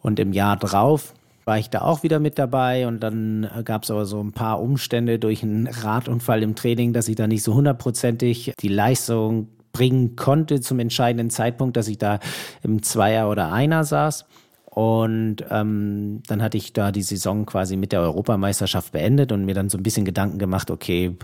Und 0.00 0.18
im 0.18 0.32
Jahr 0.32 0.56
drauf 0.56 1.14
war 1.44 1.58
ich 1.58 1.68
da 1.68 1.82
auch 1.82 2.02
wieder 2.02 2.20
mit 2.20 2.38
dabei 2.38 2.86
und 2.86 3.00
dann 3.00 3.48
gab 3.64 3.82
es 3.82 3.90
aber 3.90 4.06
so 4.06 4.22
ein 4.22 4.32
paar 4.32 4.60
Umstände 4.60 5.18
durch 5.18 5.42
einen 5.42 5.66
Radunfall 5.66 6.42
im 6.42 6.54
Training, 6.54 6.94
dass 6.94 7.08
ich 7.08 7.16
da 7.16 7.26
nicht 7.26 7.42
so 7.42 7.54
hundertprozentig 7.54 8.54
die 8.60 8.68
Leistung 8.68 9.48
bringen 9.74 10.16
konnte 10.16 10.62
zum 10.62 10.78
entscheidenden 10.78 11.28
Zeitpunkt, 11.28 11.76
dass 11.76 11.88
ich 11.88 11.98
da 11.98 12.20
im 12.62 12.82
Zweier 12.82 13.28
oder 13.28 13.52
Einer 13.52 13.84
saß. 13.84 14.24
Und 14.74 15.36
ähm, 15.50 16.20
dann 16.26 16.42
hatte 16.42 16.56
ich 16.56 16.72
da 16.72 16.90
die 16.90 17.02
Saison 17.02 17.46
quasi 17.46 17.76
mit 17.76 17.92
der 17.92 18.00
Europameisterschaft 18.00 18.90
beendet 18.90 19.30
und 19.30 19.44
mir 19.44 19.54
dann 19.54 19.68
so 19.68 19.78
ein 19.78 19.84
bisschen 19.84 20.04
Gedanken 20.04 20.38
gemacht, 20.38 20.68
okay, 20.68 21.16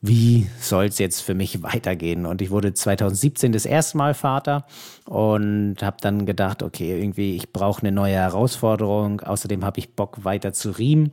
wie 0.00 0.46
soll 0.58 0.86
es 0.86 0.98
jetzt 0.98 1.20
für 1.20 1.34
mich 1.34 1.62
weitergehen? 1.62 2.24
Und 2.24 2.40
ich 2.40 2.50
wurde 2.50 2.72
2017 2.72 3.52
das 3.52 3.66
erste 3.66 3.98
Mal 3.98 4.14
Vater 4.14 4.64
und 5.04 5.76
habe 5.82 5.98
dann 6.00 6.24
gedacht, 6.24 6.62
okay, 6.62 6.98
irgendwie, 6.98 7.36
ich 7.36 7.52
brauche 7.52 7.82
eine 7.82 7.92
neue 7.92 8.14
Herausforderung. 8.14 9.20
Außerdem 9.20 9.66
habe 9.66 9.80
ich 9.80 9.94
Bock 9.94 10.24
weiter 10.24 10.54
zu 10.54 10.70
riemen. 10.70 11.12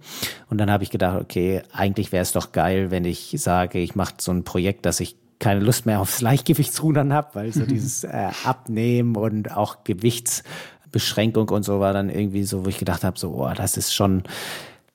Und 0.49 0.59
dann 0.59 0.71
habe 0.71 0.85
ich 0.85 0.91
gedacht, 0.91 1.19
okay, 1.19 1.61
eigentlich 1.73 2.13
wäre 2.13 2.21
es 2.21 2.31
doch 2.31 2.53
geil, 2.53 2.89
wenn 2.89 3.03
ich 3.03 3.35
sage, 3.37 3.79
ich 3.79 3.95
mache 3.95 4.13
so 4.19 4.31
ein 4.31 4.45
Projekt, 4.45 4.85
dass 4.85 5.01
ich 5.01 5.17
keine 5.39 5.59
Lust 5.59 5.85
mehr 5.85 5.99
aufs 5.99 6.21
Leichtgewichtsrudern 6.21 7.11
habe, 7.11 7.29
weil 7.33 7.51
so 7.51 7.65
dieses 7.65 8.05
äh, 8.05 8.29
Abnehmen 8.45 9.17
und 9.17 9.51
auch 9.51 9.83
Gewichts 9.83 10.43
Beschränkung 10.91 11.49
und 11.49 11.63
so 11.63 11.79
war 11.79 11.93
dann 11.93 12.09
irgendwie 12.09 12.43
so, 12.43 12.65
wo 12.65 12.69
ich 12.69 12.77
gedacht 12.77 13.03
habe, 13.03 13.17
so, 13.17 13.31
oh, 13.31 13.51
das 13.55 13.77
ist 13.77 13.93
schon 13.93 14.23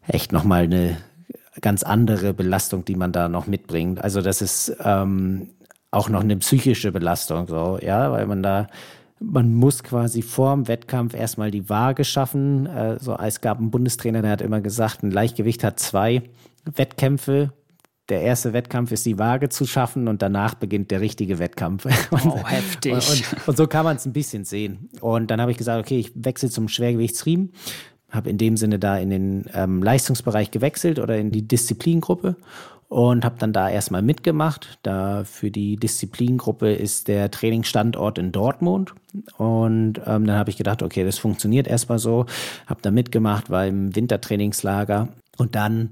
echt 0.07 0.32
nochmal 0.32 0.64
eine 0.64 0.99
ganz 1.61 1.82
andere 1.82 2.34
Belastung, 2.34 2.84
die 2.84 2.97
man 2.97 3.12
da 3.12 3.28
noch 3.28 3.47
mitbringt. 3.47 4.03
Also 4.03 4.20
das 4.20 4.42
ist 4.42 4.76
ähm, 4.84 5.49
auch 5.90 6.09
noch 6.09 6.20
eine 6.20 6.36
psychische 6.36 6.92
Belastung, 6.92 7.47
so, 7.49 7.78
ja, 7.80 8.12
weil 8.12 8.26
man 8.26 8.42
da 8.42 8.66
man 9.18 9.55
muss 9.55 9.82
quasi 9.82 10.22
vor 10.22 10.55
dem 10.55 10.68
Wettkampf 10.68 11.14
erstmal 11.14 11.51
die 11.51 11.68
Waage 11.68 12.05
schaffen. 12.05 12.66
Äh, 12.66 12.99
so, 13.01 13.16
es 13.16 13.40
gab 13.40 13.59
einen 13.59 13.70
Bundestrainer, 13.70 14.22
der 14.22 14.32
hat 14.32 14.42
immer 14.42 14.61
gesagt, 14.61 15.03
ein 15.03 15.11
Leichtgewicht 15.11 15.64
hat 15.64 15.80
zwei 15.80 16.22
Wettkämpfe 16.64 17.53
der 18.09 18.22
erste 18.22 18.52
Wettkampf 18.52 18.92
ist 18.92 19.04
die 19.04 19.18
Waage 19.18 19.48
zu 19.48 19.66
schaffen 19.66 20.09
und 20.09 20.22
danach 20.22 20.54
beginnt 20.54 20.90
der 20.90 21.00
richtige 21.00 21.38
Wettkampf. 21.38 21.86
Oh, 22.12 22.44
heftig. 22.46 22.92
Und, 22.92 23.09
und, 23.09 23.48
und 23.48 23.57
so 23.57 23.66
kann 23.66 23.84
man 23.84 23.96
es 23.96 24.07
ein 24.07 24.12
bisschen 24.12 24.44
sehen. 24.44 24.88
Und 25.00 25.30
dann 25.30 25.40
habe 25.40 25.50
ich 25.50 25.59
gesagt, 25.59 25.84
okay, 25.84 25.98
ich 25.98 26.12
wechsle 26.14 26.50
zum 26.50 26.68
Schwergewichtsriemen, 26.68 27.52
habe 28.11 28.30
in 28.30 28.38
dem 28.38 28.57
Sinne 28.57 28.78
da 28.78 28.96
in 28.96 29.11
den 29.11 29.44
ähm, 29.52 29.82
Leistungsbereich 29.82 30.50
gewechselt 30.50 30.98
oder 30.98 31.16
in 31.18 31.30
die 31.30 31.46
Disziplingruppe 31.46 32.36
und 32.88 33.24
habe 33.24 33.36
dann 33.38 33.52
da 33.52 33.68
erstmal 33.68 34.02
mitgemacht. 34.02 34.78
Da 34.82 35.24
für 35.24 35.50
die 35.50 35.76
Disziplingruppe 35.76 36.72
ist 36.72 37.09
der 37.09 37.30
Trainingsstandort 37.30 38.18
in 38.18 38.32
Dortmund 38.32 38.94
und 39.36 40.00
ähm, 40.07 40.26
dann 40.26 40.36
habe 40.36 40.50
ich 40.50 40.57
gedacht, 40.57 40.82
okay, 40.82 41.04
das 41.04 41.18
funktioniert 41.18 41.66
erstmal 41.66 41.98
so, 41.98 42.26
habe 42.66 42.82
da 42.82 42.90
mitgemacht, 42.90 43.50
war 43.50 43.66
im 43.66 43.94
Wintertrainingslager 43.94 45.09
und 45.36 45.54
dann 45.54 45.90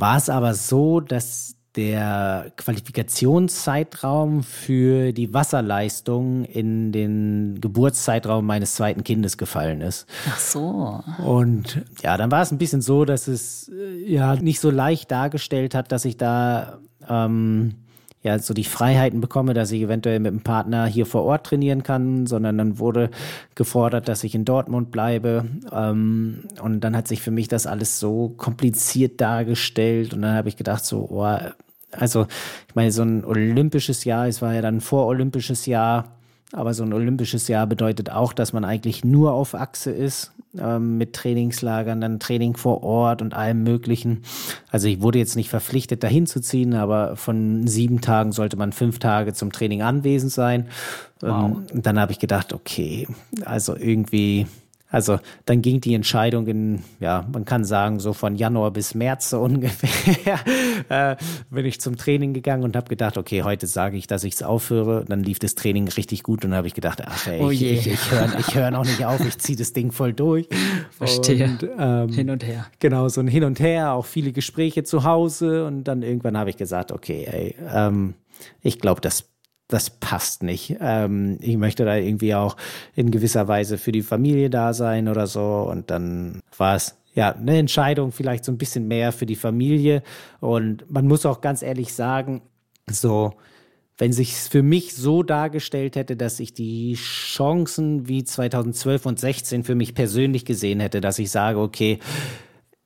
war 0.00 0.16
es 0.16 0.28
aber 0.28 0.54
so, 0.54 1.00
dass 1.00 1.54
der 1.76 2.52
Qualifikationszeitraum 2.56 4.42
für 4.42 5.12
die 5.12 5.32
Wasserleistung 5.32 6.44
in 6.44 6.90
den 6.90 7.60
Geburtszeitraum 7.60 8.44
meines 8.44 8.74
zweiten 8.74 9.04
Kindes 9.04 9.38
gefallen 9.38 9.80
ist. 9.80 10.06
Ach 10.28 10.38
so. 10.38 11.00
Und 11.24 11.82
ja, 12.02 12.16
dann 12.16 12.32
war 12.32 12.42
es 12.42 12.50
ein 12.50 12.58
bisschen 12.58 12.80
so, 12.82 13.04
dass 13.04 13.28
es 13.28 13.68
äh, 13.68 14.12
ja 14.12 14.34
nicht 14.34 14.58
so 14.58 14.70
leicht 14.70 15.12
dargestellt 15.12 15.76
hat, 15.76 15.92
dass 15.92 16.04
ich 16.04 16.16
da 16.16 16.80
ähm, 17.08 17.76
ja 18.22 18.38
so 18.38 18.52
die 18.52 18.64
Freiheiten 18.64 19.20
bekomme, 19.20 19.54
dass 19.54 19.72
ich 19.72 19.82
eventuell 19.82 20.20
mit 20.20 20.32
dem 20.32 20.42
Partner 20.42 20.86
hier 20.86 21.06
vor 21.06 21.24
Ort 21.24 21.46
trainieren 21.46 21.82
kann, 21.82 22.26
sondern 22.26 22.58
dann 22.58 22.78
wurde 22.78 23.10
gefordert, 23.54 24.08
dass 24.08 24.24
ich 24.24 24.34
in 24.34 24.44
Dortmund 24.44 24.90
bleibe. 24.90 25.46
Ähm, 25.72 26.44
und 26.62 26.80
dann 26.80 26.96
hat 26.96 27.08
sich 27.08 27.22
für 27.22 27.30
mich 27.30 27.48
das 27.48 27.66
alles 27.66 27.98
so 27.98 28.28
kompliziert 28.36 29.20
dargestellt 29.20 30.12
und 30.12 30.22
dann 30.22 30.34
habe 30.34 30.48
ich 30.48 30.56
gedacht 30.56 30.84
so, 30.84 31.08
oh, 31.10 31.38
also 31.92 32.26
ich 32.68 32.74
meine, 32.74 32.92
so 32.92 33.02
ein 33.02 33.24
olympisches 33.24 34.04
Jahr, 34.04 34.28
es 34.28 34.42
war 34.42 34.54
ja 34.54 34.62
dann 34.62 34.76
ein 34.76 34.80
vorolympisches 34.80 35.66
Jahr, 35.66 36.19
aber 36.52 36.74
so 36.74 36.82
ein 36.82 36.92
olympisches 36.92 37.48
Jahr 37.48 37.66
bedeutet 37.66 38.10
auch, 38.10 38.32
dass 38.32 38.52
man 38.52 38.64
eigentlich 38.64 39.04
nur 39.04 39.32
auf 39.32 39.54
Achse 39.54 39.90
ist, 39.90 40.32
ähm, 40.58 40.98
mit 40.98 41.12
Trainingslagern, 41.12 42.00
dann 42.00 42.18
Training 42.18 42.56
vor 42.56 42.82
Ort 42.82 43.22
und 43.22 43.34
allem 43.34 43.62
Möglichen. 43.62 44.22
Also 44.70 44.88
ich 44.88 45.00
wurde 45.00 45.18
jetzt 45.18 45.36
nicht 45.36 45.48
verpflichtet, 45.48 46.02
dahin 46.02 46.26
zu 46.26 46.40
ziehen, 46.40 46.74
aber 46.74 47.16
von 47.16 47.66
sieben 47.68 48.00
Tagen 48.00 48.32
sollte 48.32 48.56
man 48.56 48.72
fünf 48.72 48.98
Tage 48.98 49.32
zum 49.32 49.52
Training 49.52 49.82
anwesend 49.82 50.32
sein. 50.32 50.66
Wow. 51.20 51.30
Ähm, 51.30 51.66
und 51.72 51.86
dann 51.86 52.00
habe 52.00 52.12
ich 52.12 52.18
gedacht, 52.18 52.52
okay, 52.52 53.06
also 53.44 53.76
irgendwie 53.76 54.46
also 54.90 55.18
dann 55.46 55.62
ging 55.62 55.80
die 55.80 55.94
Entscheidung 55.94 56.46
in, 56.48 56.82
ja, 56.98 57.26
man 57.32 57.44
kann 57.44 57.64
sagen, 57.64 58.00
so 58.00 58.12
von 58.12 58.34
Januar 58.34 58.72
bis 58.72 58.94
März 58.94 59.30
so 59.30 59.40
ungefähr, 59.50 60.40
äh, 60.88 61.16
bin 61.50 61.64
ich 61.64 61.80
zum 61.80 61.96
Training 61.96 62.34
gegangen 62.34 62.64
und 62.64 62.76
habe 62.76 62.88
gedacht, 62.88 63.16
okay, 63.16 63.42
heute 63.42 63.66
sage 63.66 63.96
ich, 63.96 64.06
dass 64.06 64.24
ich 64.24 64.34
es 64.34 64.42
aufhöre. 64.42 65.04
Dann 65.06 65.22
lief 65.22 65.38
das 65.38 65.54
Training 65.54 65.88
richtig 65.88 66.22
gut 66.22 66.44
und 66.44 66.50
dann 66.50 66.58
habe 66.58 66.66
ich 66.66 66.74
gedacht, 66.74 67.02
ach 67.06 67.26
ey, 67.28 67.40
oh 67.40 67.50
ich, 67.50 67.62
ich, 67.62 67.86
ich 67.86 68.10
höre 68.10 68.38
ich 68.38 68.54
hör 68.54 68.70
noch 68.70 68.84
nicht 68.84 69.04
auf, 69.04 69.20
ich 69.20 69.38
ziehe 69.38 69.56
das 69.56 69.72
Ding 69.72 69.92
voll 69.92 70.12
durch. 70.12 70.48
Verstehe. 70.90 71.44
Und, 71.44 71.68
ähm, 71.78 72.08
hin 72.12 72.30
und 72.30 72.44
her. 72.44 72.66
Genau, 72.80 73.08
so 73.08 73.20
ein 73.20 73.28
Hin 73.28 73.44
und 73.44 73.60
Her, 73.60 73.92
auch 73.92 74.06
viele 74.06 74.32
Gespräche 74.32 74.82
zu 74.82 75.04
Hause 75.04 75.66
und 75.66 75.84
dann 75.84 76.02
irgendwann 76.02 76.36
habe 76.36 76.50
ich 76.50 76.56
gesagt, 76.56 76.90
okay, 76.92 77.26
ey, 77.30 77.54
ähm, 77.72 78.14
ich 78.62 78.78
glaube, 78.78 79.00
das 79.00 79.29
das 79.72 79.90
passt 79.90 80.42
nicht. 80.42 80.76
Ähm, 80.80 81.38
ich 81.40 81.56
möchte 81.56 81.84
da 81.84 81.96
irgendwie 81.96 82.34
auch 82.34 82.56
in 82.94 83.10
gewisser 83.10 83.48
Weise 83.48 83.78
für 83.78 83.92
die 83.92 84.02
Familie 84.02 84.50
da 84.50 84.74
sein 84.74 85.08
oder 85.08 85.26
so. 85.26 85.66
Und 85.70 85.90
dann 85.90 86.40
war 86.56 86.76
es 86.76 86.96
ja 87.14 87.32
eine 87.34 87.58
Entscheidung, 87.58 88.12
vielleicht 88.12 88.44
so 88.44 88.52
ein 88.52 88.58
bisschen 88.58 88.88
mehr 88.88 89.12
für 89.12 89.26
die 89.26 89.36
Familie. 89.36 90.02
Und 90.40 90.90
man 90.90 91.06
muss 91.06 91.26
auch 91.26 91.40
ganz 91.40 91.62
ehrlich 91.62 91.94
sagen, 91.94 92.42
so, 92.90 93.34
wenn 93.96 94.12
sich 94.12 94.34
für 94.34 94.62
mich 94.62 94.94
so 94.94 95.22
dargestellt 95.22 95.94
hätte, 95.94 96.16
dass 96.16 96.40
ich 96.40 96.54
die 96.54 96.94
Chancen 96.94 98.08
wie 98.08 98.24
2012 98.24 99.06
und 99.06 99.20
16 99.20 99.62
für 99.62 99.74
mich 99.74 99.94
persönlich 99.94 100.44
gesehen 100.44 100.80
hätte, 100.80 101.00
dass 101.00 101.18
ich 101.18 101.30
sage, 101.30 101.58
okay, 101.58 101.98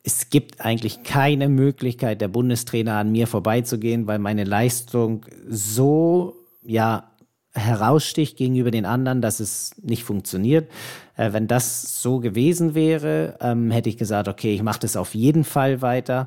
es 0.03 0.29
gibt 0.29 0.61
eigentlich 0.61 1.03
keine 1.03 1.49
Möglichkeit, 1.49 2.21
der 2.21 2.29
Bundestrainer 2.29 2.97
an 2.97 3.11
mir 3.11 3.27
vorbeizugehen, 3.27 4.07
weil 4.07 4.19
meine 4.19 4.45
Leistung 4.45 5.25
so 5.49 6.44
ja 6.65 7.11
heraussticht 7.55 8.37
gegenüber 8.37 8.71
den 8.71 8.85
anderen, 8.85 9.23
dass 9.23 9.41
es 9.41 9.77
nicht 9.81 10.03
funktioniert. 10.03 10.71
Äh, 11.17 11.33
wenn 11.33 11.47
das 11.47 12.03
so 12.03 12.19
gewesen 12.19 12.75
wäre, 12.75 13.37
ähm, 13.41 13.71
hätte 13.71 13.89
ich 13.89 13.97
gesagt, 13.97 14.29
okay, 14.29 14.55
ich 14.55 14.63
mache 14.63 14.81
das 14.81 14.97
auf 14.97 15.15
jeden 15.15 15.45
Fall 15.45 15.81
weiter. 15.81 16.27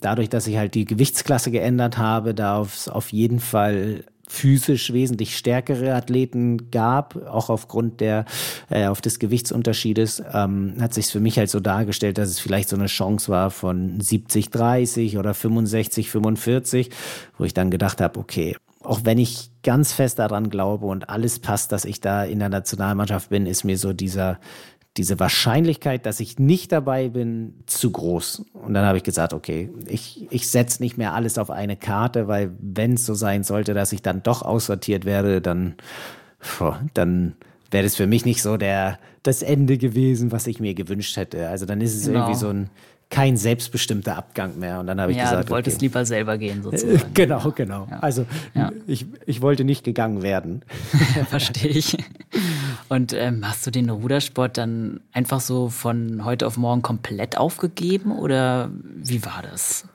Dadurch, 0.00 0.28
dass 0.28 0.46
ich 0.46 0.56
halt 0.56 0.74
die 0.74 0.84
Gewichtsklasse 0.84 1.50
geändert 1.50 1.98
habe, 1.98 2.32
da 2.32 2.62
es 2.62 2.88
auf 2.88 3.12
jeden 3.12 3.40
Fall 3.40 4.04
physisch 4.28 4.92
wesentlich 4.92 5.36
stärkere 5.36 5.94
Athleten 5.94 6.70
gab, 6.70 7.16
auch 7.26 7.48
aufgrund 7.48 8.00
der 8.00 8.26
äh, 8.68 8.86
auf 8.86 9.00
des 9.00 9.18
Gewichtsunterschiedes, 9.18 10.22
ähm, 10.32 10.74
hat 10.80 10.94
sich 10.94 11.06
für 11.06 11.18
mich 11.18 11.38
halt 11.38 11.50
so 11.50 11.60
dargestellt, 11.60 12.18
dass 12.18 12.28
es 12.28 12.38
vielleicht 12.38 12.68
so 12.68 12.76
eine 12.76 12.86
Chance 12.86 13.32
war 13.32 13.50
von 13.50 13.98
70 14.00 14.50
30 14.50 15.16
oder 15.18 15.32
65 15.32 16.10
45, 16.10 16.90
wo 17.38 17.44
ich 17.44 17.54
dann 17.54 17.70
gedacht 17.70 18.02
habe, 18.02 18.20
okay, 18.20 18.54
auch 18.82 19.00
wenn 19.04 19.18
ich 19.18 19.50
ganz 19.62 19.92
fest 19.92 20.18
daran 20.18 20.50
glaube 20.50 20.86
und 20.86 21.08
alles 21.08 21.40
passt, 21.40 21.72
dass 21.72 21.84
ich 21.84 22.00
da 22.00 22.24
in 22.24 22.38
der 22.38 22.48
Nationalmannschaft 22.48 23.30
bin, 23.30 23.46
ist 23.46 23.64
mir 23.64 23.76
so 23.76 23.92
dieser, 23.92 24.38
diese 24.96 25.18
Wahrscheinlichkeit, 25.18 26.06
dass 26.06 26.20
ich 26.20 26.38
nicht 26.38 26.72
dabei 26.72 27.08
bin, 27.08 27.62
zu 27.66 27.90
groß. 27.90 28.44
Und 28.52 28.74
dann 28.74 28.84
habe 28.84 28.98
ich 28.98 29.04
gesagt, 29.04 29.32
okay, 29.32 29.70
ich, 29.86 30.26
ich 30.30 30.48
setze 30.48 30.82
nicht 30.82 30.96
mehr 30.96 31.14
alles 31.14 31.38
auf 31.38 31.50
eine 31.50 31.76
Karte, 31.76 32.28
weil 32.28 32.52
wenn 32.60 32.94
es 32.94 33.06
so 33.06 33.14
sein 33.14 33.42
sollte, 33.44 33.74
dass 33.74 33.92
ich 33.92 34.02
dann 34.02 34.22
doch 34.22 34.42
aussortiert 34.42 35.04
werde, 35.04 35.40
dann, 35.40 35.74
dann 36.94 37.34
wäre 37.70 37.84
das 37.84 37.96
für 37.96 38.06
mich 38.06 38.24
nicht 38.24 38.42
so 38.42 38.56
der, 38.56 38.98
das 39.22 39.42
Ende 39.42 39.76
gewesen, 39.76 40.32
was 40.32 40.46
ich 40.46 40.60
mir 40.60 40.74
gewünscht 40.74 41.16
hätte. 41.16 41.48
Also 41.48 41.66
dann 41.66 41.80
ist 41.80 41.94
es 41.94 42.06
genau. 42.06 42.20
irgendwie 42.20 42.38
so 42.38 42.48
ein, 42.48 42.70
kein 43.10 43.36
selbstbestimmter 43.36 44.16
Abgang 44.16 44.58
mehr. 44.58 44.80
Und 44.80 44.86
dann 44.86 45.00
habe 45.00 45.12
ich 45.12 45.18
ja, 45.18 45.24
gesagt, 45.24 45.48
du 45.48 45.52
wolltest 45.52 45.78
okay. 45.78 45.86
lieber 45.86 46.04
selber 46.04 46.36
gehen 46.36 46.62
sozusagen. 46.62 47.14
genau, 47.14 47.50
genau. 47.52 47.86
Ja. 47.90 48.00
Also 48.00 48.26
ja. 48.54 48.70
Ich, 48.86 49.06
ich 49.26 49.40
wollte 49.40 49.64
nicht 49.64 49.82
gegangen 49.82 50.22
werden. 50.22 50.62
Verstehe 51.30 51.70
ich. 51.70 51.96
Und 52.88 53.14
ähm, 53.14 53.48
hast 53.48 53.66
du 53.66 53.70
den 53.70 53.88
Rudersport 53.88 54.58
dann 54.58 55.00
einfach 55.12 55.40
so 55.40 55.68
von 55.68 56.24
heute 56.24 56.46
auf 56.46 56.56
morgen 56.58 56.82
komplett 56.82 57.38
aufgegeben 57.38 58.12
oder 58.12 58.70
wie 58.96 59.24
war 59.24 59.42
das? 59.42 59.86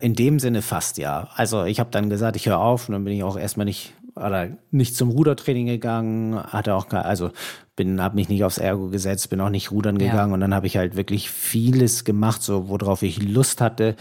In 0.00 0.14
dem 0.14 0.38
Sinne 0.38 0.62
fast 0.62 0.98
ja. 0.98 1.28
Also 1.34 1.64
ich 1.64 1.80
habe 1.80 1.90
dann 1.90 2.08
gesagt, 2.08 2.36
ich 2.36 2.46
höre 2.46 2.58
auf 2.58 2.88
und 2.88 2.94
dann 2.94 3.04
bin 3.04 3.12
ich 3.12 3.22
auch 3.22 3.38
erstmal 3.38 3.66
nicht 3.66 3.92
oder 4.16 4.48
nicht 4.70 4.94
zum 4.94 5.10
Rudertraining 5.10 5.66
gegangen, 5.66 6.40
hatte 6.40 6.74
auch 6.74 6.90
also 6.92 7.30
bin 7.76 8.00
habe 8.00 8.14
mich 8.16 8.28
nicht 8.28 8.44
aufs 8.44 8.58
Ergo 8.58 8.88
gesetzt, 8.88 9.30
bin 9.30 9.40
auch 9.40 9.50
nicht 9.50 9.70
rudern 9.70 9.98
gegangen 9.98 10.30
ja. 10.30 10.34
und 10.34 10.40
dann 10.40 10.54
habe 10.54 10.66
ich 10.66 10.76
halt 10.76 10.96
wirklich 10.96 11.30
vieles 11.30 12.04
gemacht, 12.04 12.42
so 12.42 12.68
worauf 12.68 13.02
ich 13.02 13.22
Lust 13.22 13.60
hatte. 13.60 13.96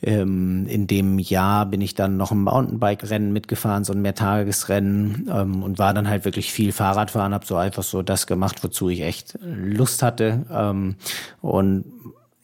Ähm, 0.00 0.66
in 0.68 0.86
dem 0.86 1.18
Jahr 1.18 1.66
bin 1.66 1.80
ich 1.80 1.94
dann 1.94 2.16
noch 2.16 2.30
ein 2.30 2.42
Mountainbike-Rennen 2.42 3.32
mitgefahren, 3.32 3.82
so 3.82 3.92
ein 3.92 4.02
Mehrtagesrennen 4.02 5.28
ähm, 5.32 5.62
und 5.62 5.78
war 5.78 5.92
dann 5.92 6.08
halt 6.08 6.24
wirklich 6.24 6.52
viel 6.52 6.70
Fahrradfahren, 6.70 7.34
habe 7.34 7.44
so 7.44 7.56
einfach 7.56 7.82
so 7.82 8.02
das 8.02 8.28
gemacht, 8.28 8.62
wozu 8.62 8.88
ich 8.88 9.00
echt 9.00 9.38
Lust 9.42 10.02
hatte 10.02 10.46
ähm, 10.52 10.96
und 11.40 11.84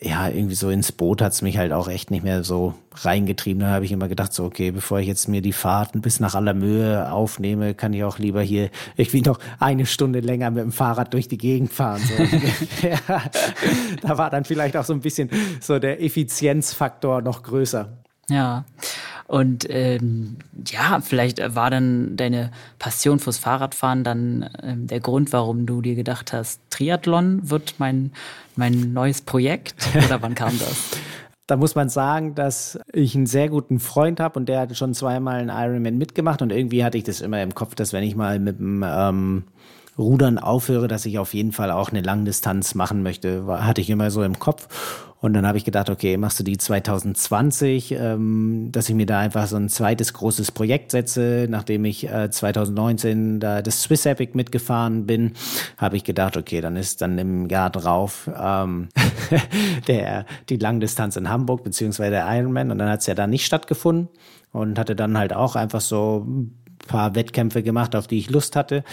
ja, 0.00 0.28
irgendwie 0.28 0.54
so 0.54 0.70
ins 0.70 0.92
Boot 0.92 1.22
hat's 1.22 1.40
mich 1.40 1.56
halt 1.56 1.72
auch 1.72 1.88
echt 1.88 2.10
nicht 2.10 2.24
mehr 2.24 2.44
so 2.44 2.74
reingetrieben. 2.94 3.60
Da 3.60 3.68
habe 3.68 3.84
ich 3.84 3.92
immer 3.92 4.08
gedacht, 4.08 4.32
so, 4.32 4.44
okay, 4.44 4.70
bevor 4.70 5.00
ich 5.00 5.06
jetzt 5.06 5.28
mir 5.28 5.40
die 5.40 5.52
Fahrten 5.52 6.00
bis 6.00 6.20
nach 6.20 6.34
aller 6.34 6.52
Mühe 6.52 7.10
aufnehme, 7.10 7.74
kann 7.74 7.92
ich 7.94 8.04
auch 8.04 8.18
lieber 8.18 8.42
hier 8.42 8.70
irgendwie 8.96 9.22
noch 9.22 9.38
eine 9.60 9.86
Stunde 9.86 10.20
länger 10.20 10.50
mit 10.50 10.62
dem 10.62 10.72
Fahrrad 10.72 11.14
durch 11.14 11.28
die 11.28 11.38
Gegend 11.38 11.72
fahren. 11.72 12.02
So. 12.02 12.22
ja, 12.88 13.22
da 14.02 14.18
war 14.18 14.30
dann 14.30 14.44
vielleicht 14.44 14.76
auch 14.76 14.84
so 14.84 14.92
ein 14.92 15.00
bisschen 15.00 15.30
so 15.60 15.78
der 15.78 16.02
Effizienzfaktor 16.02 17.22
noch 17.22 17.42
größer. 17.42 18.03
Ja. 18.28 18.64
Und 19.26 19.66
ähm, 19.70 20.36
ja, 20.66 21.00
vielleicht 21.00 21.40
war 21.54 21.70
dann 21.70 22.16
deine 22.16 22.50
Passion 22.78 23.18
fürs 23.18 23.38
Fahrradfahren 23.38 24.04
dann 24.04 24.50
ähm, 24.62 24.86
der 24.86 25.00
Grund, 25.00 25.32
warum 25.32 25.66
du 25.66 25.80
dir 25.80 25.94
gedacht 25.94 26.32
hast, 26.32 26.60
Triathlon 26.70 27.48
wird 27.48 27.74
mein, 27.78 28.12
mein 28.56 28.92
neues 28.92 29.22
Projekt? 29.22 29.88
Oder 30.06 30.20
wann 30.22 30.34
kam 30.34 30.58
das? 30.58 30.90
Da 31.46 31.58
muss 31.58 31.74
man 31.74 31.90
sagen, 31.90 32.34
dass 32.34 32.78
ich 32.90 33.14
einen 33.14 33.26
sehr 33.26 33.50
guten 33.50 33.78
Freund 33.78 34.18
habe 34.18 34.38
und 34.38 34.48
der 34.48 34.60
hat 34.60 34.74
schon 34.78 34.94
zweimal 34.94 35.40
einen 35.40 35.50
Ironman 35.50 35.98
mitgemacht 35.98 36.40
und 36.40 36.50
irgendwie 36.50 36.82
hatte 36.82 36.96
ich 36.96 37.04
das 37.04 37.20
immer 37.20 37.42
im 37.42 37.54
Kopf, 37.54 37.74
dass 37.74 37.92
wenn 37.92 38.02
ich 38.02 38.16
mal 38.16 38.38
mit 38.38 38.58
dem 38.58 38.82
ähm, 38.82 39.44
Rudern 39.98 40.38
aufhöre, 40.38 40.88
dass 40.88 41.06
ich 41.06 41.18
auf 41.18 41.34
jeden 41.34 41.52
Fall 41.52 41.70
auch 41.70 41.90
eine 41.90 42.00
Langdistanz 42.00 42.74
machen 42.74 43.02
möchte, 43.02 43.46
hatte 43.46 43.80
ich 43.80 43.90
immer 43.90 44.10
so 44.10 44.22
im 44.22 44.38
Kopf. 44.38 44.68
Und 45.24 45.32
dann 45.32 45.46
habe 45.46 45.56
ich 45.56 45.64
gedacht, 45.64 45.88
okay, 45.88 46.18
machst 46.18 46.38
du 46.38 46.44
die 46.44 46.58
2020, 46.58 47.92
ähm, 47.92 48.68
dass 48.72 48.90
ich 48.90 48.94
mir 48.94 49.06
da 49.06 49.20
einfach 49.20 49.46
so 49.46 49.56
ein 49.56 49.70
zweites 49.70 50.12
großes 50.12 50.52
Projekt 50.52 50.90
setze. 50.90 51.46
Nachdem 51.48 51.86
ich 51.86 52.06
äh, 52.06 52.30
2019 52.30 53.40
da 53.40 53.62
das 53.62 53.80
Swiss 53.80 54.04
Epic 54.04 54.32
mitgefahren 54.34 55.06
bin, 55.06 55.32
habe 55.78 55.96
ich 55.96 56.04
gedacht, 56.04 56.36
okay, 56.36 56.60
dann 56.60 56.76
ist 56.76 57.00
dann 57.00 57.16
im 57.16 57.48
Jahr 57.48 57.70
drauf 57.70 58.28
ähm, 58.38 58.88
der, 59.88 60.26
die 60.50 60.58
Langdistanz 60.58 61.16
in 61.16 61.30
Hamburg, 61.30 61.64
beziehungsweise 61.64 62.10
der 62.10 62.26
Ironman. 62.28 62.70
Und 62.70 62.76
dann 62.76 62.90
hat 62.90 63.00
es 63.00 63.06
ja 63.06 63.14
da 63.14 63.26
nicht 63.26 63.46
stattgefunden 63.46 64.10
und 64.52 64.78
hatte 64.78 64.94
dann 64.94 65.16
halt 65.16 65.32
auch 65.32 65.56
einfach 65.56 65.80
so 65.80 66.26
paar 66.86 67.14
Wettkämpfe 67.14 67.62
gemacht, 67.62 67.96
auf 67.96 68.06
die 68.06 68.18
ich 68.18 68.30
Lust 68.30 68.56
hatte. 68.56 68.84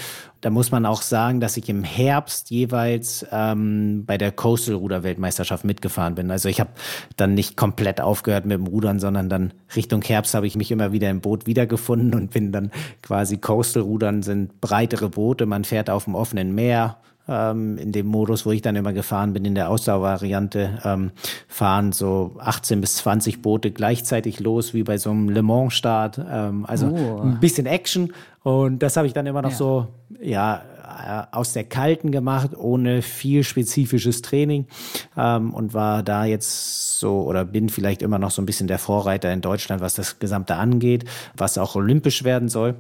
Da 0.42 0.50
muss 0.50 0.72
man 0.72 0.86
auch 0.86 1.02
sagen, 1.02 1.40
dass 1.40 1.58
ich 1.58 1.70
im 1.70 1.84
Herbst 1.84 2.50
jeweils 2.50 3.26
ähm, 3.32 4.06
bei 4.06 4.18
der 4.18 4.32
Coastal 4.32 4.76
Ruder 4.76 5.04
Weltmeisterschaft 5.04 5.64
mitgefahren 5.64 6.16
bin. 6.16 6.32
Also 6.32 6.50
ich 6.50 6.60
habe 6.60 6.72
dann 7.16 7.36
nicht 7.36 7.58
komplett 7.58 8.02
aufgehört 8.02 8.46
mit 8.46 8.58
dem 8.58 8.68
Rudern, 8.68 9.00
sondern 9.00 9.30
dann 9.30 9.54
Richtung 9.76 10.02
Herbst 10.02 10.34
habe 10.34 10.48
ich 10.48 10.56
mich 10.56 10.72
immer 10.72 10.92
wieder 10.92 11.10
im 11.10 11.22
Boot 11.22 11.46
wiedergefunden 11.46 12.16
und 12.16 12.32
bin 12.32 12.52
dann 12.52 12.72
quasi 13.02 13.38
Coastal 13.38 13.84
Rudern 13.84 14.24
sind 14.24 14.62
breitere 14.62 15.10
Boote. 15.10 15.46
Man 15.46 15.64
fährt 15.64 15.90
auf 15.90 16.06
dem 16.06 16.16
offenen 16.16 16.56
Meer 16.56 16.98
ähm, 17.32 17.78
in 17.78 17.92
dem 17.92 18.08
Modus, 18.08 18.46
wo 18.46 18.52
ich 18.52 18.62
dann 18.62 18.76
immer 18.76 18.94
gefahren 18.94 19.34
bin, 19.34 19.46
in 19.46 19.56
der 19.56 19.70
Ausdauervariante, 19.70 20.80
ähm, 20.84 21.12
fahren 21.48 21.92
so 21.92 22.36
18 22.40 22.82
bis 22.82 22.98
20 22.98 23.42
Boote 23.42 23.72
gleichzeitig 23.72 24.40
los, 24.40 24.74
wie 24.74 24.84
bei 24.84 24.98
so 24.98 25.12
einem 25.12 25.30
Le 25.30 25.42
Mans-Start. 25.42 26.20
Ähm, 26.30 26.66
also 26.66 26.88
oh. 26.88 27.22
ein 27.22 27.40
bisschen 27.40 27.66
Action. 27.66 28.14
Und 28.44 28.80
das 28.80 28.98
habe 28.98 29.08
ich 29.08 29.14
dann 29.14 29.26
immer 29.26 29.42
noch 29.42 29.52
ja. 29.52 29.56
so, 29.56 29.88
ja, 30.20 30.64
äh, 30.92 31.24
aus 31.32 31.54
der 31.54 31.64
Kalten 31.64 32.12
gemacht, 32.12 32.52
ohne 32.58 33.02
viel 33.02 33.44
spezifisches 33.44 34.22
Training 34.22 34.66
ähm, 35.18 35.54
und 35.54 35.74
war 35.74 36.04
da 36.04 36.26
jetzt 36.26 37.00
so 37.00 37.22
oder 37.24 37.46
bin 37.46 37.70
vielleicht 37.70 38.02
immer 38.02 38.20
noch 38.20 38.32
so 38.32 38.42
ein 38.42 38.46
bisschen 38.46 38.68
der 38.68 38.80
Vorreiter 38.80 39.32
in 39.32 39.42
Deutschland, 39.42 39.82
was 39.82 39.96
das 39.96 40.20
Gesamte 40.20 40.56
angeht, 40.56 41.06
was 41.36 41.58
auch 41.58 41.76
olympisch 41.76 42.24
werden 42.24 42.50
soll. 42.50 42.76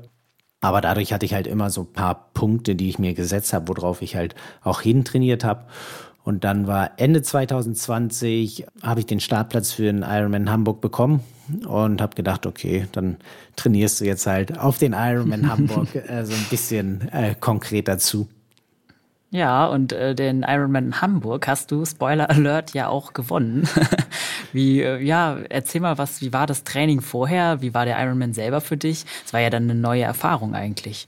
Aber 0.61 0.79
dadurch 0.79 1.11
hatte 1.11 1.25
ich 1.25 1.33
halt 1.33 1.47
immer 1.47 1.69
so 1.71 1.81
ein 1.81 1.91
paar 1.91 2.29
Punkte, 2.33 2.75
die 2.75 2.89
ich 2.89 2.99
mir 2.99 3.13
gesetzt 3.13 3.51
habe, 3.51 3.67
worauf 3.67 4.01
ich 4.01 4.15
halt 4.15 4.35
auch 4.63 4.81
hintrainiert 4.81 5.43
habe. 5.43 5.65
Und 6.23 6.43
dann 6.43 6.67
war 6.67 6.91
Ende 6.97 7.23
2020, 7.23 8.67
habe 8.83 8.99
ich 8.99 9.07
den 9.07 9.19
Startplatz 9.19 9.71
für 9.71 9.83
den 9.83 10.03
Ironman 10.03 10.51
Hamburg 10.51 10.79
bekommen 10.79 11.21
und 11.67 11.99
habe 11.99 12.15
gedacht, 12.15 12.45
okay, 12.45 12.85
dann 12.91 13.17
trainierst 13.55 13.99
du 14.01 14.05
jetzt 14.05 14.27
halt 14.27 14.59
auf 14.59 14.77
den 14.77 14.93
Ironman 14.93 15.49
Hamburg 15.51 15.95
äh, 15.95 16.23
so 16.25 16.33
ein 16.33 16.45
bisschen 16.49 17.09
äh, 17.11 17.33
konkreter 17.39 17.97
zu. 17.97 18.27
Ja, 19.31 19.65
und 19.65 19.93
äh, 19.93 20.13
den 20.13 20.45
Ironman 20.47 21.01
Hamburg 21.01 21.47
hast 21.47 21.71
du, 21.71 21.85
Spoiler 21.85 22.29
Alert, 22.29 22.73
ja 22.73 22.89
auch 22.89 23.13
gewonnen. 23.13 23.67
wie, 24.53 24.81
äh, 24.81 25.01
ja, 25.01 25.37
erzähl 25.49 25.81
mal 25.81 25.97
was, 25.97 26.21
wie 26.21 26.33
war 26.33 26.47
das 26.47 26.63
Training 26.63 27.01
vorher? 27.01 27.61
Wie 27.61 27.73
war 27.73 27.85
der 27.85 28.01
Ironman 28.01 28.33
selber 28.33 28.61
für 28.61 28.77
dich? 28.77 29.05
Es 29.25 29.33
war 29.33 29.39
ja 29.39 29.49
dann 29.49 29.63
eine 29.63 29.75
neue 29.75 30.03
Erfahrung 30.03 30.53
eigentlich. 30.53 31.07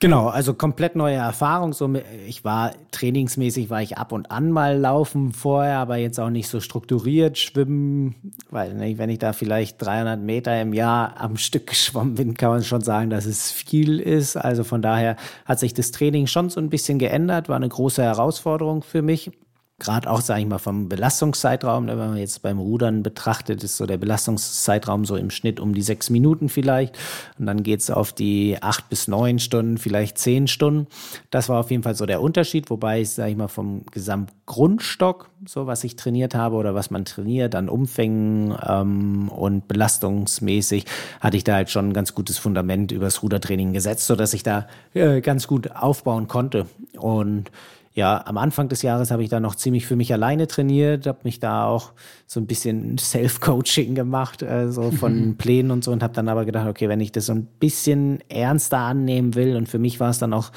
Genau, 0.00 0.28
also 0.28 0.54
komplett 0.54 0.94
neue 0.94 1.16
Erfahrung. 1.16 1.72
So, 1.72 1.92
ich 2.28 2.44
war 2.44 2.70
trainingsmäßig 2.92 3.68
war 3.68 3.82
ich 3.82 3.98
ab 3.98 4.12
und 4.12 4.30
an 4.30 4.52
mal 4.52 4.78
laufen 4.78 5.32
vorher, 5.32 5.78
aber 5.78 5.96
jetzt 5.96 6.20
auch 6.20 6.30
nicht 6.30 6.48
so 6.48 6.60
strukturiert 6.60 7.36
schwimmen, 7.36 8.14
weil 8.48 8.74
ne, 8.74 8.96
wenn 8.96 9.10
ich 9.10 9.18
da 9.18 9.32
vielleicht 9.32 9.82
300 9.82 10.20
Meter 10.20 10.60
im 10.60 10.72
Jahr 10.72 11.20
am 11.20 11.36
Stück 11.36 11.66
geschwommen 11.66 12.14
bin, 12.14 12.34
kann 12.34 12.50
man 12.50 12.62
schon 12.62 12.82
sagen, 12.82 13.10
dass 13.10 13.26
es 13.26 13.50
viel 13.50 13.98
ist. 13.98 14.36
Also 14.36 14.62
von 14.62 14.82
daher 14.82 15.16
hat 15.44 15.58
sich 15.58 15.74
das 15.74 15.90
Training 15.90 16.28
schon 16.28 16.48
so 16.48 16.60
ein 16.60 16.70
bisschen 16.70 17.00
geändert, 17.00 17.48
war 17.48 17.56
eine 17.56 17.68
große 17.68 18.02
Herausforderung 18.02 18.82
für 18.82 19.02
mich 19.02 19.32
gerade 19.78 20.10
auch, 20.10 20.20
sage 20.20 20.40
ich 20.40 20.46
mal, 20.46 20.58
vom 20.58 20.88
Belastungszeitraum, 20.88 21.84
ne, 21.84 21.98
wenn 21.98 22.08
man 22.08 22.16
jetzt 22.16 22.42
beim 22.42 22.58
Rudern 22.58 23.04
betrachtet, 23.04 23.62
ist 23.62 23.76
so 23.76 23.86
der 23.86 23.96
Belastungszeitraum 23.96 25.04
so 25.04 25.14
im 25.16 25.30
Schnitt 25.30 25.60
um 25.60 25.72
die 25.72 25.82
sechs 25.82 26.10
Minuten 26.10 26.48
vielleicht. 26.48 26.98
Und 27.38 27.46
dann 27.46 27.62
geht's 27.62 27.88
auf 27.88 28.12
die 28.12 28.58
acht 28.60 28.88
bis 28.88 29.06
neun 29.06 29.38
Stunden, 29.38 29.78
vielleicht 29.78 30.18
zehn 30.18 30.48
Stunden. 30.48 30.88
Das 31.30 31.48
war 31.48 31.60
auf 31.60 31.70
jeden 31.70 31.84
Fall 31.84 31.94
so 31.94 32.06
der 32.06 32.20
Unterschied, 32.20 32.70
wobei 32.70 33.02
ich, 33.02 33.10
sage 33.10 33.30
ich 33.30 33.36
mal, 33.36 33.46
vom 33.46 33.82
Gesamtgrundstock, 33.92 35.30
so 35.46 35.68
was 35.68 35.84
ich 35.84 35.94
trainiert 35.94 36.34
habe 36.34 36.56
oder 36.56 36.74
was 36.74 36.90
man 36.90 37.04
trainiert, 37.04 37.54
an 37.54 37.68
Umfängen 37.68 38.56
ähm, 38.66 39.28
und 39.28 39.68
belastungsmäßig, 39.68 40.86
hatte 41.20 41.36
ich 41.36 41.44
da 41.44 41.54
halt 41.54 41.70
schon 41.70 41.90
ein 41.90 41.92
ganz 41.92 42.16
gutes 42.16 42.36
Fundament 42.38 42.90
übers 42.90 43.22
Rudertraining 43.22 43.72
gesetzt, 43.72 44.08
sodass 44.08 44.34
ich 44.34 44.42
da 44.42 44.66
äh, 44.94 45.20
ganz 45.20 45.46
gut 45.46 45.70
aufbauen 45.76 46.26
konnte. 46.26 46.66
Und 46.96 47.52
ja, 47.94 48.24
am 48.26 48.38
Anfang 48.38 48.68
des 48.68 48.82
Jahres 48.82 49.10
habe 49.10 49.22
ich 49.22 49.28
da 49.28 49.40
noch 49.40 49.54
ziemlich 49.54 49.86
für 49.86 49.96
mich 49.96 50.12
alleine 50.12 50.46
trainiert, 50.46 51.06
habe 51.06 51.20
mich 51.24 51.40
da 51.40 51.66
auch 51.66 51.92
so 52.26 52.38
ein 52.38 52.46
bisschen 52.46 52.96
Self-Coaching 52.98 53.94
gemacht, 53.94 54.42
äh, 54.42 54.70
so 54.70 54.90
von 54.92 55.36
Plänen 55.36 55.70
und 55.70 55.84
so 55.84 55.92
und 55.92 56.02
habe 56.02 56.14
dann 56.14 56.28
aber 56.28 56.44
gedacht, 56.44 56.68
okay, 56.68 56.88
wenn 56.88 57.00
ich 57.00 57.12
das 57.12 57.26
so 57.26 57.32
ein 57.32 57.46
bisschen 57.58 58.20
ernster 58.28 58.78
annehmen 58.78 59.34
will 59.34 59.56
und 59.56 59.68
für 59.68 59.78
mich 59.78 60.00
war 60.00 60.10
es 60.10 60.18
dann 60.18 60.32
auch 60.32 60.52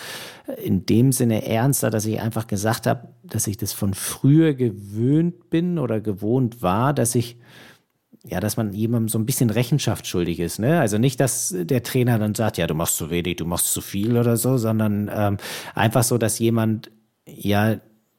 in 0.63 0.85
dem 0.85 1.11
Sinne 1.11 1.45
ernster, 1.45 1.89
dass 1.89 2.05
ich 2.05 2.19
einfach 2.19 2.47
gesagt 2.47 2.85
habe, 2.85 3.07
dass 3.23 3.47
ich 3.47 3.57
das 3.57 3.73
von 3.73 3.93
früher 3.93 4.53
gewöhnt 4.53 5.49
bin 5.49 5.79
oder 5.79 5.99
gewohnt 6.01 6.61
war, 6.61 6.93
dass 6.93 7.15
ich 7.15 7.37
ja, 8.23 8.39
dass 8.39 8.55
man 8.55 8.71
jemandem 8.73 9.09
so 9.09 9.17
ein 9.17 9.25
bisschen 9.25 9.49
Rechenschaft 9.49 10.05
schuldig 10.05 10.39
ist. 10.39 10.59
Ne? 10.59 10.79
Also 10.79 10.99
nicht, 10.99 11.19
dass 11.19 11.55
der 11.57 11.81
Trainer 11.81 12.19
dann 12.19 12.35
sagt, 12.35 12.57
ja, 12.57 12.67
du 12.67 12.75
machst 12.75 12.97
zu 12.97 13.09
wenig, 13.09 13.37
du 13.37 13.45
machst 13.45 13.73
zu 13.73 13.81
viel 13.81 14.15
oder 14.15 14.37
so, 14.37 14.57
sondern 14.57 15.09
ähm, 15.11 15.37
einfach 15.73 16.03
so, 16.03 16.19
dass 16.19 16.37
jemand 16.37 16.91
ja 17.25 17.77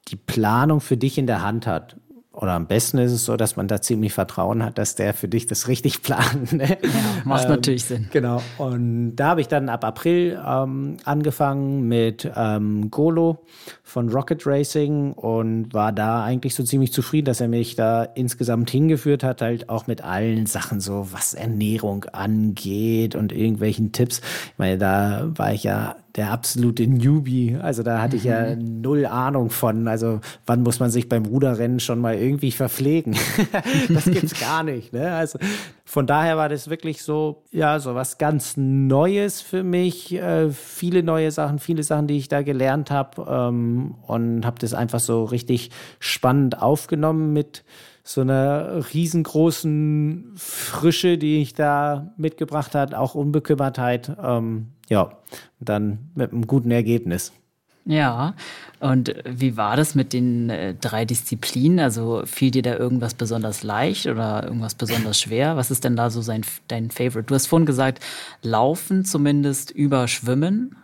die 0.09 0.17
Planung 0.17 0.81
für 0.81 0.97
dich 0.97 1.19
in 1.19 1.27
der 1.27 1.43
Hand 1.43 1.67
hat. 1.67 1.97
Oder 2.33 2.53
am 2.53 2.67
besten 2.67 2.97
ist 2.97 3.13
es 3.13 3.27
so, 3.27 3.37
dass 3.37 3.57
man 3.57 3.69
da 3.69 3.83
ziemlich 3.83 4.15
Vertrauen 4.15 4.63
hat, 4.63 4.79
dass 4.79 4.95
der 4.95 5.13
für 5.13 5.29
dich 5.29 5.47
das 5.47 5.69
richtig 5.69 6.03
plant. 6.03 6.53
Ne? 6.55 6.79
Ja, 6.83 7.23
macht 7.25 7.45
ähm, 7.45 7.51
natürlich 7.51 7.85
Sinn. 7.85 8.09
Genau. 8.11 8.43
Und 8.57 9.17
da 9.17 9.29
habe 9.29 9.43
ich 9.43 9.49
dann 9.49 9.69
ab 9.69 9.85
April 9.85 10.41
ähm, 10.45 10.97
angefangen 11.05 11.89
mit 11.89 12.31
ähm, 12.35 12.91
Golo 12.91 13.45
von 13.83 14.09
Rocket 14.09 14.47
Racing 14.47 15.13
und 15.13 15.75
war 15.75 15.93
da 15.93 16.25
eigentlich 16.25 16.55
so 16.55 16.63
ziemlich 16.63 16.91
zufrieden, 16.93 17.27
dass 17.27 17.43
er 17.43 17.49
mich 17.49 17.77
da 17.77 18.05
insgesamt 18.05 18.71
hingeführt 18.71 19.25
hat, 19.25 19.43
halt 19.43 19.69
auch 19.69 19.87
mit 19.87 20.03
allen 20.03 20.47
Sachen 20.47 20.81
so, 20.81 21.09
was 21.13 21.35
Ernährung 21.35 22.07
angeht 22.13 23.15
und 23.15 23.33
irgendwelchen 23.33 23.93
Tipps. 23.93 24.23
Ich 24.53 24.59
meine, 24.59 24.79
da 24.79 25.29
war 25.35 25.53
ich 25.53 25.65
ja 25.65 25.97
der 26.17 26.31
absolute 26.31 26.87
Newbie. 26.87 27.57
Also 27.61 27.83
da 27.83 28.01
hatte 28.03 28.17
ich 28.17 28.25
ja 28.25 28.55
mhm. 28.55 28.83
null 28.83 29.07
Ahnung 29.07 29.51
von. 29.51 29.89
Also 29.89 30.21
wann 30.47 30.63
muss 30.63 30.79
man 30.79 30.91
sich 30.91 31.09
beim 31.09 31.25
Ruderrennen 31.25 31.81
schon 31.81 32.01
mal 32.01 32.17
irgendwie 32.17 32.53
verpflegen? 32.53 33.17
das 33.89 34.05
gibt's 34.05 34.39
gar 34.39 34.63
nicht. 34.63 34.93
Ne? 34.93 35.13
Also 35.13 35.39
von 35.85 36.07
daher 36.07 36.37
war 36.37 36.49
das 36.49 36.69
wirklich 36.69 37.03
so, 37.03 37.45
ja, 37.51 37.81
so 37.81 37.95
was 37.95 38.19
ganz 38.19 38.57
Neues 38.57 39.41
für 39.41 39.63
mich. 39.63 40.13
Äh, 40.13 40.51
viele 40.51 41.03
neue 41.03 41.31
Sachen, 41.31 41.59
viele 41.59 41.83
Sachen, 41.83 42.07
die 42.07 42.19
ich 42.19 42.29
da 42.29 42.43
gelernt 42.43 42.91
habe 42.91 43.27
ähm, 43.29 43.95
und 44.07 44.45
habe 44.45 44.59
das 44.59 44.75
einfach 44.75 45.01
so 45.01 45.25
richtig 45.25 45.71
spannend 45.99 46.61
aufgenommen 46.61 47.33
mit 47.33 47.65
so 48.05 48.21
einer 48.21 48.93
riesengroßen 48.93 50.33
Frische, 50.37 51.19
die 51.19 51.41
ich 51.41 51.55
da 51.55 52.13
mitgebracht 52.17 52.75
hat, 52.75 52.95
auch 52.95 53.15
Unbekümmertheit. 53.15 54.17
Ähm, 54.23 54.69
ja, 54.89 55.19
dann 55.61 56.11
mit 56.15 56.33
einem 56.33 56.47
guten 56.47 56.71
Ergebnis. 56.71 57.33
Ja, 57.85 58.35
und 58.79 59.13
wie 59.29 59.57
war 59.57 59.77
das 59.77 59.97
mit 59.97 60.13
den 60.13 60.51
äh, 60.51 60.75
drei 60.75 61.05
Disziplinen? 61.05 61.81
Also 61.81 62.23
fiel 62.27 62.53
dir 62.53 62.63
da 62.63 62.77
irgendwas 62.77 63.15
besonders 63.15 63.65
leicht 63.65 64.07
oder 64.07 64.45
irgendwas 64.45 64.77
besonders 64.77 65.21
schwer? 65.21 65.57
Was 65.57 65.73
ist 65.73 65.83
denn 65.83 65.97
da 65.97 66.09
so 66.09 66.21
sein, 66.21 66.43
dein 66.69 66.91
Favorite? 66.91 67.25
Du 67.25 67.35
hast 67.35 67.47
vorhin 67.47 67.67
gesagt, 67.67 68.01
Laufen 68.43 69.05
zumindest 69.05 69.73
über 69.73 70.07
Schwimmen. 70.07 70.77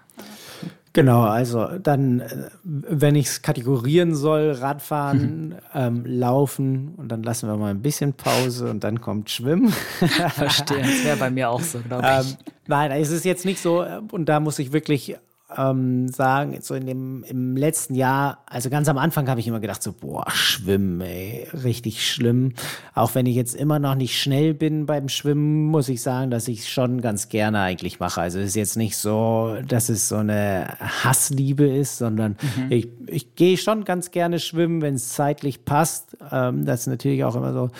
Genau, 0.92 1.22
also 1.22 1.78
dann, 1.78 2.20
äh, 2.20 2.50
wenn 2.64 3.14
ich 3.14 3.26
es 3.26 3.42
kategorieren 3.42 4.14
soll, 4.14 4.52
Radfahren, 4.52 5.48
mhm. 5.48 5.54
ähm, 5.74 6.02
Laufen 6.06 6.94
und 6.96 7.08
dann 7.08 7.22
lassen 7.22 7.48
wir 7.48 7.56
mal 7.56 7.70
ein 7.70 7.82
bisschen 7.82 8.14
Pause 8.14 8.70
und 8.70 8.84
dann 8.84 9.00
kommt 9.00 9.30
Schwimmen. 9.30 9.68
Verstehe, 9.70 10.80
das 10.80 11.04
wäre 11.04 11.16
bei 11.16 11.30
mir 11.30 11.50
auch 11.50 11.60
so, 11.60 11.80
glaube 11.80 12.02
ich. 12.22 12.30
Ähm, 12.30 12.36
nein, 12.66 12.90
es 12.92 13.10
ist 13.10 13.24
jetzt 13.24 13.44
nicht 13.44 13.60
so, 13.60 13.82
äh, 13.82 14.00
und 14.10 14.28
da 14.28 14.40
muss 14.40 14.58
ich 14.58 14.72
wirklich 14.72 15.16
ähm, 15.56 16.08
sagen, 16.08 16.58
so 16.60 16.74
in 16.74 16.86
dem 16.86 17.24
im 17.24 17.56
letzten 17.56 17.94
Jahr, 17.94 18.42
also 18.46 18.68
ganz 18.68 18.88
am 18.88 18.98
Anfang 18.98 19.28
habe 19.28 19.40
ich 19.40 19.48
immer 19.48 19.60
gedacht, 19.60 19.82
so, 19.82 19.92
boah, 19.92 20.30
schwimmen, 20.30 21.00
ey, 21.00 21.46
richtig 21.64 22.06
schlimm. 22.06 22.52
Auch 22.94 23.14
wenn 23.14 23.24
ich 23.24 23.34
jetzt 23.34 23.54
immer 23.54 23.78
noch 23.78 23.94
nicht 23.94 24.20
schnell 24.20 24.52
bin 24.52 24.84
beim 24.84 25.08
Schwimmen, 25.08 25.64
muss 25.64 25.88
ich 25.88 26.02
sagen, 26.02 26.30
dass 26.30 26.48
ich 26.48 26.68
schon 26.68 27.00
ganz 27.00 27.30
gerne 27.30 27.60
eigentlich 27.60 27.98
mache. 27.98 28.20
Also 28.20 28.38
es 28.38 28.48
ist 28.48 28.56
jetzt 28.56 28.76
nicht 28.76 28.96
so, 28.96 29.56
dass 29.66 29.88
es 29.88 30.08
so 30.08 30.16
eine 30.16 30.74
Hassliebe 30.80 31.66
ist, 31.66 31.96
sondern 31.96 32.36
mhm. 32.56 32.70
ich, 32.70 32.88
ich 33.06 33.34
gehe 33.34 33.56
schon 33.56 33.84
ganz 33.84 34.10
gerne 34.10 34.40
schwimmen, 34.40 34.82
wenn 34.82 34.94
es 34.94 35.10
zeitlich 35.10 35.64
passt. 35.64 36.18
Ähm, 36.30 36.66
das 36.66 36.80
ist 36.80 36.86
natürlich 36.88 37.24
auch 37.24 37.36
immer 37.36 37.54
so 37.54 37.70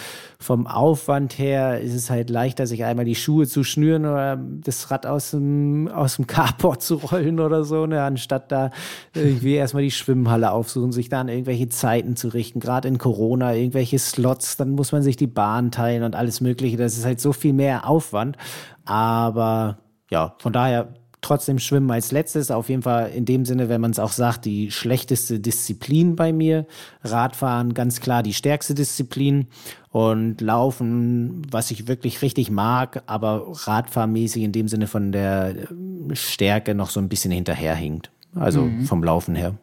vom 0.40 0.68
Aufwand 0.68 1.36
her 1.36 1.80
ist 1.80 1.94
es 1.94 2.10
halt 2.10 2.30
leichter, 2.30 2.68
sich 2.68 2.84
einmal 2.84 3.04
die 3.04 3.16
Schuhe 3.16 3.48
zu 3.48 3.64
schnüren 3.64 4.06
oder 4.06 4.36
das 4.36 4.88
Rad 4.90 5.04
aus 5.04 5.32
dem, 5.32 5.88
aus 5.88 6.16
dem 6.16 6.28
Carport 6.28 6.80
zu 6.80 6.94
rollen 6.94 7.40
oder 7.40 7.57
so, 7.64 7.86
ne, 7.86 8.02
anstatt 8.02 8.52
da 8.52 8.70
irgendwie 9.14 9.54
erstmal 9.54 9.82
die 9.82 9.90
Schwimmhalle 9.90 10.50
aufsuchen, 10.50 10.92
sich 10.92 11.08
da 11.08 11.20
an 11.20 11.28
irgendwelche 11.28 11.68
Zeiten 11.68 12.16
zu 12.16 12.28
richten. 12.28 12.60
Gerade 12.60 12.88
in 12.88 12.98
Corona, 12.98 13.54
irgendwelche 13.54 13.98
Slots, 13.98 14.56
dann 14.56 14.70
muss 14.70 14.92
man 14.92 15.02
sich 15.02 15.16
die 15.16 15.26
Bahn 15.26 15.70
teilen 15.70 16.02
und 16.02 16.14
alles 16.14 16.40
Mögliche. 16.40 16.76
Das 16.76 16.96
ist 16.96 17.04
halt 17.04 17.20
so 17.20 17.32
viel 17.32 17.52
mehr 17.52 17.88
Aufwand. 17.88 18.36
Aber 18.84 19.78
ja, 20.10 20.34
von 20.38 20.52
daher 20.52 20.94
trotzdem 21.20 21.58
Schwimmen 21.58 21.90
als 21.90 22.12
letztes. 22.12 22.50
Auf 22.50 22.68
jeden 22.68 22.82
Fall 22.82 23.10
in 23.10 23.24
dem 23.24 23.44
Sinne, 23.44 23.68
wenn 23.68 23.80
man 23.80 23.90
es 23.90 23.98
auch 23.98 24.12
sagt, 24.12 24.44
die 24.44 24.70
schlechteste 24.70 25.40
Disziplin 25.40 26.16
bei 26.16 26.32
mir. 26.32 26.66
Radfahren 27.02 27.74
ganz 27.74 28.00
klar 28.00 28.22
die 28.22 28.34
stärkste 28.34 28.74
Disziplin. 28.74 29.46
Und 29.90 30.40
Laufen, 30.40 31.42
was 31.50 31.70
ich 31.70 31.88
wirklich 31.88 32.22
richtig 32.22 32.50
mag, 32.50 33.02
aber 33.06 33.46
Radfahrmäßig 33.48 34.42
in 34.42 34.52
dem 34.52 34.68
Sinne 34.68 34.86
von 34.86 35.12
der 35.12 35.54
äh, 35.56 36.14
Stärke 36.14 36.74
noch 36.74 36.90
so 36.90 37.00
ein 37.00 37.08
bisschen 37.08 37.32
hinterherhinkt. 37.32 38.10
Also 38.34 38.62
mhm. 38.62 38.84
vom 38.84 39.02
Laufen 39.02 39.34
her. 39.34 39.54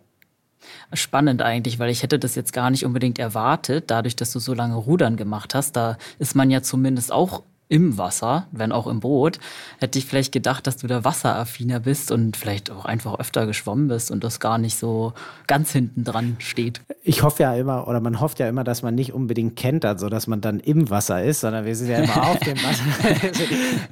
Spannend 0.93 1.41
eigentlich, 1.41 1.77
weil 1.79 1.89
ich 1.89 2.03
hätte 2.03 2.17
das 2.19 2.35
jetzt 2.35 2.53
gar 2.53 2.69
nicht 2.69 2.85
unbedingt 2.85 3.19
erwartet, 3.19 3.85
dadurch, 3.87 4.15
dass 4.15 4.31
du 4.31 4.39
so 4.39 4.53
lange 4.53 4.75
Rudern 4.75 5.15
gemacht 5.15 5.53
hast. 5.53 5.75
Da 5.75 5.97
ist 6.17 6.35
man 6.35 6.49
ja 6.49 6.61
zumindest 6.61 7.11
auch 7.11 7.43
im 7.67 7.97
Wasser, 7.97 8.47
wenn 8.51 8.71
auch 8.71 8.87
im 8.87 8.99
Boot, 8.99 9.39
hätte 9.79 9.97
ich 9.97 10.05
vielleicht 10.05 10.31
gedacht, 10.31 10.67
dass 10.67 10.77
du 10.77 10.87
da 10.87 11.03
wasseraffiner 11.03 11.79
bist 11.79 12.11
und 12.11 12.37
vielleicht 12.37 12.69
auch 12.71 12.85
einfach 12.85 13.19
öfter 13.19 13.45
geschwommen 13.47 13.87
bist 13.87 14.11
und 14.11 14.23
das 14.23 14.39
gar 14.39 14.57
nicht 14.57 14.77
so 14.77 15.13
ganz 15.47 15.71
hinten 15.71 16.03
dran 16.03 16.35
steht. 16.39 16.81
Ich 17.03 17.23
hoffe 17.23 17.43
ja 17.43 17.55
immer, 17.55 17.87
oder 17.87 17.99
man 18.01 18.19
hofft 18.19 18.39
ja 18.39 18.47
immer, 18.47 18.63
dass 18.63 18.83
man 18.83 18.95
nicht 18.95 19.13
unbedingt 19.13 19.55
kentert, 19.55 19.99
so 19.99 20.09
dass 20.09 20.27
man 20.27 20.41
dann 20.41 20.59
im 20.59 20.89
Wasser 20.89 21.23
ist, 21.23 21.41
sondern 21.41 21.65
wir 21.65 21.75
sind 21.75 21.89
ja 21.89 21.97
immer 21.97 22.27
auf 22.27 22.39
dem 22.39 22.57
Wasser. 22.57 22.83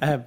ähm, 0.00 0.20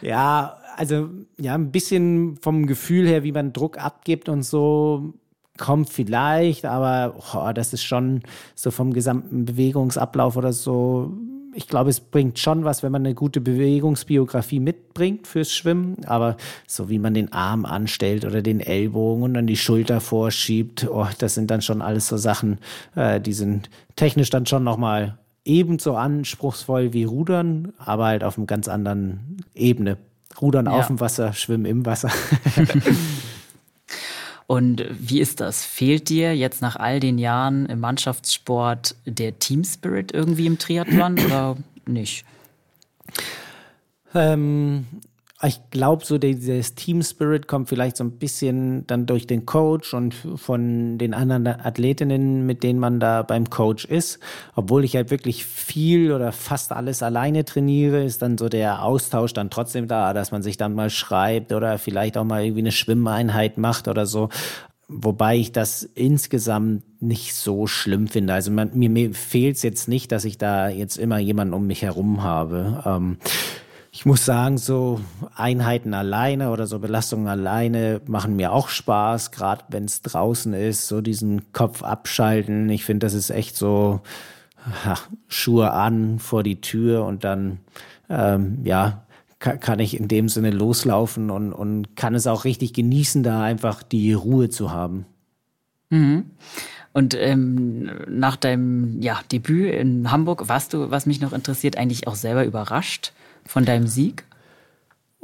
ja, 0.00 0.56
also 0.76 1.08
ja, 1.38 1.54
ein 1.54 1.70
bisschen 1.70 2.36
vom 2.40 2.66
Gefühl 2.66 3.06
her, 3.06 3.24
wie 3.24 3.32
man 3.32 3.52
Druck 3.52 3.78
abgibt 3.78 4.28
und 4.28 4.42
so, 4.42 5.14
kommt 5.58 5.88
vielleicht, 5.90 6.64
aber 6.64 7.14
oh, 7.34 7.52
das 7.52 7.72
ist 7.72 7.84
schon 7.84 8.22
so 8.54 8.70
vom 8.70 8.92
gesamten 8.92 9.44
Bewegungsablauf 9.44 10.36
oder 10.36 10.52
so. 10.52 11.12
Ich 11.54 11.68
glaube, 11.68 11.90
es 11.90 12.00
bringt 12.00 12.38
schon 12.38 12.64
was, 12.64 12.82
wenn 12.82 12.92
man 12.92 13.02
eine 13.02 13.14
gute 13.14 13.40
Bewegungsbiografie 13.40 14.60
mitbringt 14.60 15.26
fürs 15.26 15.52
Schwimmen. 15.52 16.04
Aber 16.06 16.36
so 16.66 16.88
wie 16.88 16.98
man 16.98 17.14
den 17.14 17.32
Arm 17.32 17.64
anstellt 17.64 18.24
oder 18.24 18.42
den 18.42 18.60
Ellbogen 18.60 19.22
und 19.22 19.34
dann 19.34 19.46
die 19.46 19.56
Schulter 19.56 20.00
vorschiebt, 20.00 20.88
oh, 20.90 21.06
das 21.18 21.34
sind 21.34 21.50
dann 21.50 21.62
schon 21.62 21.82
alles 21.82 22.08
so 22.08 22.16
Sachen, 22.16 22.58
äh, 22.96 23.20
die 23.20 23.32
sind 23.32 23.70
technisch 23.96 24.30
dann 24.30 24.46
schon 24.46 24.64
nochmal 24.64 25.18
ebenso 25.44 25.96
anspruchsvoll 25.96 26.92
wie 26.92 27.04
Rudern, 27.04 27.72
aber 27.78 28.06
halt 28.06 28.24
auf 28.24 28.36
einem 28.36 28.46
ganz 28.46 28.68
anderen 28.68 29.44
Ebene. 29.54 29.98
Rudern 30.40 30.66
ja. 30.66 30.72
auf 30.72 30.88
dem 30.88 31.00
Wasser, 31.00 31.32
Schwimmen 31.32 31.66
im 31.66 31.86
Wasser. 31.86 32.10
Und 34.54 34.84
wie 34.88 35.18
ist 35.18 35.40
das? 35.40 35.64
Fehlt 35.64 36.08
dir 36.08 36.36
jetzt 36.36 36.62
nach 36.62 36.76
all 36.76 37.00
den 37.00 37.18
Jahren 37.18 37.66
im 37.66 37.80
Mannschaftssport 37.80 38.94
der 39.04 39.36
Team 39.40 39.64
Spirit 39.64 40.12
irgendwie 40.12 40.46
im 40.46 40.58
Triathlon 40.60 41.18
oder 41.18 41.56
nicht? 41.86 42.24
Ähm, 44.14 44.86
ich 45.46 45.60
glaube, 45.70 46.04
so 46.04 46.18
dieses 46.18 46.74
Team 46.74 47.02
Spirit 47.02 47.48
kommt 47.48 47.68
vielleicht 47.68 47.96
so 47.96 48.04
ein 48.04 48.18
bisschen 48.18 48.86
dann 48.86 49.06
durch 49.06 49.26
den 49.26 49.46
Coach 49.46 49.94
und 49.94 50.14
von 50.14 50.98
den 50.98 51.14
anderen 51.14 51.46
Athletinnen, 51.46 52.46
mit 52.46 52.62
denen 52.62 52.78
man 52.78 53.00
da 53.00 53.22
beim 53.22 53.50
Coach 53.50 53.84
ist. 53.84 54.20
Obwohl 54.54 54.84
ich 54.84 54.96
halt 54.96 55.10
wirklich 55.10 55.44
viel 55.44 56.12
oder 56.12 56.32
fast 56.32 56.72
alles 56.72 57.02
alleine 57.02 57.44
trainiere, 57.44 58.04
ist 58.04 58.22
dann 58.22 58.38
so 58.38 58.48
der 58.48 58.82
Austausch 58.82 59.32
dann 59.32 59.50
trotzdem 59.50 59.88
da, 59.88 60.14
dass 60.14 60.30
man 60.30 60.42
sich 60.42 60.56
dann 60.56 60.74
mal 60.74 60.90
schreibt 60.90 61.52
oder 61.52 61.78
vielleicht 61.78 62.16
auch 62.16 62.24
mal 62.24 62.44
irgendwie 62.44 62.62
eine 62.62 62.72
Schwimmeinheit 62.72 63.58
macht 63.58 63.88
oder 63.88 64.06
so. 64.06 64.28
Wobei 64.86 65.36
ich 65.36 65.50
das 65.50 65.82
insgesamt 65.82 66.82
nicht 67.02 67.34
so 67.34 67.66
schlimm 67.66 68.06
finde. 68.06 68.34
Also 68.34 68.50
man, 68.50 68.70
mir, 68.74 68.90
mir 68.90 69.14
fehlt 69.14 69.56
es 69.56 69.62
jetzt 69.62 69.88
nicht, 69.88 70.12
dass 70.12 70.24
ich 70.24 70.36
da 70.36 70.68
jetzt 70.68 70.98
immer 70.98 71.18
jemanden 71.18 71.54
um 71.54 71.66
mich 71.66 71.82
herum 71.82 72.22
habe. 72.22 72.82
Ähm, 72.84 73.16
ich 73.94 74.04
muss 74.04 74.24
sagen, 74.24 74.58
so 74.58 75.00
Einheiten 75.36 75.94
alleine 75.94 76.50
oder 76.50 76.66
so 76.66 76.80
Belastungen 76.80 77.28
alleine 77.28 78.00
machen 78.08 78.34
mir 78.34 78.50
auch 78.50 78.68
Spaß, 78.68 79.30
gerade 79.30 79.62
wenn 79.68 79.84
es 79.84 80.02
draußen 80.02 80.52
ist, 80.52 80.88
so 80.88 81.00
diesen 81.00 81.52
Kopf 81.52 81.84
abschalten. 81.84 82.68
Ich 82.70 82.84
finde, 82.84 83.06
das 83.06 83.14
ist 83.14 83.30
echt 83.30 83.54
so 83.54 84.00
ha, 84.84 84.98
Schuhe 85.28 85.70
an 85.70 86.18
vor 86.18 86.42
die 86.42 86.60
Tür 86.60 87.04
und 87.04 87.22
dann, 87.22 87.60
ähm, 88.10 88.58
ja, 88.64 89.04
kann, 89.38 89.78
ich 89.78 89.96
in 89.96 90.08
dem 90.08 90.28
Sinne 90.28 90.50
loslaufen 90.50 91.30
und, 91.30 91.52
und 91.52 91.94
kann 91.94 92.16
es 92.16 92.26
auch 92.26 92.44
richtig 92.44 92.72
genießen, 92.72 93.22
da 93.22 93.42
einfach 93.42 93.84
die 93.84 94.12
Ruhe 94.12 94.50
zu 94.50 94.72
haben. 94.72 95.06
Mhm. 95.90 96.30
Und 96.92 97.14
ähm, 97.14 97.90
nach 98.08 98.34
deinem 98.34 99.00
ja, 99.00 99.20
Debüt 99.30 99.72
in 99.72 100.10
Hamburg 100.10 100.48
warst 100.48 100.72
du, 100.72 100.90
was 100.90 101.06
mich 101.06 101.20
noch 101.20 101.32
interessiert, 101.32 101.78
eigentlich 101.78 102.08
auch 102.08 102.16
selber 102.16 102.44
überrascht 102.44 103.12
von 103.46 103.64
deinem 103.64 103.86
Sieg? 103.86 104.24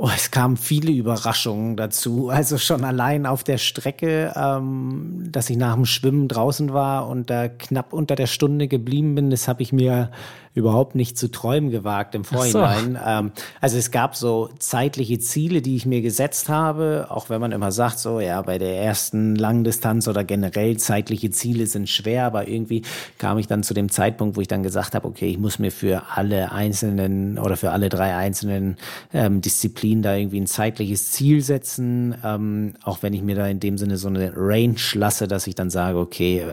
Oh, 0.03 0.09
es 0.17 0.31
kamen 0.31 0.57
viele 0.57 0.93
Überraschungen 0.93 1.77
dazu. 1.77 2.31
Also 2.31 2.57
schon 2.57 2.85
allein 2.85 3.27
auf 3.27 3.45
der 3.45 3.59
Strecke, 3.59 4.33
ähm, 4.35 5.29
dass 5.31 5.51
ich 5.51 5.59
nach 5.59 5.75
dem 5.75 5.85
Schwimmen 5.85 6.27
draußen 6.27 6.73
war 6.73 7.07
und 7.07 7.29
da 7.29 7.49
knapp 7.49 7.93
unter 7.93 8.17
der 8.17 8.27
Stunde 8.27 8.67
geblieben 8.67 9.15
bin, 9.15 9.29
das 9.29 9.47
habe 9.47 9.61
ich 9.61 9.75
mir 9.75 10.11
überhaupt 10.53 10.97
nicht 10.97 11.17
zu 11.17 11.31
träumen 11.31 11.71
gewagt 11.71 12.15
im 12.15 12.25
Vorhinein. 12.25 12.95
So. 12.95 13.09
Ähm, 13.09 13.33
also 13.61 13.77
es 13.77 13.91
gab 13.91 14.17
so 14.17 14.49
zeitliche 14.59 15.19
Ziele, 15.19 15.63
die 15.63 15.77
ich 15.77 15.87
mir 15.87 16.01
gesetzt 16.01 16.49
habe, 16.49 17.07
auch 17.09 17.31
wenn 17.31 17.41
man 17.41 17.53
immer 17.53 17.71
sagt, 17.71 17.99
so 17.99 18.19
ja, 18.21 18.43
bei 18.43 18.59
der 18.59 18.83
ersten 18.83 19.37
Langdistanz 19.37 20.09
oder 20.09 20.25
generell 20.25 20.77
zeitliche 20.79 21.31
Ziele 21.31 21.67
sind 21.67 21.89
schwer, 21.89 22.25
aber 22.25 22.49
irgendwie 22.49 22.83
kam 23.19 23.39
ich 23.39 23.47
dann 23.47 23.63
zu 23.63 23.75
dem 23.75 23.91
Zeitpunkt, 23.91 24.37
wo 24.37 24.41
ich 24.41 24.49
dann 24.49 24.63
gesagt 24.65 24.95
habe, 24.95 25.07
okay, 25.07 25.29
ich 25.29 25.39
muss 25.39 25.59
mir 25.61 25.71
für 25.71 26.03
alle 26.15 26.51
einzelnen 26.51 27.39
oder 27.39 27.57
für 27.57 27.71
alle 27.71 27.89
drei 27.89 28.17
einzelnen 28.17 28.77
ähm, 29.13 29.41
Disziplinen 29.41 29.90
da 29.97 30.17
irgendwie 30.17 30.41
ein 30.41 30.47
zeitliches 30.47 31.13
Ziel 31.13 31.43
setzen, 31.43 32.15
ähm, 32.25 32.75
auch 32.83 33.03
wenn 33.03 33.13
ich 33.13 33.23
mir 33.23 33.35
da 33.35 33.47
in 33.47 33.61
dem 33.61 33.79
Sinne 33.79 33.97
so 33.97 34.09
eine 34.09 34.33
Range 34.37 34.81
lasse, 34.95 35.29
dass 35.29 35.47
ich 35.47 35.55
dann 35.55 35.71
sage, 35.71 35.99
okay, 35.99 36.45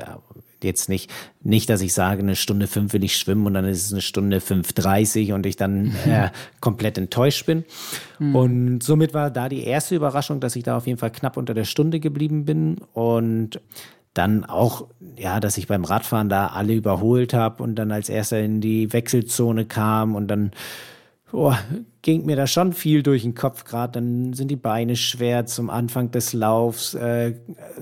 jetzt 0.64 0.90
nicht, 0.90 1.12
nicht, 1.42 1.70
dass 1.70 1.82
ich 1.82 1.94
sage, 1.94 2.22
eine 2.22 2.36
Stunde 2.36 2.68
fünf 2.68 2.94
will 2.94 3.04
ich 3.04 3.16
schwimmen 3.16 3.46
und 3.46 3.54
dann 3.54 3.66
ist 3.66 3.86
es 3.86 3.92
eine 3.92 4.02
Stunde 4.02 4.40
5.30 4.40 5.34
und 5.34 5.46
ich 5.46 5.56
dann 5.56 5.96
äh, 6.06 6.30
komplett 6.62 6.98
enttäuscht 6.98 7.46
bin. 7.46 7.66
Mhm. 8.20 8.36
Und 8.36 8.84
somit 8.84 9.14
war 9.14 9.30
da 9.30 9.50
die 9.50 9.64
erste 9.64 9.96
Überraschung, 9.96 10.40
dass 10.40 10.56
ich 10.56 10.64
da 10.64 10.78
auf 10.78 10.88
jeden 10.88 11.00
Fall 11.00 11.12
knapp 11.12 11.38
unter 11.38 11.54
der 11.54 11.66
Stunde 11.66 12.00
geblieben 12.00 12.46
bin 12.46 12.78
und 12.94 13.62
dann 14.14 14.46
auch, 14.46 14.88
ja, 15.16 15.40
dass 15.40 15.58
ich 15.58 15.68
beim 15.68 15.84
Radfahren 15.84 16.28
da 16.28 16.48
alle 16.48 16.74
überholt 16.74 17.34
habe 17.34 17.62
und 17.62 17.76
dann 17.76 17.92
als 17.92 18.10
erster 18.10 18.40
in 18.40 18.62
die 18.62 18.92
Wechselzone 18.92 19.66
kam 19.66 20.16
und 20.16 20.28
dann 20.28 20.52
oh, 21.32 21.54
ging 22.08 22.26
mir 22.26 22.38
da 22.38 22.48
schon 22.48 22.72
viel 22.72 23.04
durch 23.04 23.24
den 23.24 23.36
Kopf 23.36 23.66
gerade. 23.66 24.00
Dann 24.00 24.32
sind 24.32 24.50
die 24.50 24.56
Beine 24.56 24.96
schwer 24.96 25.46
zum 25.46 25.70
Anfang 25.70 26.10
des 26.10 26.32
Laufs, 26.32 26.94
äh, 26.94 27.34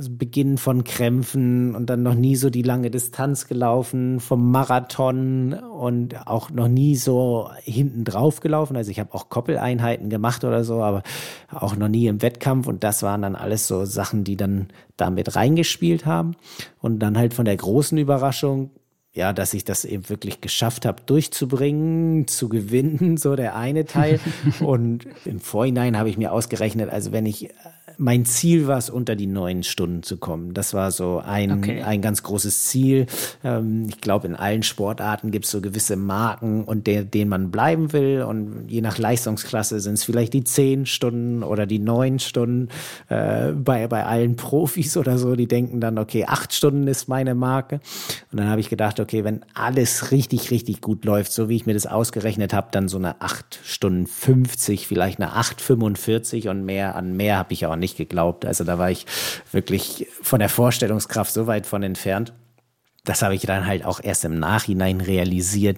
Beginn 0.10 0.58
von 0.58 0.84
Krämpfen 0.84 1.76
und 1.76 1.92
dann 1.92 2.02
noch 2.02 2.16
nie 2.16 2.36
so 2.36 2.50
die 2.50 2.64
lange 2.64 2.90
Distanz 2.90 3.46
gelaufen 3.46 4.20
vom 4.20 4.50
Marathon 4.50 5.54
und 5.54 6.26
auch 6.26 6.50
noch 6.50 6.68
nie 6.68 6.96
so 6.96 7.52
hinten 7.62 8.04
drauf 8.04 8.40
gelaufen. 8.40 8.76
Also 8.76 8.90
ich 8.90 9.00
habe 9.00 9.14
auch 9.14 9.30
Koppeleinheiten 9.30 10.10
gemacht 10.10 10.44
oder 10.44 10.64
so, 10.64 10.82
aber 10.82 11.04
auch 11.52 11.76
noch 11.76 11.88
nie 11.88 12.08
im 12.08 12.24
Wettkampf 12.24 12.66
und 12.66 12.84
das 12.84 13.04
waren 13.04 13.22
dann 13.22 13.36
alles 13.36 13.68
so 13.68 13.86
Sachen, 13.86 14.24
die 14.24 14.38
dann 14.38 14.70
damit 14.98 15.36
reingespielt 15.36 16.08
haben. 16.08 16.36
Und 16.82 16.98
dann 16.98 17.16
halt 17.16 17.36
von 17.36 17.46
der 17.46 17.58
großen 17.58 18.00
Überraschung 18.00 18.72
ja, 19.16 19.32
dass 19.32 19.54
ich 19.54 19.64
das 19.64 19.86
eben 19.86 20.10
wirklich 20.10 20.42
geschafft 20.42 20.86
habe, 20.86 21.02
durchzubringen, 21.06 22.28
zu 22.28 22.50
gewinnen, 22.50 23.18
so 23.18 23.36
der 23.36 23.56
eine 23.56 23.86
Teil. 23.86 24.20
Und 24.60 25.08
im 25.24 25.40
Vorhinein 25.40 25.98
habe 25.98 26.10
ich 26.10 26.18
mir 26.18 26.32
ausgerechnet, 26.32 26.90
also 26.92 27.12
wenn 27.12 27.26
ich 27.26 27.50
mein 27.98 28.26
Ziel 28.26 28.68
war 28.68 28.78
es, 28.78 28.90
unter 28.90 29.16
die 29.16 29.28
neun 29.28 29.64
Stunden 29.64 30.04
zu 30.04 30.18
kommen. 30.18 30.54
Das 30.54 30.74
war 30.74 30.92
so 30.92 31.22
ein, 31.26 31.52
okay. 31.52 31.82
ein 31.82 32.02
ganz 32.02 32.24
großes 32.24 32.66
Ziel. 32.66 33.06
Ähm, 33.44 33.88
ich 33.90 34.02
glaube, 34.02 34.28
in 34.28 34.36
allen 34.36 34.64
Sportarten 34.64 35.32
gibt 35.32 35.46
es 35.46 35.52
so 35.52 35.62
gewisse 35.62 35.96
Marken 35.96 36.64
und 36.64 36.88
der, 36.88 37.04
denen 37.04 37.30
man 37.30 37.52
bleiben 37.52 37.94
will. 37.94 38.24
Und 38.24 38.68
je 38.68 38.82
nach 38.82 38.98
Leistungsklasse 38.98 39.80
sind 39.80 39.96
es 39.96 40.04
vielleicht 40.04 40.34
die 40.34 40.44
zehn 40.44 40.86
Stunden 40.86 41.44
oder 41.44 41.66
die 41.66 41.80
neun 41.80 42.20
Stunden. 42.20 42.70
Äh, 43.10 43.52
bei, 43.52 43.88
bei 43.88 44.06
allen 44.06 44.36
Profis 44.36 44.98
oder 44.98 45.18
so, 45.18 45.36
die 45.36 45.48
denken 45.48 45.80
dann, 45.80 45.98
okay, 45.98 46.26
acht 46.26 46.54
Stunden 46.54 46.88
ist 46.88 47.08
meine 47.08 47.36
Marke. 47.36 47.80
Und 48.32 48.40
dann 48.40 48.50
habe 48.50 48.62
ich 48.62 48.70
gedacht, 48.70 49.00
okay, 49.00 49.24
wenn 49.24 49.42
alles 49.54 50.12
richtig, 50.12 50.52
richtig 50.52 50.82
gut 50.82 51.06
läuft, 51.06 51.32
so 51.32 51.50
wie 51.50 51.56
ich 51.56 51.66
mir 51.66 51.74
das 51.74 51.88
ausgerechnet 51.88 52.54
habe, 52.54 52.68
dann 52.72 52.88
so 52.88 52.98
eine 52.98 53.22
acht 53.22 53.60
Stunden 53.64 54.08
50, 54.08 54.88
vielleicht 54.88 55.20
eine 55.20 55.34
acht 55.34 55.62
45 55.62 56.50
und 56.50 56.66
mehr 56.66 56.96
an 56.96 57.16
mehr 57.16 57.38
habe 57.38 57.54
ich 57.54 57.66
auch 57.66 57.76
nicht 57.76 57.85
nicht 57.86 57.98
geglaubt. 57.98 58.46
Also 58.46 58.64
da 58.64 58.80
war 58.80 58.90
ich 58.90 59.06
wirklich 59.52 60.08
von 60.22 60.40
der 60.40 60.50
Vorstellungskraft 60.50 61.32
so 61.32 61.46
weit 61.46 61.68
von 61.68 61.84
entfernt. 61.84 62.34
Das 63.04 63.22
habe 63.22 63.36
ich 63.36 63.44
dann 63.44 63.68
halt 63.68 63.86
auch 63.86 64.00
erst 64.02 64.26
im 64.26 64.40
Nachhinein 64.40 65.00
realisiert, 65.00 65.78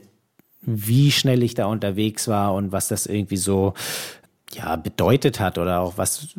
wie 0.62 1.12
schnell 1.12 1.44
ich 1.44 1.54
da 1.54 1.66
unterwegs 1.66 2.30
war 2.30 2.54
und 2.54 2.72
was 2.72 2.88
das 2.88 3.06
irgendwie 3.06 3.38
so 3.38 3.74
ja, 4.54 4.78
bedeutet 4.78 5.42
hat 5.42 5.58
oder 5.58 5.82
auch 5.82 5.98
was 5.98 6.36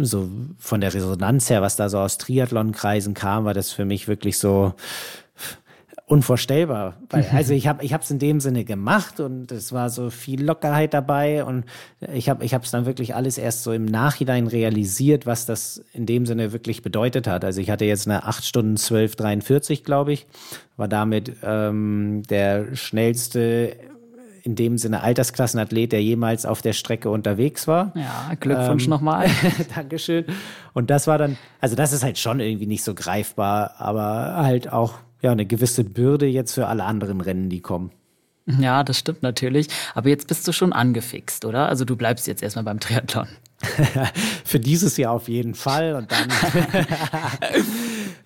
so 0.00 0.30
von 0.58 0.80
der 0.80 0.94
Resonanz 0.94 1.50
her, 1.50 1.60
was 1.60 1.76
da 1.76 1.90
so 1.90 1.98
aus 1.98 2.16
Triathlon-Kreisen 2.16 3.12
kam, 3.12 3.44
war 3.44 3.54
das 3.54 3.70
für 3.70 3.84
mich 3.84 4.08
wirklich 4.08 4.38
so, 4.38 4.74
unvorstellbar. 6.10 6.96
Weil, 7.08 7.24
also 7.32 7.54
ich 7.54 7.68
habe 7.68 7.84
ich 7.84 7.92
habe 7.92 8.02
es 8.02 8.10
in 8.10 8.18
dem 8.18 8.40
Sinne 8.40 8.64
gemacht 8.64 9.20
und 9.20 9.52
es 9.52 9.72
war 9.72 9.90
so 9.90 10.10
viel 10.10 10.42
Lockerheit 10.42 10.92
dabei 10.92 11.44
und 11.44 11.64
ich 12.12 12.28
habe 12.28 12.44
ich 12.44 12.52
habe 12.52 12.64
es 12.64 12.72
dann 12.72 12.84
wirklich 12.84 13.14
alles 13.14 13.38
erst 13.38 13.62
so 13.62 13.72
im 13.72 13.84
Nachhinein 13.84 14.48
realisiert, 14.48 15.24
was 15.24 15.46
das 15.46 15.84
in 15.92 16.06
dem 16.06 16.26
Sinne 16.26 16.52
wirklich 16.52 16.82
bedeutet 16.82 17.28
hat. 17.28 17.44
Also 17.44 17.60
ich 17.60 17.70
hatte 17.70 17.84
jetzt 17.84 18.08
eine 18.08 18.24
8 18.24 18.44
Stunden 18.44 18.76
12 18.76 19.14
43, 19.14 19.84
glaube 19.84 20.12
ich, 20.12 20.26
war 20.76 20.88
damit 20.88 21.36
ähm, 21.44 22.24
der 22.28 22.74
schnellste 22.74 23.76
in 24.42 24.56
dem 24.56 24.78
Sinne 24.78 25.02
Altersklassenathlet, 25.02 25.92
der 25.92 26.02
jemals 26.02 26.44
auf 26.44 26.60
der 26.60 26.72
Strecke 26.72 27.08
unterwegs 27.10 27.68
war. 27.68 27.92
Ja, 27.94 28.34
Glückwunsch 28.40 28.84
ähm, 28.84 28.90
nochmal. 28.90 29.28
Dankeschön. 29.76 30.24
Und 30.72 30.90
das 30.90 31.06
war 31.06 31.18
dann, 31.18 31.36
also 31.60 31.76
das 31.76 31.92
ist 31.92 32.02
halt 32.02 32.18
schon 32.18 32.40
irgendwie 32.40 32.66
nicht 32.66 32.82
so 32.82 32.94
greifbar, 32.94 33.74
aber 33.78 34.38
halt 34.38 34.72
auch 34.72 34.94
ja 35.22 35.32
eine 35.32 35.46
gewisse 35.46 35.84
Bürde 35.84 36.26
jetzt 36.26 36.54
für 36.54 36.66
alle 36.66 36.84
anderen 36.84 37.20
Rennen, 37.20 37.48
die 37.50 37.60
kommen. 37.60 37.90
Ja, 38.58 38.82
das 38.82 38.98
stimmt 38.98 39.22
natürlich. 39.22 39.68
Aber 39.94 40.08
jetzt 40.08 40.26
bist 40.26 40.46
du 40.48 40.52
schon 40.52 40.72
angefixt, 40.72 41.44
oder? 41.44 41.68
Also 41.68 41.84
du 41.84 41.96
bleibst 41.96 42.26
jetzt 42.26 42.42
erstmal 42.42 42.64
beim 42.64 42.80
Triathlon. 42.80 43.28
Für 44.44 44.58
dieses 44.58 44.96
Jahr 44.96 45.12
auf 45.12 45.28
jeden 45.28 45.54
Fall. 45.54 45.94
Und 45.94 46.10
dann. 46.10 46.28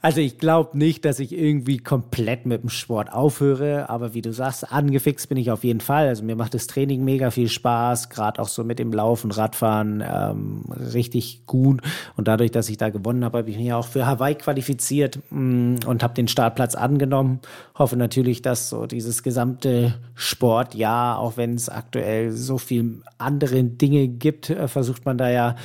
also 0.01 0.21
ich 0.21 0.39
glaube 0.39 0.79
nicht, 0.79 1.05
dass 1.05 1.19
ich 1.19 1.33
irgendwie 1.33 1.79
komplett 1.79 2.47
mit 2.47 2.63
dem 2.63 2.69
Sport 2.69 3.13
aufhöre, 3.13 3.89
aber 3.89 4.15
wie 4.15 4.23
du 4.23 4.33
sagst, 4.33 4.73
angefixt 4.73 5.29
bin 5.29 5.39
ich 5.39 5.51
auf 5.51 5.65
jeden 5.65 5.81
Fall. 5.81 6.09
Also 6.09 6.23
mir 6.23 6.37
macht 6.37 6.55
das 6.55 6.67
Training 6.67 7.05
mega 7.05 7.31
viel 7.31 7.49
Spaß, 7.49 8.11
gerade 8.11 8.41
auch 8.41 8.49
so 8.49 8.63
mit 8.63 8.79
dem 8.79 8.93
Laufen, 8.93 9.33
Radfahren 9.33 10.05
ähm, 10.07 10.65
richtig 10.93 11.47
gut. 11.47 11.83
Und 12.17 12.29
dadurch, 12.29 12.53
dass 12.53 12.69
ich 12.69 12.77
da 12.77 12.91
gewonnen 12.91 13.25
habe, 13.25 13.39
habe 13.39 13.51
ich 13.51 13.59
mich 13.59 13.73
auch 13.73 13.87
für 13.87 14.07
Hawaii 14.07 14.37
qualifiziert 14.37 15.19
mh, 15.31 15.41
mm, 15.41 15.79
und 15.87 16.03
habe 16.03 16.15
den 16.15 16.29
Startplatz 16.29 16.75
angenommen. 16.77 17.41
Hoffe 17.77 17.97
natürlich, 17.97 18.41
dass 18.41 18.69
so 18.69 18.87
dieses 18.87 19.25
gesamte 19.25 19.95
Sportjahr, 20.15 21.19
auch 21.19 21.37
wenn 21.37 21.55
es 21.55 21.69
aktuell 21.69 22.31
so 22.31 22.59
viel 22.59 23.03
andere 23.19 23.65
Dinge 23.65 24.07
gibt, 24.07 24.51
äh, 24.51 24.69
versucht 24.69 25.05
man 25.05 25.19
da 25.19 25.24
ja 25.31 25.57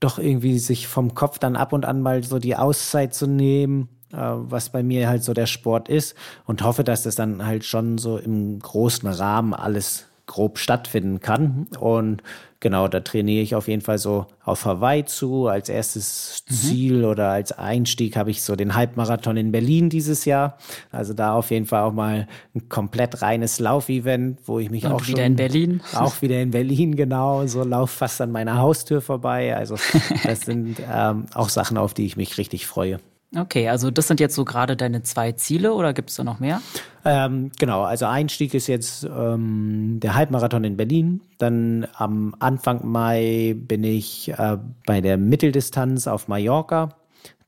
doch 0.00 0.18
irgendwie 0.18 0.58
sich 0.58 0.86
vom 0.86 1.14
Kopf 1.14 1.38
dann 1.38 1.56
ab 1.56 1.72
und 1.72 1.84
an 1.84 2.02
mal 2.02 2.22
so 2.22 2.38
die 2.38 2.56
Auszeit 2.56 3.14
zu 3.14 3.26
nehmen, 3.26 3.88
äh, 4.12 4.16
was 4.18 4.68
bei 4.68 4.82
mir 4.82 5.08
halt 5.08 5.24
so 5.24 5.32
der 5.32 5.46
Sport 5.46 5.88
ist 5.88 6.14
und 6.44 6.62
hoffe, 6.62 6.84
dass 6.84 7.04
das 7.04 7.14
dann 7.16 7.46
halt 7.46 7.64
schon 7.64 7.98
so 7.98 8.18
im 8.18 8.58
großen 8.58 9.08
Rahmen 9.08 9.54
alles 9.54 10.06
grob 10.26 10.58
stattfinden 10.58 11.20
kann. 11.20 11.68
Und 11.78 12.22
genau, 12.64 12.88
da 12.88 13.00
trainiere 13.00 13.42
ich 13.42 13.54
auf 13.54 13.68
jeden 13.68 13.82
Fall 13.82 13.98
so 13.98 14.26
auf 14.42 14.64
Hawaii 14.64 15.04
zu. 15.04 15.48
Als 15.48 15.68
erstes 15.68 16.42
mhm. 16.48 16.54
Ziel 16.54 17.04
oder 17.04 17.28
als 17.28 17.52
Einstieg 17.52 18.16
habe 18.16 18.30
ich 18.30 18.42
so 18.42 18.56
den 18.56 18.74
Halbmarathon 18.74 19.36
in 19.36 19.52
Berlin 19.52 19.90
dieses 19.90 20.24
Jahr. 20.24 20.56
Also 20.90 21.12
da 21.12 21.34
auf 21.34 21.50
jeden 21.50 21.66
Fall 21.66 21.82
auch 21.82 21.92
mal 21.92 22.26
ein 22.54 22.68
komplett 22.70 23.20
reines 23.20 23.60
Laufevent, 23.60 24.40
wo 24.46 24.58
ich 24.58 24.70
mich 24.70 24.86
Und 24.86 24.92
auch 24.92 25.06
wieder 25.06 25.18
schon 25.18 25.26
in 25.26 25.36
Berlin. 25.36 25.80
Auch 25.94 26.22
wieder 26.22 26.40
in 26.40 26.52
Berlin, 26.52 26.96
genau. 26.96 27.46
So 27.46 27.62
lauf 27.62 27.90
fast 27.90 28.20
an 28.22 28.32
meiner 28.32 28.58
Haustür 28.58 29.02
vorbei. 29.02 29.54
Also 29.54 29.76
das 30.24 30.40
sind 30.46 30.80
ähm, 30.90 31.26
auch 31.34 31.50
Sachen, 31.50 31.76
auf 31.76 31.92
die 31.92 32.06
ich 32.06 32.16
mich 32.16 32.38
richtig 32.38 32.66
freue. 32.66 32.98
Okay, 33.36 33.68
also 33.68 33.90
das 33.90 34.08
sind 34.08 34.20
jetzt 34.20 34.34
so 34.34 34.44
gerade 34.44 34.76
deine 34.76 35.02
zwei 35.02 35.32
Ziele 35.32 35.74
oder 35.74 35.92
gibt 35.92 36.10
es 36.10 36.16
da 36.16 36.24
noch 36.24 36.40
mehr? 36.40 36.60
Ähm, 37.04 37.50
genau, 37.58 37.82
also 37.82 38.06
Einstieg 38.06 38.54
ist 38.54 38.66
jetzt 38.66 39.04
ähm, 39.04 39.98
der 40.00 40.14
Halbmarathon 40.14 40.64
in 40.64 40.76
Berlin. 40.76 41.20
Dann 41.38 41.86
am 41.94 42.34
Anfang 42.38 42.86
Mai 42.86 43.54
bin 43.56 43.84
ich 43.84 44.30
äh, 44.30 44.58
bei 44.86 45.00
der 45.00 45.18
Mitteldistanz 45.18 46.06
auf 46.06 46.28
Mallorca. 46.28 46.90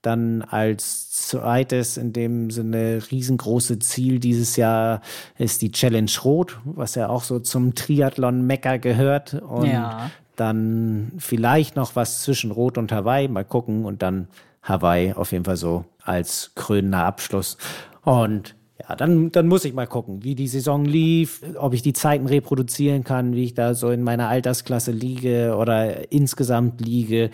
Dann 0.03 0.43
als 0.43 1.11
zweites 1.11 1.97
in 1.97 2.13
dem 2.13 2.51
Sinne 2.51 3.01
riesengroße 3.11 3.79
Ziel 3.81 4.21
dieses 4.21 4.57
Jahr 4.57 5.01
ist 5.37 5.63
die 5.63 5.73
Challenge 5.73 6.11
Rot, 6.23 6.61
was 6.65 6.95
ja 6.95 7.09
auch 7.09 7.25
so 7.25 7.41
zum 7.41 7.75
Triathlon-Mecker 7.75 8.79
gehört. 8.79 9.35
Und 9.35 9.67
ja. 9.67 10.11
dann 10.37 11.13
vielleicht 11.19 11.75
noch 11.75 11.97
was 11.97 12.23
zwischen 12.23 12.51
Rot 12.53 12.79
und 12.79 12.93
Hawaii, 12.93 13.27
mal 13.27 13.45
gucken. 13.45 13.85
Und 13.85 14.03
dann 14.03 14.29
Hawaii 14.67 15.13
auf 15.13 15.33
jeden 15.33 15.45
Fall 15.45 15.57
so 15.57 15.85
als 16.03 16.53
krönender 16.55 17.05
Abschluss. 17.05 17.57
Und 18.03 18.55
ja, 18.89 18.95
dann, 18.95 19.33
dann 19.33 19.49
muss 19.49 19.65
ich 19.65 19.73
mal 19.73 19.87
gucken, 19.87 20.23
wie 20.23 20.35
die 20.35 20.49
Saison 20.49 20.85
lief, 20.85 21.41
ob 21.59 21.73
ich 21.73 21.83
die 21.83 21.93
Zeiten 21.93 22.27
reproduzieren 22.27 23.05
kann, 23.05 23.35
wie 23.35 23.45
ich 23.45 23.55
da 23.55 23.75
so 23.75 23.91
in 23.91 24.03
meiner 24.03 24.29
Altersklasse 24.29 24.93
liege 24.93 25.57
oder 25.57 26.13
insgesamt 26.13 26.81
liege. 26.81 27.31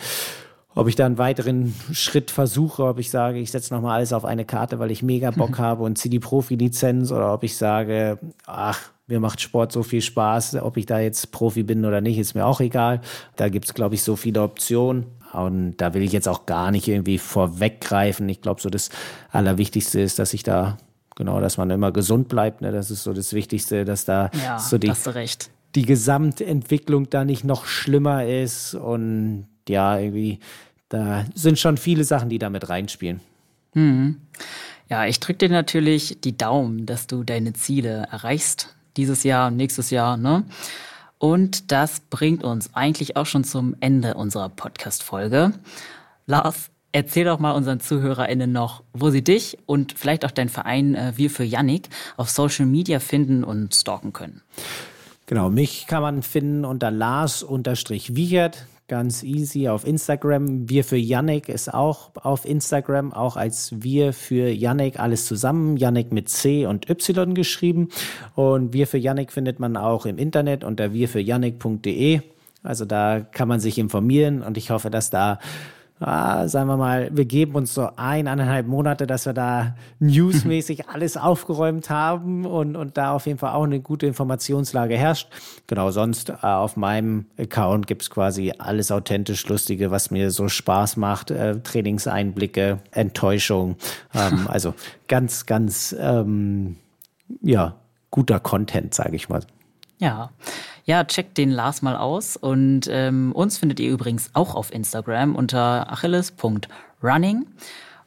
Ob 0.74 0.88
ich 0.88 0.94
da 0.94 1.04
einen 1.04 1.18
weiteren 1.18 1.74
Schritt 1.92 2.30
versuche, 2.30 2.84
ob 2.84 2.98
ich 2.98 3.10
sage, 3.10 3.38
ich 3.38 3.50
setze 3.50 3.74
nochmal 3.74 3.96
alles 3.96 4.14
auf 4.14 4.24
eine 4.24 4.46
Karte, 4.46 4.78
weil 4.78 4.90
ich 4.90 5.02
mega 5.02 5.30
Bock 5.30 5.58
habe 5.58 5.82
und 5.82 5.98
ziehe 5.98 6.10
die 6.10 6.20
Profi-Lizenz 6.20 7.12
oder 7.12 7.34
ob 7.34 7.42
ich 7.42 7.56
sage, 7.56 8.18
ach, 8.46 8.92
mir 9.06 9.20
macht 9.20 9.40
Sport 9.42 9.72
so 9.72 9.82
viel 9.82 10.00
Spaß, 10.00 10.56
ob 10.62 10.78
ich 10.78 10.86
da 10.86 11.00
jetzt 11.00 11.32
Profi 11.32 11.64
bin 11.64 11.84
oder 11.84 12.00
nicht, 12.00 12.18
ist 12.18 12.34
mir 12.34 12.46
auch 12.46 12.60
egal. 12.60 13.02
Da 13.36 13.50
gibt's 13.50 13.74
glaube 13.74 13.96
ich, 13.96 14.02
so 14.02 14.16
viele 14.16 14.42
Optionen. 14.42 15.06
Und 15.32 15.76
da 15.78 15.94
will 15.94 16.02
ich 16.02 16.12
jetzt 16.12 16.28
auch 16.28 16.46
gar 16.46 16.70
nicht 16.70 16.88
irgendwie 16.88 17.18
vorweggreifen. 17.18 18.28
Ich 18.28 18.40
glaube, 18.40 18.60
so 18.60 18.70
das 18.70 18.90
Allerwichtigste 19.30 20.00
ist, 20.00 20.18
dass 20.18 20.34
ich 20.34 20.42
da, 20.42 20.76
genau, 21.16 21.40
dass 21.40 21.56
man 21.56 21.70
immer 21.70 21.92
gesund 21.92 22.28
bleibt. 22.28 22.60
Ne? 22.60 22.72
Das 22.72 22.90
ist 22.90 23.02
so 23.02 23.12
das 23.12 23.32
Wichtigste, 23.32 23.84
dass 23.84 24.04
da 24.04 24.30
ja, 24.44 24.58
so 24.58 24.78
die, 24.78 24.92
die 25.74 25.86
Gesamtentwicklung 25.86 27.08
da 27.08 27.24
nicht 27.24 27.44
noch 27.44 27.66
schlimmer 27.66 28.26
ist. 28.26 28.74
Und 28.74 29.46
ja, 29.68 29.98
irgendwie, 29.98 30.38
da 30.88 31.24
sind 31.34 31.58
schon 31.58 31.76
viele 31.76 32.04
Sachen, 32.04 32.28
die 32.28 32.38
da 32.38 32.50
mit 32.50 32.68
reinspielen. 32.68 33.20
Mhm. 33.74 34.18
Ja, 34.88 35.06
ich 35.06 35.20
drücke 35.20 35.48
dir 35.48 35.48
natürlich 35.48 36.18
die 36.20 36.36
Daumen, 36.36 36.84
dass 36.84 37.06
du 37.06 37.24
deine 37.24 37.54
Ziele 37.54 38.08
erreichst. 38.10 38.74
Dieses 38.98 39.22
Jahr, 39.22 39.50
nächstes 39.50 39.88
Jahr, 39.88 40.18
ne? 40.18 40.44
Und 41.22 41.70
das 41.70 42.00
bringt 42.00 42.42
uns 42.42 42.74
eigentlich 42.74 43.16
auch 43.16 43.26
schon 43.26 43.44
zum 43.44 43.76
Ende 43.78 44.14
unserer 44.14 44.48
Podcast-Folge. 44.48 45.52
Lars, 46.26 46.70
erzähl 46.90 47.26
doch 47.26 47.38
mal 47.38 47.52
unseren 47.52 47.78
ZuhörerInnen 47.78 48.50
noch, 48.50 48.82
wo 48.92 49.10
sie 49.10 49.22
dich 49.22 49.56
und 49.66 49.92
vielleicht 49.96 50.24
auch 50.24 50.32
deinen 50.32 50.48
Verein 50.48 50.96
äh, 50.96 51.12
Wir 51.14 51.30
für 51.30 51.44
Yannick 51.44 51.88
auf 52.16 52.28
Social 52.28 52.66
Media 52.66 52.98
finden 52.98 53.44
und 53.44 53.72
stalken 53.72 54.12
können. 54.12 54.42
Genau, 55.26 55.48
mich 55.48 55.86
kann 55.86 56.02
man 56.02 56.24
finden 56.24 56.64
unter 56.64 56.90
Lars-Wiechert 56.90 58.66
ganz 58.92 59.22
easy 59.22 59.68
auf 59.68 59.86
Instagram. 59.86 60.68
Wir 60.68 60.84
für 60.84 60.98
Yannick 60.98 61.48
ist 61.48 61.72
auch 61.72 62.10
auf 62.14 62.44
Instagram, 62.44 63.14
auch 63.14 63.38
als 63.38 63.72
Wir 63.82 64.12
für 64.12 64.50
Yannick 64.50 65.00
alles 65.00 65.24
zusammen. 65.24 65.78
Yannick 65.78 66.12
mit 66.12 66.28
C 66.28 66.66
und 66.66 66.90
Y 66.90 67.32
geschrieben. 67.32 67.88
Und 68.34 68.74
Wir 68.74 68.86
für 68.86 68.98
Yannick 68.98 69.32
findet 69.32 69.58
man 69.60 69.78
auch 69.78 70.04
im 70.04 70.18
Internet 70.18 70.62
unter 70.62 70.92
wirfüryannick.de. 70.92 72.20
Also 72.62 72.84
da 72.84 73.20
kann 73.20 73.48
man 73.48 73.60
sich 73.60 73.78
informieren 73.78 74.42
und 74.42 74.58
ich 74.58 74.70
hoffe, 74.70 74.90
dass 74.90 75.08
da 75.08 75.38
ah, 76.02 76.48
sagen 76.48 76.68
wir 76.68 76.76
mal, 76.76 77.10
wir 77.12 77.24
geben 77.24 77.54
uns 77.54 77.74
so 77.74 77.88
eineinhalb 77.96 78.66
Monate, 78.66 79.06
dass 79.06 79.26
wir 79.26 79.32
da 79.32 79.76
newsmäßig 80.00 80.88
alles 80.92 81.16
aufgeräumt 81.16 81.90
haben 81.90 82.44
und, 82.44 82.76
und 82.76 82.96
da 82.96 83.12
auf 83.12 83.26
jeden 83.26 83.38
Fall 83.38 83.52
auch 83.52 83.64
eine 83.64 83.80
gute 83.80 84.06
Informationslage 84.06 84.96
herrscht. 84.96 85.28
Genau, 85.66 85.90
sonst 85.90 86.30
äh, 86.30 86.34
auf 86.42 86.76
meinem 86.76 87.26
Account 87.38 87.86
gibt 87.86 88.02
es 88.02 88.10
quasi 88.10 88.52
alles 88.58 88.90
authentisch 88.90 89.46
Lustige, 89.48 89.90
was 89.90 90.10
mir 90.10 90.30
so 90.30 90.48
Spaß 90.48 90.96
macht, 90.96 91.30
äh, 91.30 91.60
Trainingseinblicke, 91.60 92.78
Enttäuschung, 92.90 93.76
ähm, 94.14 94.46
also 94.48 94.74
ganz, 95.08 95.46
ganz, 95.46 95.94
ähm, 95.98 96.76
ja, 97.40 97.76
guter 98.10 98.40
Content, 98.40 98.92
sage 98.94 99.16
ich 99.16 99.28
mal. 99.28 99.42
Ja. 99.98 100.30
Ja, 100.84 101.04
checkt 101.04 101.38
den 101.38 101.50
Lars 101.50 101.82
mal 101.82 101.96
aus. 101.96 102.36
Und 102.36 102.88
ähm, 102.90 103.32
uns 103.32 103.58
findet 103.58 103.80
ihr 103.80 103.90
übrigens 103.90 104.30
auch 104.32 104.54
auf 104.54 104.72
Instagram 104.72 105.36
unter 105.36 105.90
achilles.running. 105.92 107.46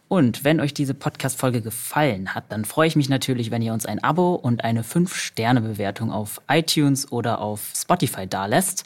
Und 0.08 0.44
wenn 0.44 0.60
euch 0.60 0.74
diese 0.74 0.94
Podcast-Folge 0.94 1.62
gefallen 1.62 2.36
hat, 2.36 2.46
dann 2.50 2.64
freue 2.64 2.88
ich 2.88 2.96
mich 2.96 3.10
natürlich, 3.10 3.50
wenn 3.50 3.62
ihr 3.62 3.74
uns 3.74 3.86
ein 3.86 4.04
Abo 4.04 4.36
und 4.36 4.64
eine 4.64 4.84
5-Sterne-Bewertung 4.84 6.12
auf 6.12 6.42
iTunes 6.48 7.12
oder 7.12 7.42
auf 7.42 7.72
Spotify 7.76 8.28
dalässt. 8.28 8.86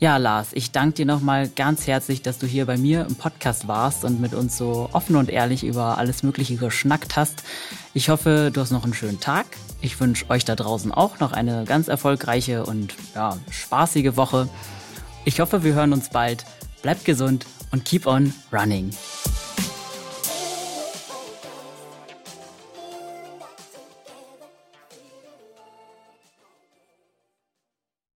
Ja, 0.00 0.16
Lars, 0.16 0.48
ich 0.52 0.72
danke 0.72 0.96
dir 0.96 1.06
nochmal 1.06 1.48
ganz 1.48 1.86
herzlich, 1.86 2.20
dass 2.20 2.38
du 2.38 2.46
hier 2.46 2.66
bei 2.66 2.76
mir 2.76 3.06
im 3.08 3.14
Podcast 3.14 3.68
warst 3.68 4.04
und 4.04 4.20
mit 4.20 4.34
uns 4.34 4.58
so 4.58 4.88
offen 4.92 5.14
und 5.14 5.30
ehrlich 5.30 5.62
über 5.62 5.98
alles 5.98 6.24
Mögliche 6.24 6.56
geschnackt 6.56 7.16
hast. 7.16 7.44
Ich 7.94 8.08
hoffe, 8.08 8.50
du 8.52 8.60
hast 8.60 8.72
noch 8.72 8.82
einen 8.82 8.92
schönen 8.92 9.20
Tag. 9.20 9.46
Ich 9.80 10.00
wünsche 10.00 10.28
euch 10.30 10.44
da 10.44 10.56
draußen 10.56 10.90
auch 10.90 11.20
noch 11.20 11.32
eine 11.32 11.64
ganz 11.64 11.86
erfolgreiche 11.86 12.66
und 12.66 12.92
ja, 13.14 13.36
spaßige 13.50 14.16
Woche. 14.16 14.48
Ich 15.24 15.38
hoffe, 15.38 15.62
wir 15.62 15.74
hören 15.74 15.92
uns 15.92 16.08
bald. 16.08 16.44
Bleibt 16.82 17.04
gesund 17.04 17.46
und 17.70 17.84
keep 17.84 18.06
on 18.06 18.34
running. 18.52 18.90